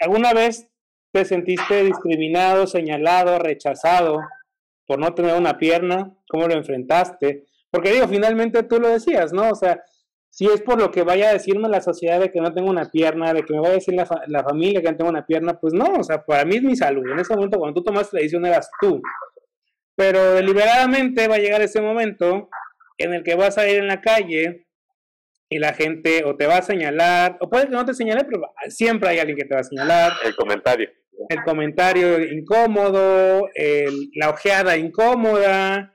¿Alguna 0.00 0.32
vez 0.32 0.68
te 1.12 1.24
sentiste 1.24 1.84
discriminado, 1.84 2.66
señalado, 2.66 3.38
rechazado 3.38 4.20
por 4.86 4.98
no 4.98 5.14
tener 5.14 5.36
una 5.36 5.58
pierna? 5.58 6.16
¿Cómo 6.28 6.48
lo 6.48 6.54
enfrentaste? 6.54 7.46
Porque 7.70 7.92
digo, 7.92 8.08
finalmente 8.08 8.62
tú 8.64 8.80
lo 8.80 8.88
decías, 8.88 9.32
¿no? 9.32 9.50
O 9.50 9.54
sea, 9.54 9.82
si 10.28 10.46
es 10.46 10.62
por 10.62 10.80
lo 10.80 10.90
que 10.90 11.02
vaya 11.02 11.28
a 11.28 11.32
decirme 11.34 11.68
la 11.68 11.80
sociedad 11.80 12.18
de 12.18 12.32
que 12.32 12.40
no 12.40 12.52
tengo 12.52 12.70
una 12.70 12.90
pierna, 12.90 13.32
de 13.32 13.44
que 13.44 13.52
me 13.52 13.60
vaya 13.60 13.72
a 13.72 13.76
decir 13.76 13.94
la, 13.94 14.08
la, 14.26 14.42
familia 14.42 14.80
que 14.80 14.90
no 14.90 14.96
tengo 14.96 15.10
una 15.10 15.26
pierna, 15.26 15.60
pues 15.60 15.72
no, 15.72 15.84
o 15.98 16.02
sea, 16.02 16.24
para 16.24 16.44
mí 16.44 16.56
es 16.56 16.62
mi 16.62 16.74
salud. 16.74 17.06
En 17.10 17.18
ese 17.18 17.34
momento, 17.34 17.58
cuando 17.58 17.80
tú 17.80 17.84
tomaste 17.84 18.16
la 18.16 18.20
decisión, 18.20 18.44
eras 18.46 18.70
tú. 18.80 19.00
Pero 19.94 20.32
deliberadamente 20.32 21.28
va 21.28 21.36
a 21.36 21.38
llegar 21.38 21.60
ese 21.60 21.80
momento 21.80 22.48
en 22.98 23.12
el 23.12 23.22
que 23.22 23.34
vas 23.34 23.58
a 23.58 23.68
ir 23.68 23.78
en 23.78 23.88
la 23.88 24.00
calle 24.00 24.66
y 25.52 25.58
la 25.58 25.74
gente 25.74 26.24
o 26.24 26.36
te 26.36 26.46
va 26.46 26.58
a 26.58 26.62
señalar, 26.62 27.36
o 27.40 27.50
puede 27.50 27.66
que 27.66 27.72
no 27.72 27.84
te 27.84 27.94
señale, 27.94 28.24
pero 28.24 28.42
siempre 28.68 29.10
hay 29.10 29.18
alguien 29.18 29.36
que 29.36 29.44
te 29.44 29.54
va 29.54 29.60
a 29.60 29.64
señalar. 29.64 30.12
El 30.24 30.34
comentario. 30.34 30.90
El 31.28 31.42
comentario 31.44 32.20
incómodo, 32.20 33.48
la 34.14 34.30
ojeada 34.30 34.76
incómoda, 34.76 35.92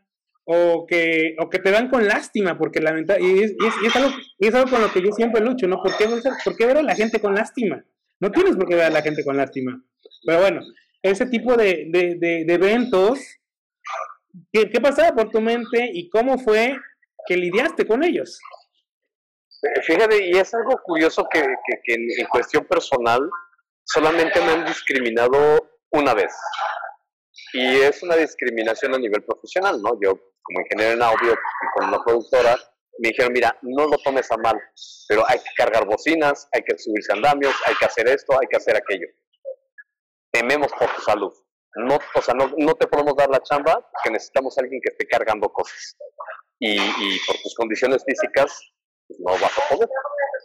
o 0.50 0.86
que, 0.88 1.36
o 1.40 1.50
que 1.50 1.60
te 1.60 1.72
dan 1.72 1.90
con 1.90 2.08
lástima, 2.08 2.58
porque 2.58 2.80
lamentablemente, 2.80 3.42
y, 3.42 3.44
es, 3.44 3.52
y, 3.84 3.86
es 3.86 3.96
algo, 3.98 4.10
y, 4.40 4.48
es, 4.48 4.56
algo, 4.56 4.70
con 4.70 4.82
lo 4.82 4.92
que 4.94 5.02
yo 5.02 5.12
siempre 5.12 5.42
lucho, 5.42 5.68
¿no? 5.68 5.82
¿Por 5.84 5.98
qué, 5.98 6.08
¿Por 6.46 6.56
qué 6.56 6.66
ver 6.66 6.78
a 6.78 6.84
la 6.84 6.96
gente 6.96 7.20
con 7.20 7.36
lástima? 7.36 7.84
No 8.22 8.32
tienes 8.32 8.56
por 8.56 8.66
qué 8.66 8.76
ver 8.76 8.86
a 8.86 8.90
la 8.90 9.02
gente 9.02 9.26
con 9.26 9.36
lástima. 9.36 9.84
Pero 10.26 10.40
bueno, 10.40 10.62
ese 11.02 11.26
tipo 11.26 11.58
de, 11.58 11.88
de, 11.90 12.46
de, 12.46 12.54
eventos, 12.54 13.20
¿qué, 14.54 14.70
¿qué, 14.70 14.80
pasaba 14.80 15.14
por 15.14 15.32
tu 15.32 15.42
mente 15.42 15.90
y 15.92 16.08
cómo 16.08 16.38
fue 16.38 16.78
que 17.28 17.36
lidiaste 17.36 17.86
con 17.86 18.06
ellos? 18.06 18.40
Fíjate, 19.84 20.28
y 20.28 20.38
es 20.38 20.54
algo 20.54 20.80
curioso 20.84 21.28
que, 21.32 21.42
que, 21.42 21.82
que 21.84 21.94
en, 21.94 22.08
en 22.20 22.28
cuestión 22.28 22.66
personal 22.66 23.22
solamente 23.84 24.42
me 24.42 24.52
han 24.52 24.66
discriminado 24.66 25.70
una 25.92 26.14
vez. 26.14 26.34
Y 27.54 27.78
es 27.82 28.04
una 28.04 28.16
discriminación 28.16 28.94
a 28.94 28.98
nivel 28.98 29.24
profesional, 29.24 29.82
¿no? 29.82 29.98
Yo 30.02 30.20
como 30.48 30.62
ingeniero 30.62 30.94
en 30.94 31.04
audio 31.04 31.34
y 31.34 31.78
con 31.78 31.90
una 31.90 32.04
productora, 32.04 32.56
me 33.00 33.10
dijeron, 33.10 33.34
mira, 33.34 33.58
no 33.62 33.86
lo 33.86 33.98
tomes 33.98 34.32
a 34.32 34.38
mal, 34.38 34.60
pero 35.08 35.24
hay 35.28 35.38
que 35.40 35.50
cargar 35.56 35.86
bocinas, 35.86 36.48
hay 36.52 36.64
que 36.64 36.78
subirse 36.78 37.14
andamios, 37.14 37.54
hay 37.66 37.76
que 37.76 37.86
hacer 37.86 38.08
esto, 38.08 38.34
hay 38.40 38.48
que 38.48 38.58
hacer 38.58 38.76
aquello. 38.76 39.08
Tememos 40.32 40.72
por 40.74 40.90
tu 40.96 41.02
salud. 41.02 41.34
No, 41.76 42.00
o 42.16 42.22
sea, 42.22 42.34
no, 42.34 42.52
no 42.58 42.74
te 42.76 42.88
podemos 42.88 43.16
dar 43.16 43.30
la 43.30 43.42
chamba 43.44 43.76
porque 43.76 44.12
necesitamos 44.12 44.58
a 44.58 44.62
alguien 44.62 44.82
que 44.82 44.92
esté 44.92 45.06
cargando 45.06 45.48
cosas. 45.50 45.96
Y, 46.60 46.76
y 46.76 47.20
por 47.28 47.36
tus 47.44 47.54
condiciones 47.54 48.04
físicas, 48.04 48.60
no 49.20 49.32
vas 49.34 49.58
a 49.58 49.70
poder, 49.70 49.90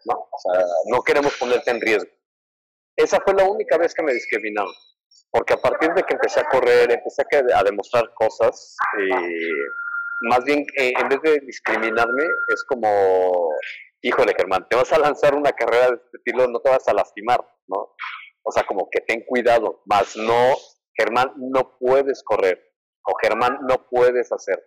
¿no? 0.04 0.28
O 0.30 0.38
sea, 0.38 0.64
no 0.86 1.02
queremos 1.02 1.36
ponerte 1.38 1.70
en 1.70 1.80
riesgo. 1.80 2.10
Esa 2.96 3.20
fue 3.20 3.34
la 3.34 3.44
única 3.44 3.78
vez 3.78 3.94
que 3.94 4.02
me 4.02 4.12
discriminaron 4.12 4.72
porque 5.32 5.54
a 5.54 5.56
partir 5.56 5.92
de 5.94 6.02
que 6.02 6.14
empecé 6.14 6.40
a 6.40 6.48
correr, 6.48 6.92
empecé 6.92 7.22
a, 7.54 7.62
demostrar 7.64 8.12
cosas, 8.14 8.76
más 10.28 10.44
bien 10.44 10.66
eh, 10.76 10.92
en 11.00 11.08
vez 11.08 11.22
de 11.22 11.40
discriminarme, 11.40 12.24
es 12.48 12.62
como, 12.64 13.48
híjole 14.02 14.34
Germán, 14.36 14.66
te 14.68 14.76
vas 14.76 14.92
a 14.92 14.98
lanzar 14.98 15.34
una 15.34 15.52
carrera 15.52 15.88
de 15.88 15.96
este 15.96 16.18
estilo, 16.18 16.48
no 16.48 16.60
te 16.60 16.70
vas 16.70 16.86
a 16.86 16.92
lastimar, 16.92 17.40
¿no? 17.66 17.94
O 18.42 18.52
sea, 18.52 18.64
como 18.64 18.88
que 18.90 19.00
ten 19.00 19.24
cuidado, 19.26 19.80
más 19.86 20.16
no, 20.16 20.54
Germán, 20.94 21.32
no 21.38 21.78
puedes 21.78 22.22
correr, 22.22 22.62
o 23.06 23.14
Germán, 23.22 23.58
no 23.62 23.88
puedes 23.88 24.30
hacer, 24.32 24.62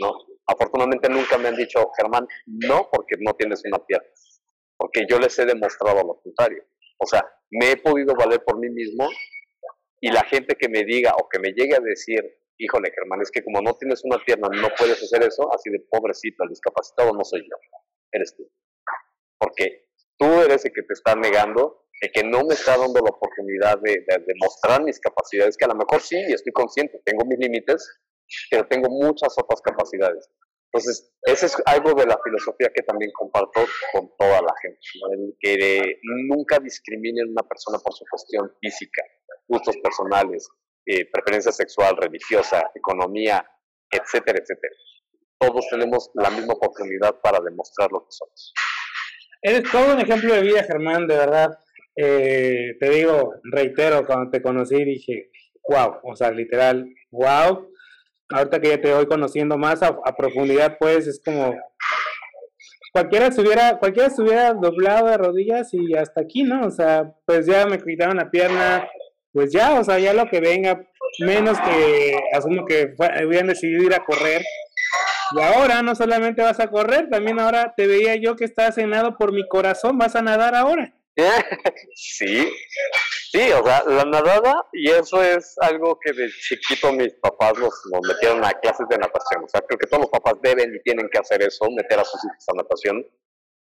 ¿no? 0.00 0.12
Afortunadamente 0.46 1.08
nunca 1.08 1.38
me 1.38 1.48
han 1.48 1.56
dicho, 1.56 1.90
Germán, 1.96 2.26
no, 2.46 2.88
porque 2.90 3.16
no 3.20 3.34
tienes 3.34 3.62
una 3.64 3.84
pierna, 3.84 4.08
porque 4.76 5.06
yo 5.08 5.18
les 5.18 5.38
he 5.38 5.44
demostrado 5.44 6.02
lo 6.02 6.20
contrario. 6.20 6.64
O 6.98 7.06
sea, 7.06 7.24
me 7.50 7.72
he 7.72 7.76
podido 7.76 8.14
valer 8.14 8.42
por 8.44 8.58
mí 8.58 8.68
mismo 8.68 9.08
y 10.00 10.10
la 10.10 10.24
gente 10.24 10.56
que 10.56 10.68
me 10.68 10.84
diga 10.84 11.14
o 11.14 11.28
que 11.28 11.38
me 11.38 11.52
llegue 11.52 11.76
a 11.76 11.80
decir, 11.80 12.22
híjole, 12.58 12.90
Germán, 12.94 13.20
es 13.22 13.30
que 13.30 13.42
como 13.42 13.60
no 13.60 13.74
tienes 13.74 14.02
una 14.04 14.18
pierna, 14.24 14.48
no 14.48 14.68
puedes 14.78 15.02
hacer 15.02 15.22
eso, 15.22 15.52
así 15.52 15.70
de 15.70 15.80
pobrecito, 15.90 16.44
el 16.44 16.50
discapacitado 16.50 17.12
no 17.12 17.24
soy 17.24 17.40
yo, 17.42 17.56
eres 18.12 18.34
tú. 18.36 18.50
Porque 19.38 19.88
tú 20.18 20.26
eres 20.42 20.64
el 20.64 20.72
que 20.72 20.82
te 20.82 20.92
está 20.92 21.14
negando, 21.14 21.84
el 22.00 22.12
que 22.12 22.22
no 22.22 22.44
me 22.44 22.54
está 22.54 22.76
dando 22.76 23.00
la 23.00 23.10
oportunidad 23.10 23.78
de, 23.80 24.04
de, 24.06 24.34
mostrar 24.40 24.82
mis 24.82 25.00
capacidades, 25.00 25.56
que 25.56 25.64
a 25.64 25.68
lo 25.68 25.74
mejor 25.74 26.00
sí, 26.00 26.16
y 26.16 26.32
estoy 26.32 26.52
consciente, 26.52 27.00
tengo 27.04 27.24
mis 27.24 27.38
límites, 27.38 28.00
pero 28.50 28.66
tengo 28.66 28.88
muchas 28.88 29.34
otras 29.36 29.60
capacidades. 29.62 30.28
Entonces, 30.72 31.12
ese 31.22 31.46
es 31.46 31.56
algo 31.66 31.94
de 31.94 32.06
la 32.06 32.18
filosofía 32.22 32.70
que 32.72 32.82
también 32.82 33.10
comparto 33.12 33.66
con 33.92 34.12
toda 34.16 34.40
la 34.40 34.54
gente, 34.62 34.78
que 35.40 35.98
nunca 36.28 36.58
discriminen 36.60 37.26
a 37.26 37.30
una 37.32 37.42
persona 37.42 37.78
por 37.78 37.92
su 37.92 38.04
cuestión 38.08 38.52
física, 38.60 39.02
gustos 39.48 39.76
personales, 39.78 40.48
eh, 40.86 41.10
preferencia 41.10 41.50
sexual, 41.50 41.96
religiosa, 41.96 42.70
economía, 42.74 43.44
etcétera, 43.90 44.38
etcétera. 44.38 44.74
Todos 45.38 45.66
tenemos 45.68 46.10
la 46.14 46.30
misma 46.30 46.54
oportunidad 46.54 47.20
para 47.20 47.40
demostrar 47.40 47.90
lo 47.90 48.00
que 48.04 48.10
somos. 48.10 48.54
Eres 49.42 49.70
todo 49.72 49.94
un 49.94 50.00
ejemplo 50.00 50.34
de 50.34 50.42
vida, 50.42 50.62
Germán, 50.62 51.06
de 51.08 51.16
verdad. 51.16 51.58
Eh, 51.96 52.76
te 52.78 52.90
digo, 52.90 53.34
reitero, 53.42 54.06
cuando 54.06 54.30
te 54.30 54.42
conocí 54.42 54.84
dije, 54.84 55.30
wow, 55.68 55.96
o 56.04 56.14
sea, 56.14 56.30
literal, 56.30 56.86
wow. 57.10 57.70
Ahorita 58.30 58.60
que 58.60 58.68
ya 58.68 58.80
te 58.80 58.94
voy 58.94 59.06
conociendo 59.06 59.58
más 59.58 59.82
a, 59.82 59.96
profundidad, 60.16 60.76
pues 60.78 61.06
es 61.06 61.20
como, 61.24 61.54
cualquiera 62.92 63.26
estuviera, 63.26 63.78
cualquiera 63.78 64.08
estuviera 64.08 64.52
doblado 64.54 65.08
de 65.08 65.16
rodillas 65.16 65.72
y 65.72 65.94
hasta 65.94 66.20
aquí, 66.20 66.42
¿no? 66.42 66.66
O 66.66 66.70
sea, 66.70 67.12
pues 67.26 67.46
ya 67.46 67.66
me 67.66 67.78
quitaron 67.78 68.16
la 68.16 68.30
pierna, 68.30 68.88
pues 69.32 69.52
ya, 69.52 69.78
o 69.78 69.84
sea, 69.84 69.98
ya 69.98 70.12
lo 70.12 70.28
que 70.28 70.40
venga, 70.40 70.80
menos 71.18 71.58
que 71.60 72.16
asumo 72.32 72.64
que 72.66 72.94
hubieran 73.24 73.48
decidido 73.48 73.82
ir 73.82 73.94
a 73.94 74.04
correr. 74.04 74.42
Y 75.32 75.40
ahora 75.40 75.82
no 75.82 75.94
solamente 75.94 76.42
vas 76.42 76.60
a 76.60 76.68
correr, 76.68 77.08
también 77.08 77.38
ahora 77.38 77.72
te 77.76 77.86
veía 77.86 78.16
yo 78.16 78.36
que 78.36 78.44
estás 78.44 78.74
cenado 78.74 79.16
por 79.16 79.32
mi 79.32 79.46
corazón, 79.46 79.98
vas 79.98 80.16
a 80.16 80.22
nadar 80.22 80.54
ahora. 80.54 80.92
sí, 81.94 82.48
sí, 83.30 83.52
o 83.52 83.64
sea, 83.64 83.84
la 83.86 84.04
nadada, 84.04 84.66
y 84.72 84.90
eso 84.90 85.22
es 85.22 85.54
algo 85.60 85.98
que 86.00 86.12
de 86.12 86.28
chiquito 86.28 86.92
mis 86.92 87.14
papás 87.14 87.54
nos, 87.58 87.74
metieron 88.06 88.44
a 88.44 88.52
clases 88.52 88.86
de 88.88 88.98
natación. 88.98 89.44
O 89.44 89.48
sea, 89.48 89.60
creo 89.62 89.78
que 89.78 89.86
todos 89.86 90.02
los 90.02 90.10
papás 90.10 90.34
deben 90.42 90.74
y 90.74 90.82
tienen 90.82 91.08
que 91.10 91.18
hacer 91.18 91.42
eso, 91.42 91.66
meter 91.70 91.98
a 91.98 92.04
sus 92.04 92.24
hijos 92.24 92.44
a 92.48 92.56
natación. 92.56 93.06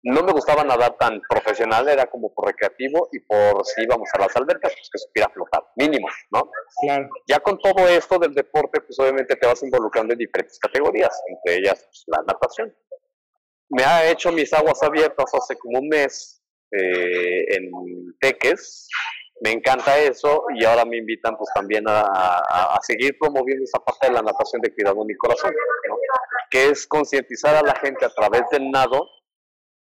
No 0.05 0.23
me 0.25 0.33
gustaba 0.33 0.65
nadar 0.65 0.97
tan 0.99 1.21
profesional, 1.29 1.89
era 1.89 2.07
como 2.07 2.35
por 2.35 2.49
recreativo 2.49 3.09
y 3.13 3.21
por 3.21 3.65
si 3.65 3.83
íbamos 3.83 4.09
a 4.15 4.19
las 4.19 4.35
albercas, 4.35 4.73
pues 4.73 4.91
que 4.93 4.99
supiera 4.99 5.31
flotar, 5.31 5.63
mínimo, 5.77 6.09
¿no? 6.33 6.51
Claro. 6.81 7.09
Ya 7.29 7.39
con 7.39 7.57
todo 7.59 7.87
esto 7.89 8.19
del 8.19 8.35
deporte, 8.35 8.81
pues 8.81 8.99
obviamente 8.99 9.37
te 9.37 9.47
vas 9.47 9.63
involucrando 9.63 10.13
en 10.13 10.19
diferentes 10.19 10.59
categorías, 10.59 11.17
entre 11.29 11.59
ellas 11.59 11.85
pues, 11.85 12.03
la 12.09 12.25
natación. 12.27 12.75
Me 13.69 13.85
ha 13.85 14.11
hecho 14.11 14.33
mis 14.33 14.53
aguas 14.53 14.83
abiertas 14.83 15.33
hace 15.35 15.57
como 15.57 15.79
un 15.79 15.89
mes, 15.89 16.43
eh, 16.73 17.57
en 17.57 17.71
Teques. 18.19 18.89
Me 19.43 19.51
encanta 19.51 19.99
eso 19.99 20.45
y 20.55 20.65
ahora 20.65 20.85
me 20.85 20.99
invitan 20.99 21.37
pues 21.37 21.51
también 21.53 21.85
a, 21.89 22.79
seguir 22.83 23.17
promoviendo 23.19 23.65
esa 23.65 23.81
parte 23.81 24.07
de 24.07 24.13
la 24.13 24.23
natación 24.23 24.63
de 24.63 24.73
cuidado 24.73 25.01
en 25.01 25.07
mi 25.09 25.17
corazón, 25.17 25.53
que 26.49 26.69
es 26.69 26.87
concientizar 26.87 27.57
a 27.57 27.63
la 27.63 27.75
gente 27.75 28.05
a 28.05 28.11
través 28.11 28.43
del 28.53 28.71
nado 28.71 29.09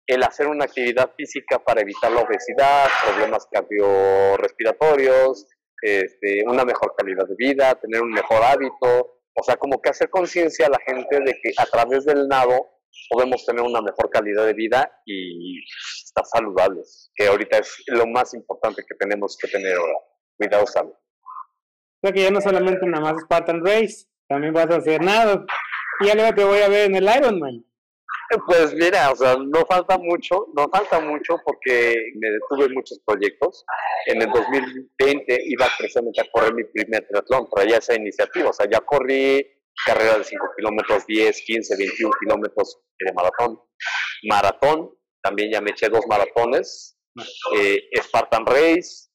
el 0.05 0.23
hacer 0.23 0.47
una 0.47 0.65
actividad 0.65 1.11
física 1.15 1.59
para 1.59 1.81
evitar 1.81 2.11
la 2.11 2.21
obesidad, 2.21 2.87
problemas 3.05 3.47
cardiorrespiratorios, 3.51 5.47
este, 5.81 6.43
una 6.45 6.65
mejor 6.65 6.93
calidad 6.97 7.25
de 7.27 7.35
vida, 7.37 7.75
tener 7.75 8.01
un 8.01 8.11
mejor 8.11 8.43
hábito, 8.43 9.19
o 9.33 9.43
sea, 9.43 9.55
como 9.55 9.81
que 9.81 9.89
hacer 9.89 10.09
conciencia 10.09 10.67
a 10.67 10.71
la 10.71 10.79
gente 10.85 11.19
de 11.19 11.39
que 11.41 11.51
a 11.57 11.65
través 11.65 12.05
del 12.05 12.27
nado 12.27 12.67
podemos 13.09 13.45
tener 13.45 13.61
una 13.61 13.81
mejor 13.81 14.09
calidad 14.09 14.45
de 14.45 14.53
vida 14.53 14.91
y 15.05 15.61
saludables, 16.23 17.11
que 17.15 17.27
ahorita 17.27 17.57
es 17.59 17.83
lo 17.87 18.07
más 18.07 18.33
importante 18.33 18.83
que 18.87 18.95
tenemos 18.95 19.37
que 19.37 19.47
tener 19.47 19.75
ahora. 19.75 19.93
Cuidado 20.37 20.67
salud. 20.67 20.93
O 20.93 21.99
sea 22.01 22.11
que 22.11 22.23
ya 22.23 22.31
no 22.31 22.41
solamente 22.41 22.85
nada 22.85 23.13
más 23.13 23.21
Spartan 23.23 23.65
Race, 23.65 24.05
también 24.27 24.53
vas 24.53 24.69
a 24.69 24.77
hacer 24.77 25.01
nada. 25.01 25.45
Y 25.99 26.07
ya 26.07 26.15
luego 26.15 26.35
te 26.35 26.43
voy 26.43 26.59
a 26.59 26.69
ver 26.69 26.89
en 26.89 26.95
el 26.95 27.09
Ironman. 27.17 27.65
Pues 28.45 28.73
mira, 28.73 29.11
o 29.11 29.15
sea, 29.15 29.37
no 29.37 29.65
falta 29.65 29.97
mucho, 29.97 30.47
no 30.53 30.67
falta 30.69 30.99
mucho 30.99 31.37
porque 31.45 31.95
me 32.15 32.29
detuve 32.29 32.65
en 32.65 32.73
muchos 32.73 32.99
proyectos. 33.05 33.63
En 34.05 34.21
el 34.21 34.29
2020 34.29 35.43
iba 35.45 35.65
precisamente 35.77 36.21
a 36.21 36.25
correr 36.31 36.53
mi 36.53 36.65
primer 36.65 37.07
triatlón, 37.07 37.47
traía 37.49 37.77
esa 37.77 37.95
iniciativa, 37.95 38.49
o 38.49 38.53
sea, 38.53 38.67
ya 38.69 38.81
corrí 38.81 39.45
carrera 39.85 40.17
de 40.17 40.23
5 40.25 40.45
kilómetros, 40.57 41.05
10, 41.07 41.41
15, 41.41 41.77
21 41.77 42.13
kilómetros 42.19 42.81
de 42.99 43.13
maratón. 43.13 43.61
Maratón, 44.23 44.91
también 45.21 45.51
ya 45.51 45.61
me 45.61 45.71
eché 45.71 45.89
dos 45.89 46.05
maratones. 46.07 46.97
Eh, 47.55 47.89
Spartan 48.01 48.45
Race, 48.45 49.09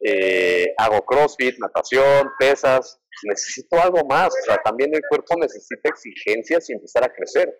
eh, 0.00 0.74
hago 0.76 1.04
CrossFit, 1.04 1.56
natación, 1.58 2.30
pesas. 2.38 3.00
Necesito 3.24 3.80
algo 3.80 4.04
más, 4.08 4.28
o 4.28 4.44
sea, 4.44 4.58
también 4.58 4.94
el 4.94 5.02
cuerpo 5.08 5.34
necesita 5.36 5.88
exigencias 5.88 6.70
y 6.70 6.74
empezar 6.74 7.04
a 7.04 7.12
crecer. 7.12 7.52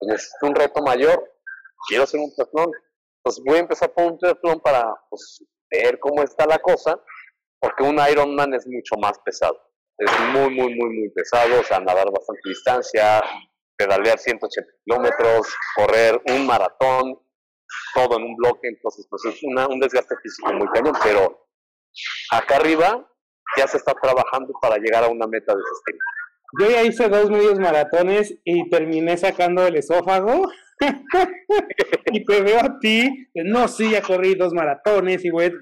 Necesito 0.00 0.46
un 0.46 0.54
reto 0.54 0.82
mayor, 0.82 1.32
quiero 1.88 2.04
hacer 2.04 2.20
un 2.20 2.34
triatlón. 2.34 2.72
Pues 3.22 3.40
voy 3.44 3.56
a 3.56 3.60
empezar 3.60 3.92
por 3.92 4.12
un 4.12 4.18
triatlón 4.18 4.60
para 4.60 4.92
pues, 5.08 5.44
ver 5.70 5.98
cómo 6.00 6.22
está 6.22 6.44
la 6.46 6.58
cosa, 6.58 7.00
porque 7.60 7.84
un 7.84 7.98
Ironman 8.10 8.52
es 8.54 8.66
mucho 8.66 8.96
más 9.00 9.18
pesado 9.24 9.58
es 9.98 10.10
muy, 10.32 10.50
muy, 10.50 10.74
muy, 10.74 10.90
muy 10.98 11.08
pesado, 11.10 11.60
o 11.60 11.64
sea, 11.64 11.78
nadar 11.80 12.10
bastante 12.10 12.40
distancia, 12.44 13.22
pedalear 13.76 14.18
180 14.18 14.70
kilómetros, 14.84 15.54
correr 15.74 16.20
un 16.28 16.46
maratón, 16.46 17.18
todo 17.94 18.18
en 18.18 18.24
un 18.24 18.36
bloque, 18.36 18.68
entonces 18.68 19.06
pues 19.08 19.24
es 19.24 19.42
un 19.42 19.80
desgaste 19.80 20.14
físico 20.22 20.52
muy 20.52 20.68
cañón, 20.68 20.94
pero 21.02 21.48
acá 22.30 22.56
arriba 22.56 23.08
ya 23.56 23.66
se 23.66 23.76
está 23.76 23.94
trabajando 23.94 24.52
para 24.60 24.76
llegar 24.76 25.04
a 25.04 25.08
una 25.08 25.26
meta 25.26 25.54
de 25.54 25.60
ese 25.60 25.72
estilo. 25.78 25.98
Yo 26.60 26.70
ya 26.70 26.82
hice 26.82 27.08
dos 27.08 27.30
medios 27.30 27.58
maratones 27.58 28.38
y 28.44 28.68
terminé 28.70 29.16
sacando 29.16 29.66
el 29.66 29.76
esófago. 29.76 30.48
y 32.12 32.24
te 32.24 32.40
veo 32.42 32.58
a 32.58 32.78
ti, 32.80 33.28
no, 33.34 33.68
sí, 33.68 33.92
ya 33.92 34.02
corrí 34.02 34.34
dos 34.34 34.52
maratones 34.52 35.24
y 35.24 35.30
voy, 35.30 35.52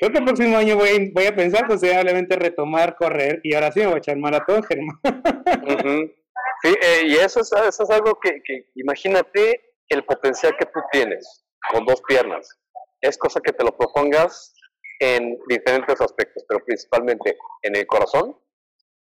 Creo 0.00 0.10
que 0.10 0.18
el 0.18 0.24
próximo 0.24 0.56
año 0.56 0.76
voy, 0.76 1.10
voy 1.12 1.26
a 1.26 1.36
pensar 1.36 1.66
considerablemente 1.66 2.36
retomar 2.36 2.96
correr 2.96 3.40
y 3.42 3.54
ahora 3.54 3.70
sí 3.70 3.80
me 3.80 3.86
voy 3.86 3.94
a 3.96 3.98
echar 3.98 4.16
maratón, 4.16 4.62
Germán. 4.62 4.98
Sí, 6.66 6.74
eh, 6.82 7.02
y 7.06 7.14
eso 7.14 7.42
es, 7.42 7.52
algo 7.90 8.18
que, 8.18 8.42
imagínate 8.74 9.76
el 9.88 10.04
potencial 10.04 10.56
que 10.58 10.66
tú 10.66 10.80
tienes 10.90 11.46
con 11.70 11.86
dos 11.86 12.02
piernas. 12.02 12.58
Es 13.00 13.16
cosa 13.16 13.40
que 13.40 13.52
te 13.52 13.62
lo 13.62 13.76
propongas 13.76 14.52
en 14.98 15.38
diferentes 15.46 16.00
aspectos, 16.00 16.44
pero 16.48 16.64
principalmente 16.64 17.38
en 17.62 17.76
el 17.76 17.86
corazón. 17.86 18.30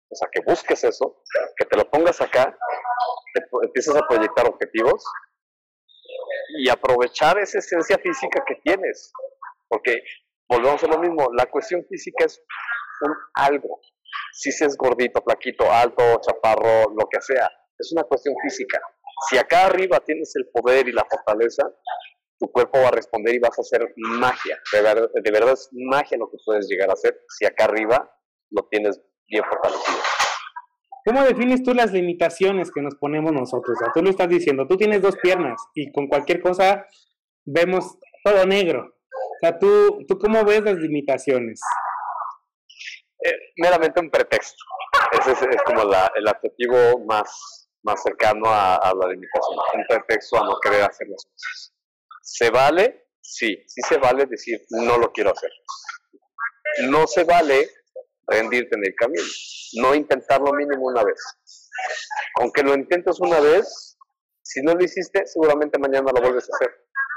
O 0.09 0.15
sea, 0.15 0.27
que 0.29 0.41
busques 0.41 0.83
eso, 0.83 1.23
que 1.55 1.63
te 1.63 1.77
lo 1.77 1.89
pongas 1.89 2.19
acá, 2.19 2.57
empieces 3.63 3.95
a 3.95 4.05
proyectar 4.05 4.45
objetivos 4.45 5.05
y 6.59 6.67
aprovechar 6.67 7.39
esa 7.39 7.59
esencia 7.59 7.97
física 7.97 8.43
que 8.45 8.55
tienes. 8.55 9.13
Porque 9.69 10.03
volvemos 10.49 10.83
a 10.83 10.87
lo 10.87 10.99
mismo, 10.99 11.29
la 11.31 11.45
cuestión 11.45 11.85
física 11.87 12.25
es 12.25 12.41
un 12.99 13.15
algo. 13.35 13.79
Si 14.39 14.51
se 14.51 14.65
es 14.65 14.77
gordito, 14.77 15.19
flaquito, 15.23 15.71
alto, 15.71 16.21
chaparro, 16.21 16.93
lo 16.95 17.07
que 17.09 17.19
sea, 17.21 17.49
es 17.75 17.91
una 17.91 18.03
cuestión 18.03 18.35
física. 18.43 18.79
Si 19.27 19.35
acá 19.35 19.65
arriba 19.65 19.99
tienes 19.99 20.31
el 20.35 20.47
poder 20.53 20.87
y 20.87 20.91
la 20.91 21.03
fortaleza, 21.09 21.63
tu 22.37 22.51
cuerpo 22.51 22.79
va 22.79 22.89
a 22.89 22.91
responder 22.91 23.33
y 23.33 23.39
vas 23.39 23.57
a 23.57 23.61
hacer 23.61 23.91
magia. 23.95 24.59
De 24.71 24.81
verdad, 24.83 25.09
de 25.11 25.31
verdad 25.31 25.53
es 25.53 25.69
magia 25.71 26.19
lo 26.19 26.29
que 26.29 26.37
puedes 26.45 26.67
llegar 26.67 26.87
a 26.91 26.93
hacer 26.93 27.19
si 27.35 27.47
acá 27.47 27.65
arriba 27.65 28.11
lo 28.51 28.67
tienes 28.69 29.01
bien 29.27 29.43
fortalecido. 29.43 29.97
¿Cómo 31.03 31.23
defines 31.23 31.63
tú 31.63 31.73
las 31.73 31.91
limitaciones 31.91 32.69
que 32.71 32.83
nos 32.83 32.93
ponemos 32.93 33.31
nosotros? 33.31 33.75
O 33.75 33.83
sea, 33.83 33.91
tú 33.91 34.03
lo 34.03 34.11
estás 34.11 34.29
diciendo, 34.29 34.67
tú 34.67 34.77
tienes 34.77 35.01
dos 35.01 35.15
piernas 35.17 35.59
y 35.73 35.91
con 35.91 36.07
cualquier 36.07 36.41
cosa 36.41 36.85
vemos 37.43 37.97
todo 38.23 38.45
negro. 38.45 38.83
O 38.83 39.39
sea, 39.41 39.57
¿tú, 39.57 40.05
¿tú 40.07 40.19
cómo 40.19 40.43
ves 40.43 40.61
las 40.61 40.75
limitaciones? 40.75 41.59
Meramente 43.57 43.99
un 43.99 44.09
pretexto. 44.09 44.63
Ese 45.11 45.31
es, 45.31 45.61
como 45.65 45.81
el 45.83 46.27
adjetivo 46.27 47.05
más, 47.05 47.69
más 47.83 48.01
cercano 48.03 48.43
a, 48.45 48.93
la 48.95 49.07
limitación. 49.07 49.57
Un 49.73 49.85
pretexto 49.87 50.37
a 50.37 50.45
no 50.45 50.59
querer 50.59 50.83
hacer 50.83 51.07
las 51.07 51.25
cosas. 51.25 51.73
¿Se 52.21 52.49
vale? 52.49 53.07
Sí, 53.21 53.57
sí 53.67 53.81
se 53.81 53.97
vale 53.97 54.25
decir 54.25 54.61
no 54.69 54.97
lo 54.97 55.11
quiero 55.11 55.31
hacer. 55.31 55.51
No 56.89 57.07
se 57.07 57.23
vale 57.23 57.69
rendirte 58.27 58.75
en 58.75 58.85
el 58.85 58.95
camino. 58.95 59.23
No 59.81 59.95
intentarlo 59.95 60.53
mínimo 60.53 60.85
una 60.85 61.03
vez. 61.03 61.19
Aunque 62.39 62.63
lo 62.63 62.73
intentes 62.73 63.19
una 63.19 63.39
vez, 63.39 63.97
si 64.43 64.61
no 64.61 64.73
lo 64.73 64.83
hiciste, 64.83 65.25
seguramente 65.25 65.79
mañana 65.79 66.11
lo 66.13 66.21
vuelves 66.21 66.49
a 66.49 66.55
hacer. 66.55 66.71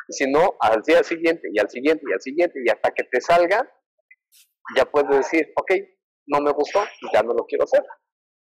Y 0.09 0.13
si 0.13 0.31
no, 0.31 0.57
al 0.61 0.83
día 0.83 1.05
siguiente 1.05 1.49
y 1.53 1.59
al 1.59 1.71
siguiente 1.71 2.05
y 2.09 2.13
al 2.13 2.21
siguiente 2.21 2.61
y 2.65 2.71
hasta 2.71 2.91
que 2.91 3.05
te 3.05 3.21
salga, 3.21 3.71
ya 4.77 4.85
puedes 4.85 5.17
decir, 5.17 5.53
ok, 5.57 5.73
no 6.27 6.41
me 6.41 6.53
gustó, 6.53 6.83
ya 7.13 7.23
no 7.23 7.35
lo 7.35 7.45
quiero 7.47 7.65
hacer. 7.65 7.85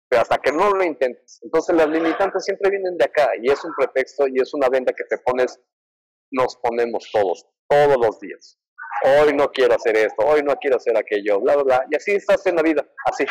Pero 0.09 0.23
hasta 0.23 0.39
que 0.39 0.53
no 0.53 0.71
lo 0.71 0.85
intentes. 0.85 1.41
Entonces 1.43 1.77
las 1.77 1.89
limitantes 1.89 2.45
siempre 2.45 2.71
vienen 2.71 2.97
de 2.97 3.05
acá 3.05 3.31
y 3.41 3.51
es 3.51 3.65
un 3.65 3.73
pretexto 3.75 4.27
y 4.29 4.41
es 4.41 4.55
una 4.55 4.69
venda 4.69 4.93
que 4.93 5.05
te 5.05 5.19
pones, 5.19 5.61
nos 6.31 6.57
ponemos 6.57 7.09
todos, 7.13 7.47
todos 7.69 7.97
los 7.97 8.21
días. 8.21 8.59
Hoy 9.05 9.35
no 9.35 9.51
quiero 9.51 9.75
hacer 9.75 9.97
esto, 9.97 10.25
hoy 10.25 10.43
no 10.43 10.57
quiero 10.57 10.77
hacer 10.77 10.97
aquello, 10.97 11.41
bla, 11.41 11.55
bla, 11.57 11.65
bla. 11.65 11.87
Y 11.91 11.97
así 11.97 12.13
estás 12.13 12.47
en 12.47 12.57
la 12.57 12.63
vida, 12.63 12.87
así, 13.05 13.27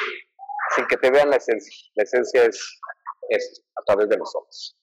sin 0.76 0.86
que 0.88 0.97
te 0.97 1.09
vean 1.09 1.30
la 1.30 1.38
esencia. 1.38 1.73
La 1.95 2.03
esencia 2.03 2.43
es, 2.43 2.80
es 3.30 3.63
a 3.76 3.82
través 3.84 4.09
de 4.09 4.17
los 4.17 4.36
ojos. 4.36 4.78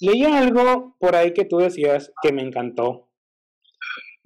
Leí 0.00 0.24
algo 0.24 0.96
por 1.00 1.16
ahí 1.16 1.32
que 1.34 1.44
tú 1.44 1.58
decías 1.58 2.12
que 2.22 2.32
me 2.32 2.42
encantó. 2.42 3.07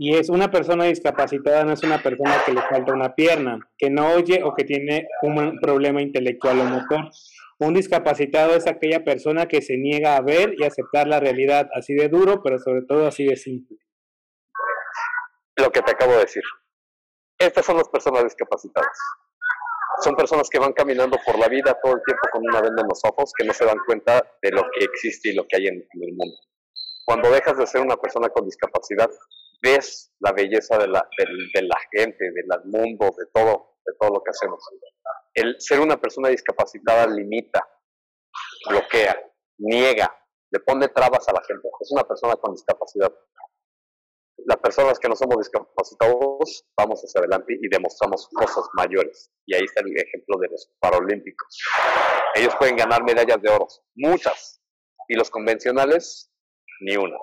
Y 0.05 0.17
es 0.17 0.31
una 0.31 0.51
persona 0.51 0.87
discapacitada 0.87 1.63
no 1.63 1.75
es 1.75 1.85
una 1.85 2.03
persona 2.03 2.35
que 2.45 2.53
le 2.53 2.61
falta 2.63 2.93
una 2.93 3.15
pierna, 3.15 3.61
que 3.79 3.89
no 3.89 4.15
oye 4.15 4.43
o 4.43 4.53
que 4.53 4.65
tiene 4.65 5.07
un 5.23 5.61
problema 5.61 6.03
intelectual 6.03 6.59
o 6.59 6.65
motor. 6.65 7.09
Un 7.61 7.73
discapacitado 7.73 8.57
es 8.57 8.67
aquella 8.67 9.05
persona 9.05 9.47
que 9.47 9.63
se 9.63 9.77
niega 9.77 10.17
a 10.17 10.21
ver 10.21 10.55
y 10.59 10.65
aceptar 10.65 11.07
la 11.07 11.21
realidad 11.21 11.69
así 11.73 11.95
de 11.95 12.09
duro, 12.09 12.43
pero 12.43 12.59
sobre 12.59 12.83
todo 12.83 13.07
así 13.07 13.27
de 13.27 13.37
simple. 13.37 13.79
Lo 15.55 15.71
que 15.71 15.83
te 15.83 15.93
acabo 15.93 16.15
de 16.15 16.23
decir. 16.23 16.43
Estas 17.39 17.65
son 17.65 17.77
las 17.77 17.89
personas 17.89 18.25
discapacitadas. 18.25 18.99
son 20.03 20.17
personas 20.17 20.51
que 20.51 20.59
van 20.59 20.73
caminando 20.73 21.17
por 21.25 21.39
la 21.39 21.47
vida 21.47 21.79
todo 21.81 21.95
el 21.95 22.03
tiempo 22.05 22.29
con 22.33 22.43
una 22.43 22.61
venda 22.61 22.83
en 22.83 22.89
los 22.89 23.05
ojos, 23.05 23.33
que 23.39 23.47
no 23.47 23.53
se 23.53 23.65
dan 23.65 23.79
cuenta 23.87 24.21
de 24.43 24.51
lo 24.51 24.63
que 24.77 24.85
existe 24.85 25.29
y 25.29 25.35
lo 25.37 25.47
que 25.47 25.59
hay 25.59 25.69
en, 25.69 25.77
el 25.77 26.13
mundo. 26.17 26.37
Cuando 27.05 27.31
dejas 27.31 27.57
de 27.57 27.69
ser 27.69 27.83
una 27.83 27.97
persona 27.97 28.31
con 28.31 28.45
discapacidad, 28.47 29.09
ves 29.63 30.13
la 30.21 30.33
belleza 30.33 30.79
de 30.79 30.89
la, 30.89 31.09
de, 31.17 31.63
la 31.63 31.79
gente, 31.93 32.33
del 32.33 32.47
mundo, 32.65 33.15
de 33.17 33.27
todo, 33.33 33.77
de 33.85 33.93
todo 33.99 34.11
lo 34.15 34.23
que 34.23 34.31
hacemos. 34.31 34.63
El 35.35 35.57
ser 35.61 35.81
una 35.81 36.01
persona 36.01 36.29
discapacitada 36.29 37.07
limita, 37.07 37.67
bloquea, 38.69 39.17
niega, 39.59 40.15
le 40.51 40.61
pone 40.61 40.89
trabas 40.89 41.29
a 41.29 41.33
la 41.33 41.43
gente. 41.45 41.69
Es 41.81 41.93
una 41.93 42.05
persona 42.05 42.37
con 42.37 42.53
discapacidad 42.53 43.13
las 44.47 44.57
personas 44.59 44.99
que 44.99 45.09
no 45.09 45.17
somos 45.17 45.39
discapacitados 45.39 46.65
vamos 46.77 47.01
hacia 47.01 47.21
adelante 47.21 47.57
y 47.61 47.69
demostramos 47.69 48.29
cosas 48.29 48.65
mayores. 48.75 49.31
Y 49.47 49.55
ahí 49.55 49.63
está 49.65 49.83
el 49.83 49.97
ejemplo 49.97 50.39
de 50.41 50.49
los 50.49 50.71
paralímpicos. 50.81 51.59
Ellos 52.35 52.55
pueden 52.57 52.77
ganar 52.77 53.03
medallas 53.05 53.41
de 53.41 53.51
oro, 53.51 53.69
muchas, 53.95 54.61
y 55.09 55.15
los 55.15 55.31
convencionales, 55.31 56.33
ni 56.81 56.97
una. 56.97 57.17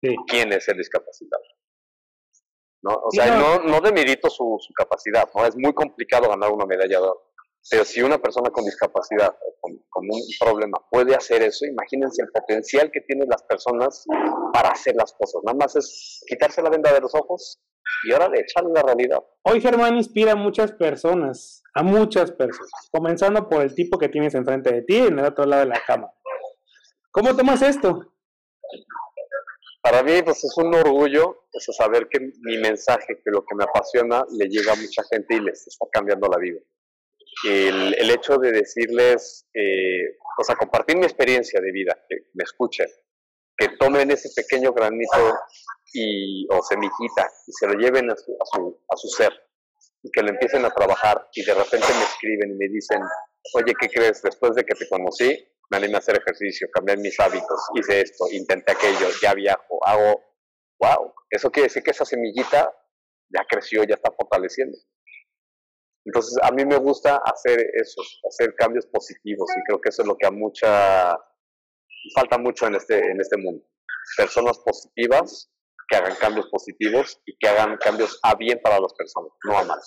¿Quién 0.00 0.52
es 0.52 0.68
el 0.68 0.76
discapacitado? 0.76 1.42
¿No? 2.82 2.94
O 3.04 3.10
sea, 3.10 3.36
no, 3.36 3.58
no 3.60 3.80
demerito 3.80 4.30
su, 4.30 4.58
su 4.60 4.72
capacidad, 4.74 5.28
¿no? 5.34 5.44
Es 5.44 5.56
muy 5.56 5.72
complicado 5.74 6.28
ganar 6.28 6.52
una 6.52 6.66
medalla 6.66 7.00
de 7.00 7.04
oro. 7.04 7.26
Pero 7.68 7.84
si 7.84 8.00
una 8.00 8.18
persona 8.18 8.50
con 8.50 8.64
discapacidad 8.64 9.28
o 9.28 9.56
con, 9.60 10.04
un 10.08 10.20
problema 10.38 10.78
puede 10.88 11.16
hacer 11.16 11.42
eso, 11.42 11.66
imagínense 11.66 12.22
el 12.22 12.28
potencial 12.30 12.90
que 12.92 13.00
tienen 13.00 13.28
las 13.28 13.42
personas 13.42 14.04
para 14.52 14.70
hacer 14.70 14.94
las 14.94 15.12
cosas. 15.14 15.42
Nada 15.44 15.58
más 15.58 15.74
es 15.74 16.22
quitarse 16.28 16.62
la 16.62 16.70
venda 16.70 16.92
de 16.92 17.00
los 17.00 17.12
ojos 17.14 17.60
y 18.04 18.12
ahora 18.12 18.28
de 18.28 18.40
echarle 18.40 18.70
la 18.72 18.82
realidad. 18.82 19.18
Hoy 19.42 19.60
Germán 19.60 19.96
inspira 19.96 20.32
a 20.32 20.36
muchas 20.36 20.72
personas, 20.72 21.64
a 21.74 21.82
muchas 21.82 22.30
personas, 22.30 22.88
comenzando 22.92 23.48
por 23.48 23.62
el 23.62 23.74
tipo 23.74 23.98
que 23.98 24.08
tienes 24.08 24.34
enfrente 24.34 24.72
de 24.72 24.82
ti 24.82 24.98
en 24.98 25.18
el 25.18 25.24
otro 25.24 25.44
lado 25.44 25.64
de 25.64 25.70
la 25.70 25.80
cama. 25.84 26.08
¿Cómo 27.10 27.34
tomas 27.34 27.62
esto? 27.62 28.12
Para 29.86 30.02
mí 30.02 30.20
pues 30.22 30.42
es 30.42 30.56
un 30.56 30.74
orgullo 30.74 31.46
eso, 31.52 31.72
saber 31.72 32.08
que 32.10 32.18
mi 32.18 32.58
mensaje, 32.58 33.20
que 33.24 33.30
lo 33.30 33.44
que 33.44 33.54
me 33.54 33.64
apasiona, 33.64 34.24
le 34.30 34.46
llega 34.48 34.72
a 34.72 34.76
mucha 34.76 35.02
gente 35.10 35.36
y 35.36 35.40
les 35.40 35.66
está 35.66 35.86
cambiando 35.92 36.28
la 36.28 36.38
vida 36.38 36.58
el, 37.44 38.10
hecho 38.10 38.38
de 38.38 38.52
decirles, 38.52 39.46
eh, 39.54 40.16
o 40.38 40.44
sea, 40.44 40.56
compartir 40.56 40.96
mi 40.96 41.04
experiencia 41.04 41.60
de 41.60 41.72
vida, 41.72 41.96
que 42.08 42.16
me 42.34 42.44
escuchen, 42.44 42.86
que 43.56 43.68
tomen 43.78 44.10
ese 44.10 44.30
pequeño 44.34 44.72
granito 44.72 45.34
y, 45.92 46.46
o 46.50 46.62
semillita 46.62 47.30
y 47.46 47.52
se 47.52 47.66
lo 47.66 47.74
lleven 47.74 48.10
a 48.10 48.16
su, 48.16 48.36
a 48.88 48.96
su 48.96 49.08
ser 49.08 49.32
y 50.02 50.10
que 50.10 50.22
lo 50.22 50.30
empiecen 50.30 50.64
a 50.64 50.70
trabajar 50.70 51.28
y 51.34 51.44
de 51.44 51.54
repente 51.54 51.86
me 51.88 52.04
escriben 52.04 52.50
y 52.52 52.54
me 52.54 52.68
dicen, 52.68 53.00
oye, 53.54 53.74
¿qué 53.80 53.88
crees? 53.88 54.22
Después 54.22 54.54
de 54.54 54.64
que 54.64 54.74
te 54.74 54.88
conocí, 54.88 55.46
me 55.70 55.78
animé 55.78 55.96
a 55.96 55.98
hacer 55.98 56.16
ejercicio, 56.18 56.68
cambié 56.72 56.96
mis 56.96 57.18
hábitos, 57.18 57.60
hice 57.74 58.00
esto, 58.00 58.26
intenté 58.30 58.72
aquello, 58.72 59.08
ya 59.20 59.34
viajo, 59.34 59.78
hago, 59.84 60.22
wow, 60.80 61.12
eso 61.30 61.50
quiere 61.50 61.68
decir 61.68 61.82
que 61.82 61.90
esa 61.90 62.04
semillita 62.04 62.72
ya 63.28 63.44
creció, 63.48 63.82
ya 63.84 63.94
está 63.94 64.12
fortaleciendo. 64.12 64.76
Entonces, 66.04 66.38
a 66.42 66.52
mí 66.52 66.64
me 66.64 66.76
gusta 66.76 67.20
hacer 67.24 67.58
eso, 67.74 68.00
hacer 68.28 68.54
cambios 68.54 68.86
positivos 68.86 69.50
y 69.56 69.62
creo 69.64 69.80
que 69.80 69.88
eso 69.88 70.02
es 70.02 70.08
lo 70.08 70.16
que 70.16 70.26
a 70.26 70.30
mucha, 70.30 71.18
falta 72.14 72.38
mucho 72.38 72.68
en 72.68 72.76
este, 72.76 72.98
en 72.98 73.20
este 73.20 73.36
mundo. 73.36 73.66
Personas 74.16 74.58
positivas 74.60 75.50
que 75.88 75.96
hagan 75.96 76.14
cambios 76.16 76.48
positivos 76.48 77.20
y 77.26 77.36
que 77.38 77.48
hagan 77.48 77.76
cambios 77.78 78.20
a 78.22 78.36
bien 78.36 78.60
para 78.62 78.78
las 78.78 78.94
personas, 78.94 79.32
no 79.44 79.58
a 79.58 79.64
mal. 79.64 79.80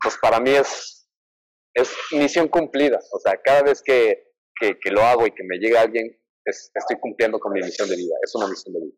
Pues 0.00 0.16
para 0.18 0.38
mí 0.38 0.50
es, 0.50 1.08
es 1.74 1.92
misión 2.12 2.46
cumplida. 2.48 3.00
O 3.12 3.18
sea, 3.18 3.40
cada 3.42 3.62
vez 3.62 3.82
que, 3.82 4.29
que, 4.60 4.90
lo 4.90 5.02
hago 5.02 5.26
y 5.26 5.32
que 5.32 5.44
me 5.44 5.58
llega 5.58 5.80
alguien, 5.80 6.16
estoy 6.44 6.98
cumpliendo 7.00 7.38
con 7.38 7.52
mi 7.52 7.60
misión 7.60 7.88
de 7.88 7.96
vida. 7.96 8.14
Es 8.22 8.34
una 8.34 8.48
misión 8.48 8.74
de 8.74 8.80
vida. 8.80 8.96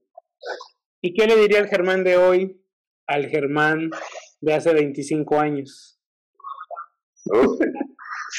¿Y 1.00 1.14
qué 1.14 1.26
le 1.26 1.36
diría 1.36 1.60
el 1.60 1.68
Germán 1.68 2.04
de 2.04 2.16
hoy 2.16 2.64
al 3.06 3.28
Germán 3.28 3.90
de 4.40 4.54
hace 4.54 4.72
25 4.72 5.38
años? 5.38 6.00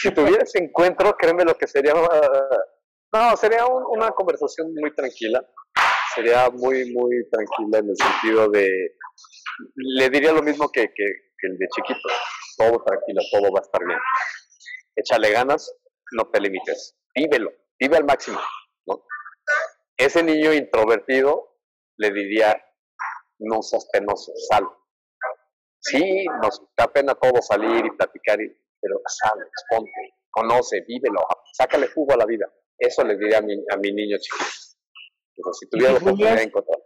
si 0.01 0.11
tuviera 0.11 0.43
ese 0.43 0.59
encuentro, 0.59 1.15
créeme 1.17 1.45
lo 1.45 1.55
que 1.55 1.67
sería... 1.67 1.93
no, 1.93 3.37
sería 3.37 3.65
una 3.65 4.11
conversación 4.11 4.73
muy 4.73 4.93
tranquila. 4.93 5.45
Sería 6.15 6.49
muy, 6.49 6.91
muy 6.93 7.27
tranquila 7.29 7.79
en 7.79 7.89
el 7.89 7.95
sentido 7.97 8.49
de... 8.49 8.69
Le 9.75 10.09
diría 10.09 10.31
lo 10.31 10.41
mismo 10.41 10.69
que, 10.71 10.93
que, 10.93 11.05
el 11.43 11.57
de 11.57 11.67
chiquito. 11.75 12.09
Todo 12.57 12.83
tranquilo, 12.83 13.21
todo 13.31 13.51
va 13.51 13.59
a 13.59 13.63
estar 13.63 13.85
bien. 13.85 13.99
Échale 14.95 15.31
ganas, 15.31 15.75
no 16.11 16.29
te 16.29 16.39
limites. 16.39 16.95
Vívelo, 17.15 17.51
vive 17.79 17.97
al 17.97 18.05
máximo. 18.05 18.39
¿no? 18.85 19.03
Ese 19.97 20.23
niño 20.23 20.53
introvertido 20.53 21.57
le 21.97 22.11
diría, 22.11 22.61
no 23.39 23.61
seas 23.61 23.87
penoso, 23.91 24.31
sal. 24.49 24.67
Sí, 25.79 26.25
nos 26.41 26.61
da 26.77 26.87
pena 26.87 27.13
todo 27.15 27.41
salir 27.41 27.85
y 27.85 27.91
platicar 27.91 28.39
pero 28.79 29.01
sabe, 29.07 29.43
ponte, 29.69 29.91
conoce, 30.29 30.81
vívelo, 30.81 31.21
sácale 31.53 31.87
jugo 31.87 32.13
a 32.13 32.17
la 32.17 32.25
vida. 32.25 32.51
Eso 32.77 33.03
le 33.03 33.17
diría 33.17 33.37
a 33.37 33.41
mi, 33.41 33.53
a 33.53 33.77
mi 33.77 33.93
niño 33.93 34.17
chiquito. 34.17 35.53
si 35.53 35.69
tuviera 35.69 35.93
la 35.93 35.99
oportunidad 35.99 36.35
de 36.35 36.43
encontrar. 36.43 36.79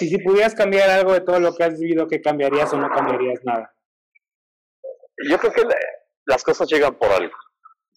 Y 0.00 0.08
si 0.08 0.18
pudieras 0.18 0.54
cambiar 0.54 0.90
algo 0.90 1.12
de 1.12 1.20
todo 1.20 1.38
lo 1.38 1.54
que 1.54 1.62
has 1.62 1.78
vivido, 1.78 2.08
¿qué 2.08 2.20
cambiarías 2.20 2.72
o 2.72 2.76
no 2.76 2.90
cambiarías 2.90 3.38
nada? 3.44 3.72
Yo 5.28 5.38
creo 5.38 5.52
que 5.52 5.62
las 6.26 6.42
cosas 6.42 6.68
llegan 6.68 6.96
por 6.98 7.10
algo. 7.10 7.36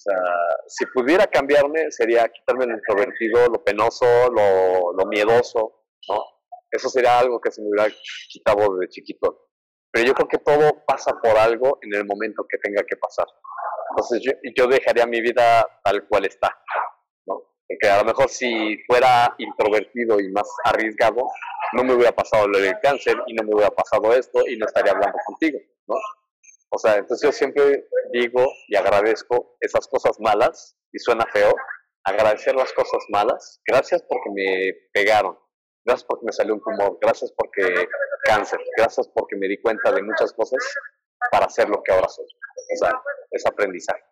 O 0.02 0.10
sea, 0.10 0.20
si 0.68 0.86
pudiera 0.88 1.28
cambiarme, 1.28 1.92
sería 1.92 2.28
quitarme 2.28 2.66
lo 2.66 2.74
introvertido, 2.74 3.48
lo 3.50 3.64
penoso, 3.64 4.06
lo, 4.32 5.06
miedoso, 5.06 5.84
¿no? 6.10 6.24
Eso 6.72 6.90
sería 6.90 7.20
algo 7.20 7.40
que 7.40 7.52
se 7.52 7.62
me 7.62 7.70
hubiera 7.70 7.88
quitado 8.28 8.78
de 8.78 8.88
chiquito. 8.88 9.50
Pero 9.92 10.08
yo 10.08 10.14
creo 10.16 10.28
que 10.28 10.40
todo 10.40 10.84
pasa 10.88 11.12
por 11.22 11.38
algo 11.38 11.78
en 11.84 11.94
el 11.94 12.06
momento 12.06 12.44
que 12.50 12.58
tenga 12.58 12.82
que 12.82 12.98
pasar. 12.98 13.28
Entonces 13.92 14.22
yo, 14.24 14.32
yo 14.56 14.68
dejaría 14.68 15.06
mi 15.06 15.22
vida 15.22 15.68
tal 15.84 16.08
cual 16.08 16.26
está. 16.26 16.50
¿no? 17.28 17.54
Porque 17.68 17.88
a 17.88 18.00
lo 18.00 18.06
mejor 18.06 18.28
si 18.28 18.80
fuera 18.88 19.36
introvertido 19.38 20.20
y 20.20 20.32
más 20.32 20.50
arriesgado, 20.64 21.28
no 21.74 21.84
me 21.84 21.94
hubiera 21.94 22.14
pasado 22.14 22.48
lo 22.48 22.58
del 22.58 22.80
cáncer 22.82 23.18
y 23.28 23.36
no 23.36 23.44
me 23.44 23.54
hubiera 23.54 23.70
pasado 23.70 24.12
esto 24.16 24.40
y 24.48 24.58
no 24.58 24.66
estaría 24.66 24.94
hablando 24.94 25.18
contigo. 25.28 25.60
¿no? 25.88 25.96
O 26.74 26.78
sea, 26.78 26.96
entonces 26.96 27.28
yo 27.28 27.32
siempre 27.32 27.86
digo 28.14 28.46
y 28.68 28.76
agradezco 28.76 29.58
esas 29.60 29.88
cosas 29.88 30.18
malas, 30.20 30.78
y 30.94 31.00
suena 31.00 31.26
feo, 31.32 31.54
agradecer 32.04 32.56
las 32.56 32.72
cosas 32.74 33.04
malas. 33.10 33.62
Gracias 33.66 34.04
porque 34.08 34.30
me 34.34 34.74
pegaron, 34.94 35.38
gracias 35.86 36.06
porque 36.08 36.26
me 36.26 36.32
salió 36.32 36.54
un 36.54 36.62
tumor, 36.62 36.98
gracias 37.02 37.34
porque 37.36 37.88
cáncer, 38.24 38.60
gracias 38.78 39.10
porque 39.14 39.36
me 39.38 39.48
di 39.48 39.60
cuenta 39.62 39.92
de 39.92 40.04
muchas 40.04 40.34
cosas 40.34 40.60
para 41.32 41.46
hacer 41.46 41.70
lo 41.70 41.82
que 41.84 41.92
ahora 41.92 42.08
soy. 42.08 42.26
O 42.26 42.78
sea, 42.78 42.94
es 43.32 43.46
aprendizaje. 43.46 44.04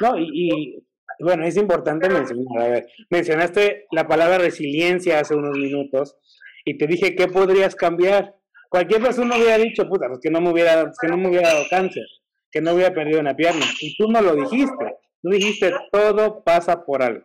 No, 0.00 0.16
y, 0.16 0.86
bueno, 1.20 1.44
es 1.44 1.56
importante 1.56 2.08
mencionar, 2.08 2.86
mencionaste 3.10 3.86
la 3.90 4.06
palabra 4.06 4.38
resiliencia 4.38 5.20
hace 5.20 5.34
unos 5.34 5.56
minutos 5.56 6.16
y 6.64 6.78
te 6.78 6.86
dije, 6.86 7.14
¿qué 7.14 7.28
podrías 7.28 7.74
cambiar? 7.74 8.34
Cualquier 8.74 9.02
persona 9.02 9.36
hubiera 9.36 9.56
dicho, 9.56 9.88
puta, 9.88 10.08
pues 10.08 10.18
que 10.20 10.30
no 10.30 10.40
me 10.40 10.50
hubiera, 10.50 10.90
que 11.00 11.06
no 11.06 11.16
me 11.16 11.28
hubiera 11.28 11.48
dado 11.50 11.64
cáncer, 11.70 12.02
que 12.50 12.60
no 12.60 12.72
hubiera 12.74 12.92
perdido 12.92 13.20
una 13.20 13.36
pierna. 13.36 13.64
Y 13.80 13.96
tú 13.96 14.10
no 14.10 14.20
lo 14.20 14.34
dijiste. 14.34 14.96
Tú 15.22 15.30
dijiste, 15.30 15.72
todo 15.92 16.42
pasa 16.42 16.84
por 16.84 17.00
algo. 17.00 17.22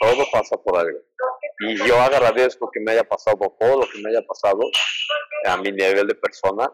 Todo 0.00 0.24
pasa 0.32 0.56
por 0.56 0.76
algo. 0.76 0.98
Y 1.60 1.76
yo 1.86 2.00
agradezco 2.00 2.68
que 2.72 2.80
me 2.80 2.90
haya 2.90 3.04
pasado 3.04 3.38
todo 3.60 3.82
lo 3.82 3.86
que 3.88 4.00
me 4.02 4.10
haya 4.10 4.22
pasado 4.26 4.58
a 5.46 5.56
mi 5.58 5.70
nivel 5.70 6.08
de 6.08 6.16
persona, 6.16 6.68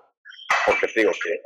porque 0.64 0.87
te 0.87 1.01
digo 1.01 1.12
que 1.22 1.39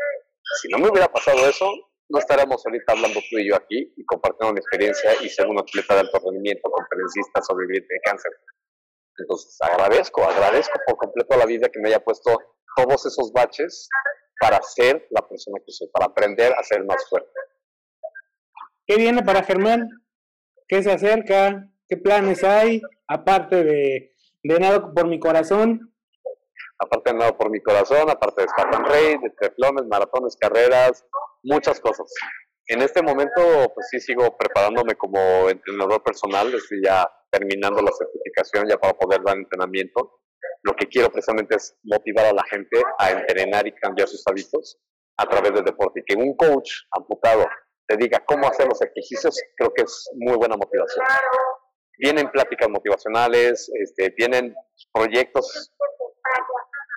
si 0.62 0.68
no 0.68 0.78
me 0.78 0.88
hubiera 0.88 1.08
pasado 1.08 1.48
eso, 1.48 1.68
no 2.10 2.18
estaríamos 2.20 2.64
ahorita 2.64 2.92
hablando 2.92 3.18
tú 3.28 3.38
y 3.38 3.48
yo 3.48 3.56
aquí 3.56 3.92
y 3.96 4.04
compartiendo 4.04 4.52
mi 4.52 4.60
experiencia 4.60 5.20
y 5.20 5.28
ser 5.28 5.48
un 5.48 5.58
atleta 5.58 5.94
de 5.94 6.00
alto 6.02 6.20
rendimiento, 6.24 6.70
conferencista, 6.70 7.42
sobreviviente 7.42 7.92
de 7.92 8.00
cáncer. 8.04 8.30
Entonces 9.18 9.56
agradezco, 9.60 10.24
agradezco 10.24 10.78
por 10.86 10.96
completo 10.96 11.36
la 11.36 11.46
vida 11.46 11.68
que 11.68 11.80
me 11.80 11.88
haya 11.88 12.02
puesto 12.02 12.36
todos 12.76 13.06
esos 13.06 13.32
baches 13.32 13.88
para 14.40 14.60
ser 14.62 15.06
la 15.10 15.26
persona 15.26 15.58
que 15.64 15.72
soy, 15.72 15.88
para 15.88 16.06
aprender 16.06 16.52
a 16.52 16.62
ser 16.62 16.84
más 16.84 17.08
fuerte. 17.08 17.30
¿Qué 18.86 18.96
viene 18.96 19.22
para 19.22 19.42
Germán? 19.42 19.88
¿Qué 20.68 20.82
se 20.82 20.92
acerca? 20.92 21.70
¿Qué 21.88 21.96
planes 21.96 22.42
hay? 22.44 22.82
Aparte 23.06 23.62
de, 23.62 24.14
de 24.42 24.60
nada 24.60 24.92
por 24.92 25.06
mi 25.06 25.18
corazón. 25.18 25.94
Aparte 26.78 27.12
de 27.12 27.18
nada 27.18 27.36
por 27.36 27.50
mi 27.50 27.62
corazón, 27.62 28.10
aparte 28.10 28.42
de 28.42 28.48
Spartan 28.48 28.84
Raid, 28.84 29.20
de 29.20 29.30
triatlones, 29.30 29.86
maratones, 29.86 30.36
carreras, 30.36 31.06
muchas 31.42 31.78
cosas. 31.80 32.12
En 32.66 32.80
este 32.80 33.02
momento, 33.02 33.70
pues 33.74 33.88
sí 33.90 34.00
sigo 34.00 34.36
preparándome 34.38 34.94
como 34.94 35.50
entrenador 35.50 36.02
personal, 36.02 36.52
estoy 36.54 36.82
ya 36.82 37.06
terminando 37.30 37.82
la 37.82 37.92
certificación 37.92 38.66
ya 38.68 38.78
para 38.78 38.94
poder 38.94 39.22
dar 39.22 39.36
entrenamiento. 39.36 40.20
Lo 40.62 40.74
que 40.74 40.86
quiero 40.86 41.10
precisamente 41.10 41.56
es 41.56 41.76
motivar 41.82 42.26
a 42.26 42.32
la 42.32 42.42
gente 42.44 42.82
a 42.98 43.10
entrenar 43.10 43.66
y 43.66 43.74
cambiar 43.74 44.08
sus 44.08 44.26
hábitos 44.26 44.78
a 45.18 45.26
través 45.26 45.52
del 45.52 45.64
deporte. 45.64 46.00
Y 46.00 46.04
que 46.04 46.14
un 46.18 46.34
coach 46.36 46.70
amputado 46.92 47.46
te 47.86 47.98
diga 47.98 48.24
cómo 48.26 48.46
hacer 48.48 48.66
los 48.66 48.80
ejercicios, 48.80 49.38
creo 49.56 49.72
que 49.74 49.82
es 49.82 50.08
muy 50.14 50.36
buena 50.36 50.56
motivación. 50.56 51.04
Vienen 51.98 52.30
pláticas 52.30 52.68
motivacionales, 52.70 53.70
este, 53.74 54.08
vienen 54.16 54.54
proyectos 54.92 55.74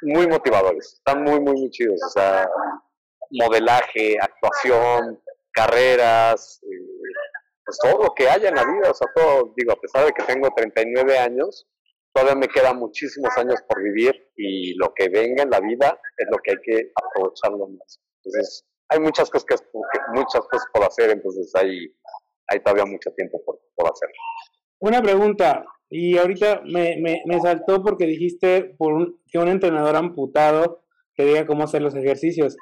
muy 0.02 0.28
motivadores, 0.28 0.94
están 0.94 1.24
muy, 1.24 1.42
muy, 1.42 1.54
muy 1.54 1.70
chidos. 1.72 2.00
O 2.06 2.10
sea, 2.10 2.50
modelaje, 3.32 4.16
actuación, 4.22 5.22
carreras, 5.58 6.60
eh, 6.64 6.86
pues 7.66 7.78
todo 7.82 8.04
lo 8.04 8.14
que 8.16 8.30
haya 8.30 8.50
en 8.50 8.56
la 8.56 8.64
vida, 8.64 8.92
o 8.92 8.94
sea, 8.94 9.08
todo, 9.16 9.54
digo, 9.58 9.74
a 9.74 9.82
pesar 9.82 10.06
de 10.06 10.14
que 10.14 10.24
tengo 10.24 10.50
39 10.56 11.18
años, 11.18 11.68
todavía 12.14 12.36
me 12.36 12.48
quedan 12.48 12.78
muchísimos 12.78 13.36
años 13.38 13.60
por 13.68 13.82
vivir 13.82 14.14
y 14.36 14.76
lo 14.76 14.94
que 14.94 15.10
venga 15.10 15.44
en 15.44 15.50
la 15.50 15.60
vida 15.60 16.00
es 16.18 16.28
lo 16.32 16.38
que 16.38 16.52
hay 16.52 16.58
que 16.64 16.92
aprovecharlo 16.96 17.68
más. 17.68 18.00
Entonces, 18.24 18.66
hay 18.90 19.00
muchas 19.00 19.30
cosas, 19.30 19.46
que, 19.46 19.56
muchas 20.14 20.42
cosas 20.48 20.68
por 20.74 20.84
hacer, 20.84 21.10
entonces 21.10 21.52
hay, 21.56 21.94
hay 22.48 22.60
todavía 22.62 22.86
mucho 22.86 23.12
tiempo 23.12 23.42
por, 23.44 23.60
por 23.76 23.92
hacer. 23.92 24.10
Una 24.80 25.02
pregunta, 25.02 25.66
y 25.90 26.18
ahorita 26.18 26.62
me, 26.66 26.98
me, 27.26 27.42
saltó 27.42 27.82
porque 27.82 28.06
dijiste 28.06 28.76
por 28.78 29.16
que 29.32 29.40
un 29.40 29.48
entrenador 29.48 29.96
amputado 29.96 30.84
te 31.16 31.26
diga 31.26 31.48
cómo 31.48 31.64
hacer 31.64 31.82
los 31.82 31.96
ejercicios. 31.96 32.56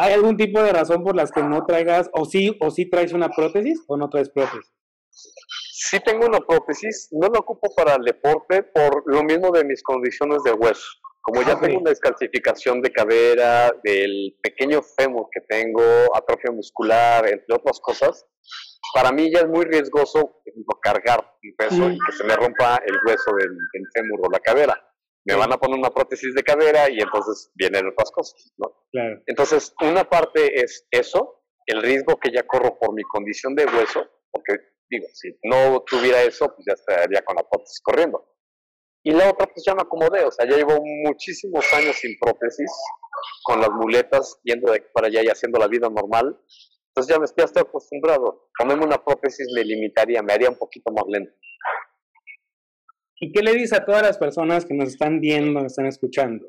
¿Hay 0.00 0.12
algún 0.12 0.36
tipo 0.36 0.62
de 0.62 0.72
razón 0.72 1.02
por 1.02 1.16
las 1.16 1.32
que 1.32 1.42
no 1.42 1.66
traigas, 1.66 2.08
o 2.12 2.24
sí, 2.24 2.56
o 2.60 2.70
sí 2.70 2.88
traes 2.88 3.12
una 3.12 3.30
prótesis 3.30 3.82
o 3.88 3.96
no 3.96 4.08
traes 4.08 4.30
prótesis? 4.30 4.72
Sí 5.10 5.98
tengo 5.98 6.26
una 6.26 6.38
prótesis, 6.38 7.08
no 7.10 7.26
la 7.26 7.40
ocupo 7.40 7.74
para 7.74 7.96
el 7.96 8.04
deporte 8.04 8.62
por 8.62 9.02
lo 9.06 9.24
mismo 9.24 9.50
de 9.50 9.64
mis 9.64 9.82
condiciones 9.82 10.44
de 10.44 10.52
hueso. 10.52 10.86
Como 11.20 11.42
ya 11.42 11.58
tengo 11.58 11.80
una 11.80 11.90
descalcificación 11.90 12.80
de 12.80 12.92
cadera, 12.92 13.72
del 13.82 14.36
pequeño 14.40 14.82
fémur 14.82 15.26
que 15.32 15.40
tengo, 15.48 15.82
atrofia 16.14 16.52
muscular, 16.52 17.26
entre 17.26 17.56
otras 17.56 17.80
cosas, 17.80 18.24
para 18.94 19.10
mí 19.10 19.32
ya 19.34 19.40
es 19.40 19.48
muy 19.48 19.64
riesgoso 19.64 20.42
cargar 20.80 21.28
un 21.42 21.56
peso 21.56 21.90
y 21.90 21.98
que 21.98 22.12
se 22.16 22.22
me 22.22 22.36
rompa 22.36 22.80
el 22.86 22.94
hueso 23.04 23.32
del, 23.36 23.50
fémur 23.92 24.20
o 24.22 24.30
la 24.30 24.38
cadera. 24.38 24.87
Me 25.24 25.34
van 25.34 25.52
a 25.52 25.58
poner 25.58 25.78
una 25.78 25.90
prótesis 25.90 26.34
de 26.34 26.42
cadera 26.42 26.88
y 26.90 26.98
entonces 27.00 27.50
vienen 27.54 27.88
otras 27.88 28.10
cosas, 28.10 28.52
¿no? 28.56 28.74
Entonces, 29.26 29.74
una 29.82 30.08
parte 30.08 30.60
es 30.62 30.86
eso, 30.90 31.42
el 31.66 31.82
riesgo 31.82 32.16
que 32.16 32.30
ya 32.32 32.46
corro 32.46 32.78
por 32.78 32.94
mi 32.94 33.02
condición 33.02 33.54
de 33.54 33.66
hueso, 33.66 34.08
porque 34.30 34.54
digo, 34.88 35.06
si 35.12 35.38
no 35.42 35.82
tuviera 35.86 36.22
eso, 36.22 36.46
pues 36.54 36.64
ya 36.66 36.72
estaría 36.72 37.22
con 37.22 37.36
la 37.36 37.42
prótesis 37.42 37.80
corriendo. 37.82 38.26
Y 39.04 39.12
la 39.12 39.30
otra, 39.30 39.46
pues 39.46 39.64
ya 39.66 39.74
me 39.74 39.82
acomodé, 39.82 40.24
o 40.24 40.30
sea, 40.30 40.48
ya 40.48 40.56
llevo 40.56 40.82
muchísimos 41.04 41.64
años 41.74 41.96
sin 41.96 42.18
prótesis, 42.18 42.70
con 43.44 43.60
las 43.60 43.70
muletas, 43.70 44.38
yendo 44.42 44.72
de 44.72 44.80
para 44.92 45.08
allá 45.08 45.22
y 45.22 45.28
haciendo 45.28 45.58
la 45.58 45.68
vida 45.68 45.88
normal. 45.88 46.38
Entonces 46.88 47.14
ya 47.14 47.18
me 47.18 47.24
estoy, 47.24 47.44
estoy 47.44 47.62
acostumbrado. 47.62 48.48
Ponerme 48.58 48.84
una 48.84 49.02
prótesis 49.02 49.46
me 49.54 49.64
limitaría, 49.64 50.22
me 50.22 50.32
haría 50.32 50.50
un 50.50 50.58
poquito 50.58 50.90
más 50.92 51.04
lento. 51.08 51.32
¿Y 53.20 53.32
qué 53.32 53.42
le 53.42 53.52
dice 53.52 53.76
a 53.76 53.84
todas 53.84 54.02
las 54.02 54.18
personas 54.18 54.64
que 54.64 54.74
nos 54.74 54.90
están 54.90 55.20
viendo, 55.20 55.60
nos 55.60 55.72
están 55.72 55.86
escuchando? 55.86 56.46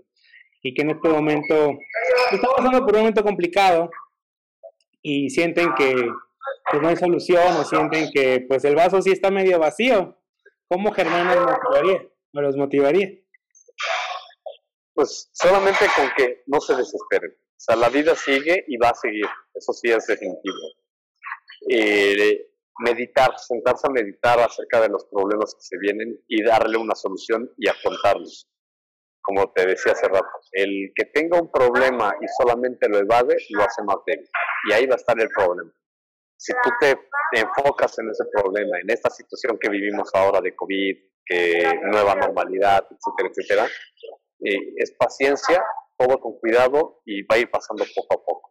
Y 0.62 0.74
que 0.74 0.84
en 0.84 0.92
este 0.92 1.10
momento 1.10 1.78
están 2.32 2.52
pasando 2.56 2.86
por 2.86 2.94
un 2.94 3.00
momento 3.00 3.24
complicado 3.24 3.90
y 5.02 5.30
sienten 5.30 5.74
que 5.76 5.96
pues, 6.70 6.82
no 6.82 6.88
hay 6.90 6.96
solución 6.98 7.56
o 7.56 7.64
sienten 7.64 8.10
que 8.14 8.46
pues 8.48 8.64
el 8.66 8.76
vaso 8.76 9.02
sí 9.02 9.12
está 9.12 9.32
medio 9.32 9.58
vacío. 9.58 10.18
¿Cómo 10.68 10.92
Germán 10.92 11.28
los 11.28 11.46
motivaría? 11.46 12.08
¿O 12.34 12.42
los 12.42 12.56
motivaría? 12.56 13.10
Pues 14.94 15.30
solamente 15.34 15.86
con 15.96 16.10
que 16.16 16.44
no 16.46 16.60
se 16.60 16.76
desesperen. 16.76 17.32
O 17.32 17.62
sea, 17.62 17.76
la 17.76 17.90
vida 17.90 18.16
sigue 18.16 18.64
y 18.68 18.78
va 18.78 18.90
a 18.90 18.96
seguir. 18.96 19.26
Eso 19.56 19.74
sí 19.74 19.90
es 19.90 20.06
definitivo. 20.06 20.56
Eh, 21.70 22.49
meditar, 22.80 23.38
sentarse 23.38 23.88
a 23.88 23.92
meditar 23.92 24.40
acerca 24.40 24.82
de 24.82 24.90
los 24.90 25.06
problemas 25.06 25.54
que 25.54 25.62
se 25.62 25.78
vienen 25.78 26.18
y 26.28 26.44
darle 26.44 26.78
una 26.78 26.96
solución 26.96 27.50
y 27.58 27.68
afrontarlos. 27.68 28.50
Como 29.22 29.52
te 29.52 29.66
decía 29.66 29.92
hace 29.92 30.08
rato, 30.08 30.28
el 30.54 30.92
que 30.96 31.06
tenga 31.06 31.40
un 31.40 31.52
problema 31.52 32.14
y 32.22 32.26
solamente 32.42 32.88
lo 32.90 32.98
evade, 32.98 33.38
lo 33.50 33.64
hace 33.64 33.84
más 33.84 33.98
débil. 34.06 34.28
Y 34.70 34.74
ahí 34.74 34.86
va 34.88 34.96
a 34.96 34.98
estar 34.98 35.20
el 35.20 35.30
problema. 35.30 35.72
Si 36.38 36.54
tú 36.64 36.70
te 36.80 36.98
enfocas 37.34 38.00
en 38.00 38.10
ese 38.10 38.24
problema, 38.32 38.80
en 38.80 38.90
esta 38.90 39.10
situación 39.10 39.58
que 39.60 39.70
vivimos 39.70 40.10
ahora 40.14 40.40
de 40.42 40.56
COVID, 40.56 40.98
que 41.26 41.80
nueva 41.84 42.16
normalidad, 42.16 42.88
etcétera, 42.90 43.30
etcétera, 43.30 43.66
eh, 44.46 44.74
es 44.78 44.96
paciencia, 44.98 45.64
todo 45.98 46.18
con 46.20 46.40
cuidado 46.40 47.02
y 47.06 47.24
va 47.24 47.36
a 47.36 47.40
ir 47.40 47.52
pasando 47.52 47.84
poco 47.94 48.16
a 48.16 48.26
poco 48.26 48.50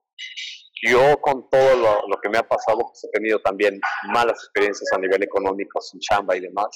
yo 0.83 1.20
con 1.20 1.49
todo 1.51 2.03
lo, 2.07 2.20
que 2.20 2.29
me 2.29 2.39
ha 2.39 2.47
pasado, 2.47 2.79
pues 2.79 3.05
he 3.05 3.11
tenido 3.11 3.41
también 3.41 3.81
malas 4.12 4.39
experiencias 4.45 4.91
a 4.93 4.99
nivel 4.99 5.22
económico, 5.22 5.81
sin 5.81 6.01
chamba 6.01 6.37
y 6.37 6.41
demás. 6.41 6.68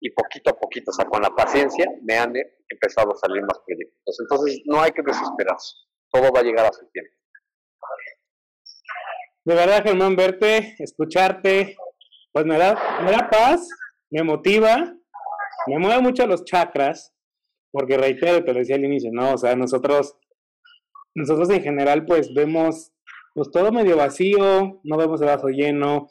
Y 0.00 0.10
poquito 0.10 0.50
a 0.50 0.58
poquito, 0.58 0.90
o 0.90 0.94
sea, 0.94 1.04
con 1.04 1.22
la 1.22 1.30
paciencia, 1.30 1.86
me 2.02 2.16
han 2.16 2.32
empezado 2.68 3.12
a 3.12 3.16
salir 3.16 3.42
más 3.42 3.60
proyectos. 3.66 4.16
Entonces, 4.20 4.62
no 4.64 4.80
hay 4.80 4.92
que 4.92 5.02
desesperarse. 5.02 5.76
Todo 6.10 6.32
va 6.32 6.40
a 6.40 6.42
llegar 6.42 6.66
a 6.66 6.72
su 6.72 6.88
tiempo. 6.90 7.12
De 9.44 9.54
verdad, 9.54 9.82
Germán, 9.84 10.16
verte, 10.16 10.74
escucharte, 10.78 11.76
pues 12.32 12.46
me 12.46 12.58
da, 12.58 13.00
me 13.02 13.10
da 13.10 13.28
paz, 13.30 13.68
me 14.10 14.22
motiva, 14.22 14.94
me 15.66 15.78
mueve 15.78 16.00
mucho 16.02 16.26
los 16.26 16.44
chakras, 16.44 17.14
porque 17.70 17.96
reitero, 17.96 18.44
te 18.44 18.52
lo 18.52 18.58
decía 18.58 18.76
al 18.76 18.84
inicio, 18.84 19.10
¿no? 19.12 19.34
O 19.34 19.38
sea, 19.38 19.54
nosotros, 19.56 20.16
nosotros 21.14 21.50
en 21.50 21.62
general, 21.62 22.04
pues 22.04 22.32
vemos 22.34 22.92
pues 23.34 23.50
todo 23.50 23.72
medio 23.72 23.96
vacío, 23.96 24.80
no 24.82 24.96
vemos 24.96 25.20
el 25.20 25.28
vaso 25.28 25.48
lleno. 25.48 26.08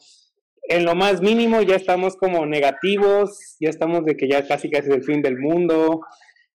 En 0.63 0.85
lo 0.85 0.95
más 0.95 1.21
mínimo 1.21 1.61
ya 1.61 1.75
estamos 1.75 2.15
como 2.15 2.45
negativos, 2.45 3.57
ya 3.59 3.69
estamos 3.69 4.05
de 4.05 4.15
que 4.15 4.29
ya 4.29 4.47
casi 4.47 4.69
casi 4.69 4.89
es 4.89 4.95
el 4.95 5.03
fin 5.03 5.21
del 5.21 5.37
mundo. 5.37 6.01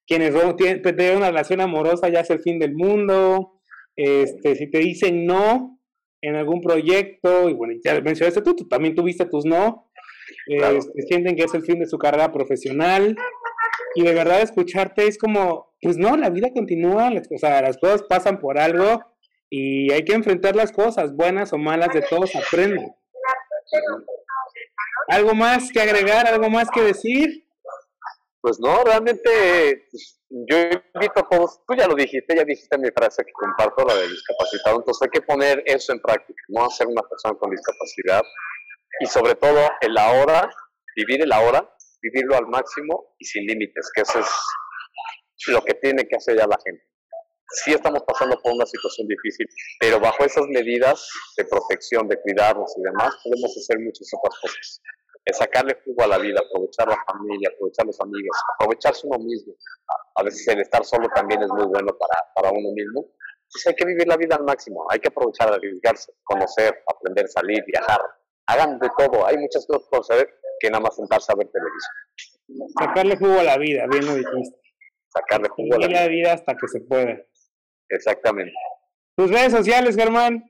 Quienes 0.06 0.34
tienen 0.56 1.16
una 1.16 1.30
relación 1.30 1.60
amorosa 1.60 2.08
ya 2.08 2.20
es 2.20 2.30
el 2.30 2.40
fin 2.40 2.58
del 2.58 2.74
mundo. 2.74 3.60
Este, 3.96 4.54
si 4.54 4.70
te 4.70 4.78
dicen 4.78 5.26
no 5.26 5.80
en 6.20 6.36
algún 6.36 6.60
proyecto, 6.60 7.50
y 7.50 7.54
bueno, 7.54 7.74
ya 7.84 8.00
mencionaste 8.00 8.40
tú, 8.40 8.54
tú 8.56 8.66
también 8.66 8.94
tuviste 8.94 9.26
tus 9.26 9.44
no, 9.44 9.90
este, 10.46 11.02
sienten 11.02 11.36
que 11.36 11.44
es 11.44 11.54
el 11.54 11.62
fin 11.62 11.80
de 11.80 11.86
su 11.86 11.98
carrera 11.98 12.32
profesional. 12.32 13.14
Y 13.94 14.02
de 14.02 14.14
verdad 14.14 14.40
escucharte 14.40 15.06
es 15.06 15.18
como, 15.18 15.74
pues 15.80 15.98
no, 15.98 16.16
la 16.16 16.30
vida 16.30 16.50
continúa, 16.52 17.10
o 17.10 17.38
sea, 17.38 17.62
las 17.62 17.78
cosas 17.78 18.02
pasan 18.04 18.40
por 18.40 18.58
algo 18.58 19.13
y 19.50 19.92
hay 19.92 20.04
que 20.04 20.14
enfrentar 20.14 20.56
las 20.56 20.72
cosas, 20.72 21.14
buenas 21.14 21.52
o 21.52 21.58
malas, 21.58 21.92
de 21.92 22.02
todos 22.02 22.34
aprende. 22.34 22.94
¿Algo 25.08 25.34
más 25.34 25.70
que 25.70 25.80
agregar, 25.80 26.26
algo 26.26 26.48
más 26.50 26.68
que 26.70 26.82
decir? 26.82 27.46
Pues 28.40 28.58
no, 28.60 28.82
realmente 28.84 29.88
yo 30.28 30.56
invito 30.94 31.20
a 31.20 31.28
todos, 31.28 31.60
tú 31.66 31.74
ya 31.74 31.86
lo 31.86 31.94
dijiste, 31.94 32.36
ya 32.36 32.44
dijiste 32.44 32.76
mi 32.76 32.90
frase 32.90 33.24
que 33.24 33.32
comparto, 33.32 33.84
la 33.86 33.94
de 33.94 34.08
discapacitado, 34.08 34.76
entonces 34.76 35.02
hay 35.02 35.10
que 35.10 35.26
poner 35.26 35.62
eso 35.64 35.92
en 35.92 36.00
práctica, 36.00 36.42
no 36.48 36.68
ser 36.68 36.88
una 36.88 37.02
persona 37.02 37.38
con 37.38 37.50
discapacidad 37.50 38.22
y 39.00 39.06
sobre 39.06 39.34
todo 39.36 39.70
el 39.80 39.96
ahora, 39.96 40.50
vivir 40.94 41.22
el 41.22 41.32
ahora, 41.32 41.70
vivirlo 42.02 42.36
al 42.36 42.46
máximo 42.48 43.14
y 43.18 43.24
sin 43.24 43.46
límites, 43.46 43.90
que 43.94 44.02
eso 44.02 44.18
es 44.18 44.28
lo 45.48 45.64
que 45.64 45.74
tiene 45.74 46.06
que 46.06 46.16
hacer 46.16 46.36
ya 46.36 46.46
la 46.46 46.58
gente 46.62 46.93
sí 47.50 47.72
estamos 47.72 48.02
pasando 48.06 48.38
por 48.42 48.52
una 48.52 48.66
situación 48.66 49.06
difícil, 49.08 49.46
pero 49.80 50.00
bajo 50.00 50.24
esas 50.24 50.46
medidas 50.48 51.08
de 51.36 51.44
protección, 51.44 52.08
de 52.08 52.20
cuidarnos 52.20 52.74
y 52.76 52.82
demás, 52.82 53.14
podemos 53.22 53.56
hacer 53.56 53.78
muchas 53.80 54.08
otras 54.12 54.40
cosas. 54.40 54.82
Es 55.24 55.38
sacarle 55.38 55.78
jugo 55.84 56.02
a 56.02 56.06
la 56.06 56.18
vida, 56.18 56.40
aprovechar 56.40 56.88
la 56.88 56.98
familia, 57.06 57.48
aprovechar 57.54 57.86
los 57.86 57.98
amigos, 58.00 58.36
aprovecharse 58.58 59.06
uno 59.06 59.18
mismo. 59.18 59.54
A 60.16 60.22
veces 60.22 60.46
el 60.48 60.60
estar 60.60 60.84
solo 60.84 61.08
también 61.14 61.42
es 61.42 61.48
muy 61.48 61.64
bueno 61.64 61.96
para, 61.98 62.20
para 62.34 62.50
uno 62.50 62.70
mismo. 62.74 63.08
Entonces 63.44 63.66
hay 63.68 63.74
que 63.74 63.86
vivir 63.86 64.06
la 64.06 64.16
vida 64.16 64.36
al 64.36 64.44
máximo, 64.44 64.84
hay 64.90 64.98
que 64.98 65.08
aprovechar, 65.08 65.52
arriesgarse, 65.52 66.12
conocer, 66.24 66.82
aprender, 66.86 67.28
salir, 67.28 67.64
viajar. 67.66 68.00
Hagan 68.46 68.78
de 68.78 68.90
todo, 68.98 69.26
hay 69.26 69.38
muchas 69.38 69.66
cosas 69.66 69.88
por 69.88 70.00
hacer 70.00 70.28
que 70.60 70.70
nada 70.70 70.82
más 70.82 70.96
sentarse 70.96 71.32
a 71.32 71.36
ver 71.36 71.48
televisión. 71.48 72.70
Sacarle 72.78 73.16
jugo 73.16 73.40
a 73.40 73.44
la 73.44 73.56
vida, 73.56 73.86
bien 73.90 74.04
lo 74.04 74.14
dijiste. 74.14 74.60
Sacarle 75.08 75.48
jugo 75.48 75.76
a 75.76 75.78
la 75.78 75.86
vida. 75.86 76.08
vida 76.08 76.32
hasta 76.34 76.54
que 76.54 76.68
se 76.68 76.80
pueda. 76.80 77.16
Exactamente. 77.88 78.54
¿Tus 79.16 79.30
redes 79.30 79.52
sociales, 79.52 79.96
Germán? 79.96 80.42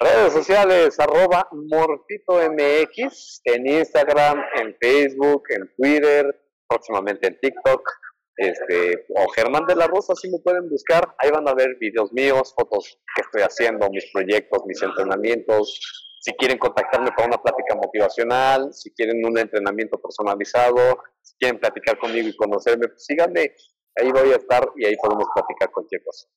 Redes 0.00 0.32
sociales, 0.32 0.98
arroba 0.98 1.48
MortitoMX, 1.52 3.40
en 3.44 3.66
Instagram, 3.66 4.42
en 4.60 4.76
Facebook, 4.80 5.44
en 5.50 5.70
Twitter, 5.76 6.40
próximamente 6.68 7.28
en 7.28 7.38
TikTok, 7.40 7.88
este, 8.36 9.06
o 9.14 9.28
Germán 9.30 9.66
de 9.66 9.76
la 9.76 9.86
Rosa, 9.86 10.14
si 10.16 10.28
me 10.30 10.38
pueden 10.40 10.68
buscar, 10.68 11.14
ahí 11.18 11.30
van 11.30 11.48
a 11.48 11.54
ver 11.54 11.76
videos 11.78 12.12
míos, 12.12 12.52
fotos 12.56 12.98
que 13.14 13.22
estoy 13.22 13.42
haciendo, 13.42 13.88
mis 13.90 14.10
proyectos, 14.12 14.64
mis 14.66 14.82
entrenamientos, 14.82 15.80
si 16.20 16.32
quieren 16.32 16.58
contactarme 16.58 17.10
para 17.12 17.28
una 17.28 17.42
plática 17.42 17.76
motivacional, 17.76 18.72
si 18.72 18.90
quieren 18.94 19.24
un 19.24 19.38
entrenamiento 19.38 20.00
personalizado, 20.00 20.98
si 21.20 21.36
quieren 21.38 21.60
platicar 21.60 21.98
conmigo 21.98 22.28
y 22.28 22.36
conocerme, 22.36 22.88
pues 22.88 23.04
síganme 23.04 23.54
ahí 23.96 24.10
voy 24.10 24.32
a 24.32 24.36
estar 24.36 24.68
y 24.76 24.86
ahí 24.86 24.96
podemos 24.96 25.26
platicar 25.34 25.70
cualquier 25.70 26.02
cosa. 26.02 26.28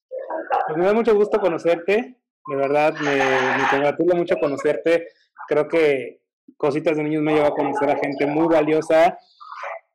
Pues 0.68 0.78
me 0.78 0.86
da 0.86 0.94
mucho 0.94 1.16
gusto 1.16 1.40
conocerte, 1.40 2.18
de 2.48 2.56
verdad 2.56 2.94
me, 3.02 3.16
me 3.80 4.16
mucho 4.16 4.36
conocerte. 4.38 5.08
Creo 5.48 5.68
que 5.68 6.22
Cositas 6.56 6.98
de 6.98 7.04
Niños 7.04 7.24
me 7.24 7.34
lleva 7.34 7.48
a 7.48 7.52
conocer 7.52 7.90
a 7.90 7.98
gente 7.98 8.26
muy 8.26 8.48
valiosa, 8.48 9.18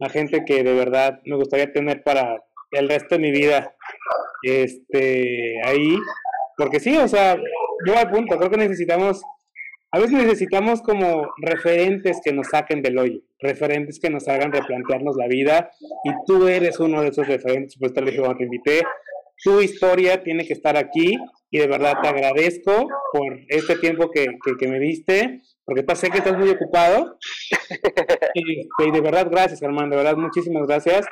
a 0.00 0.08
gente 0.08 0.44
que 0.44 0.62
de 0.62 0.74
verdad 0.74 1.20
me 1.24 1.36
gustaría 1.36 1.72
tener 1.72 2.02
para 2.02 2.44
el 2.70 2.88
resto 2.88 3.14
de 3.14 3.20
mi 3.20 3.30
vida. 3.30 3.74
Este, 4.42 5.60
ahí, 5.64 5.96
porque 6.56 6.80
sí, 6.80 6.96
o 6.96 7.08
sea, 7.08 7.36
yo 7.86 7.96
al 7.96 8.10
punto, 8.10 8.36
creo 8.36 8.50
que 8.50 8.56
necesitamos, 8.56 9.22
a 9.94 9.98
veces 9.98 10.14
necesitamos 10.14 10.80
como 10.80 11.28
referentes 11.36 12.20
que 12.24 12.32
nos 12.32 12.48
saquen 12.48 12.80
del 12.80 12.98
hoyo, 12.98 13.20
referentes 13.38 14.00
que 14.00 14.08
nos 14.08 14.26
hagan 14.26 14.50
replantearnos 14.50 15.16
la 15.16 15.28
vida, 15.28 15.70
y 16.02 16.10
tú 16.26 16.48
eres 16.48 16.80
uno 16.80 17.02
de 17.02 17.08
esos 17.08 17.28
referentes, 17.28 17.76
pues 17.78 17.92
te 17.92 18.00
lo 18.00 18.06
dije 18.06 18.20
cuando 18.20 18.38
te 18.38 18.44
invité, 18.44 18.80
tu 19.44 19.60
historia 19.60 20.22
tiene 20.22 20.46
que 20.46 20.54
estar 20.54 20.78
aquí, 20.78 21.14
y 21.50 21.58
de 21.58 21.66
verdad 21.66 21.96
te 22.00 22.08
agradezco 22.08 22.88
por 23.12 23.38
este 23.48 23.76
tiempo 23.76 24.10
que, 24.10 24.26
que, 24.58 24.66
me 24.66 24.78
diste, 24.78 25.42
porque 25.62 25.84
sé 25.94 26.08
que 26.08 26.18
estás 26.18 26.38
muy 26.38 26.48
ocupado, 26.48 27.18
y, 28.34 28.62
y 28.62 28.90
de 28.90 29.00
verdad 29.02 29.28
gracias, 29.30 29.60
hermano, 29.60 29.90
de 29.90 29.96
verdad 29.96 30.16
muchísimas 30.16 30.66
gracias, 30.66 31.06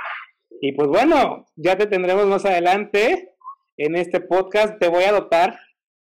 y 0.63 0.73
pues 0.73 0.89
bueno, 0.89 1.45
ya 1.55 1.77
te 1.77 1.87
tendremos 1.87 2.25
más 2.27 2.47
adelante 2.47 3.35
en 3.77 3.95
este 3.95 4.21
podcast, 4.21 4.79
te 4.79 4.89
voy 4.89 5.05
a 5.05 5.13
dotar 5.13 5.59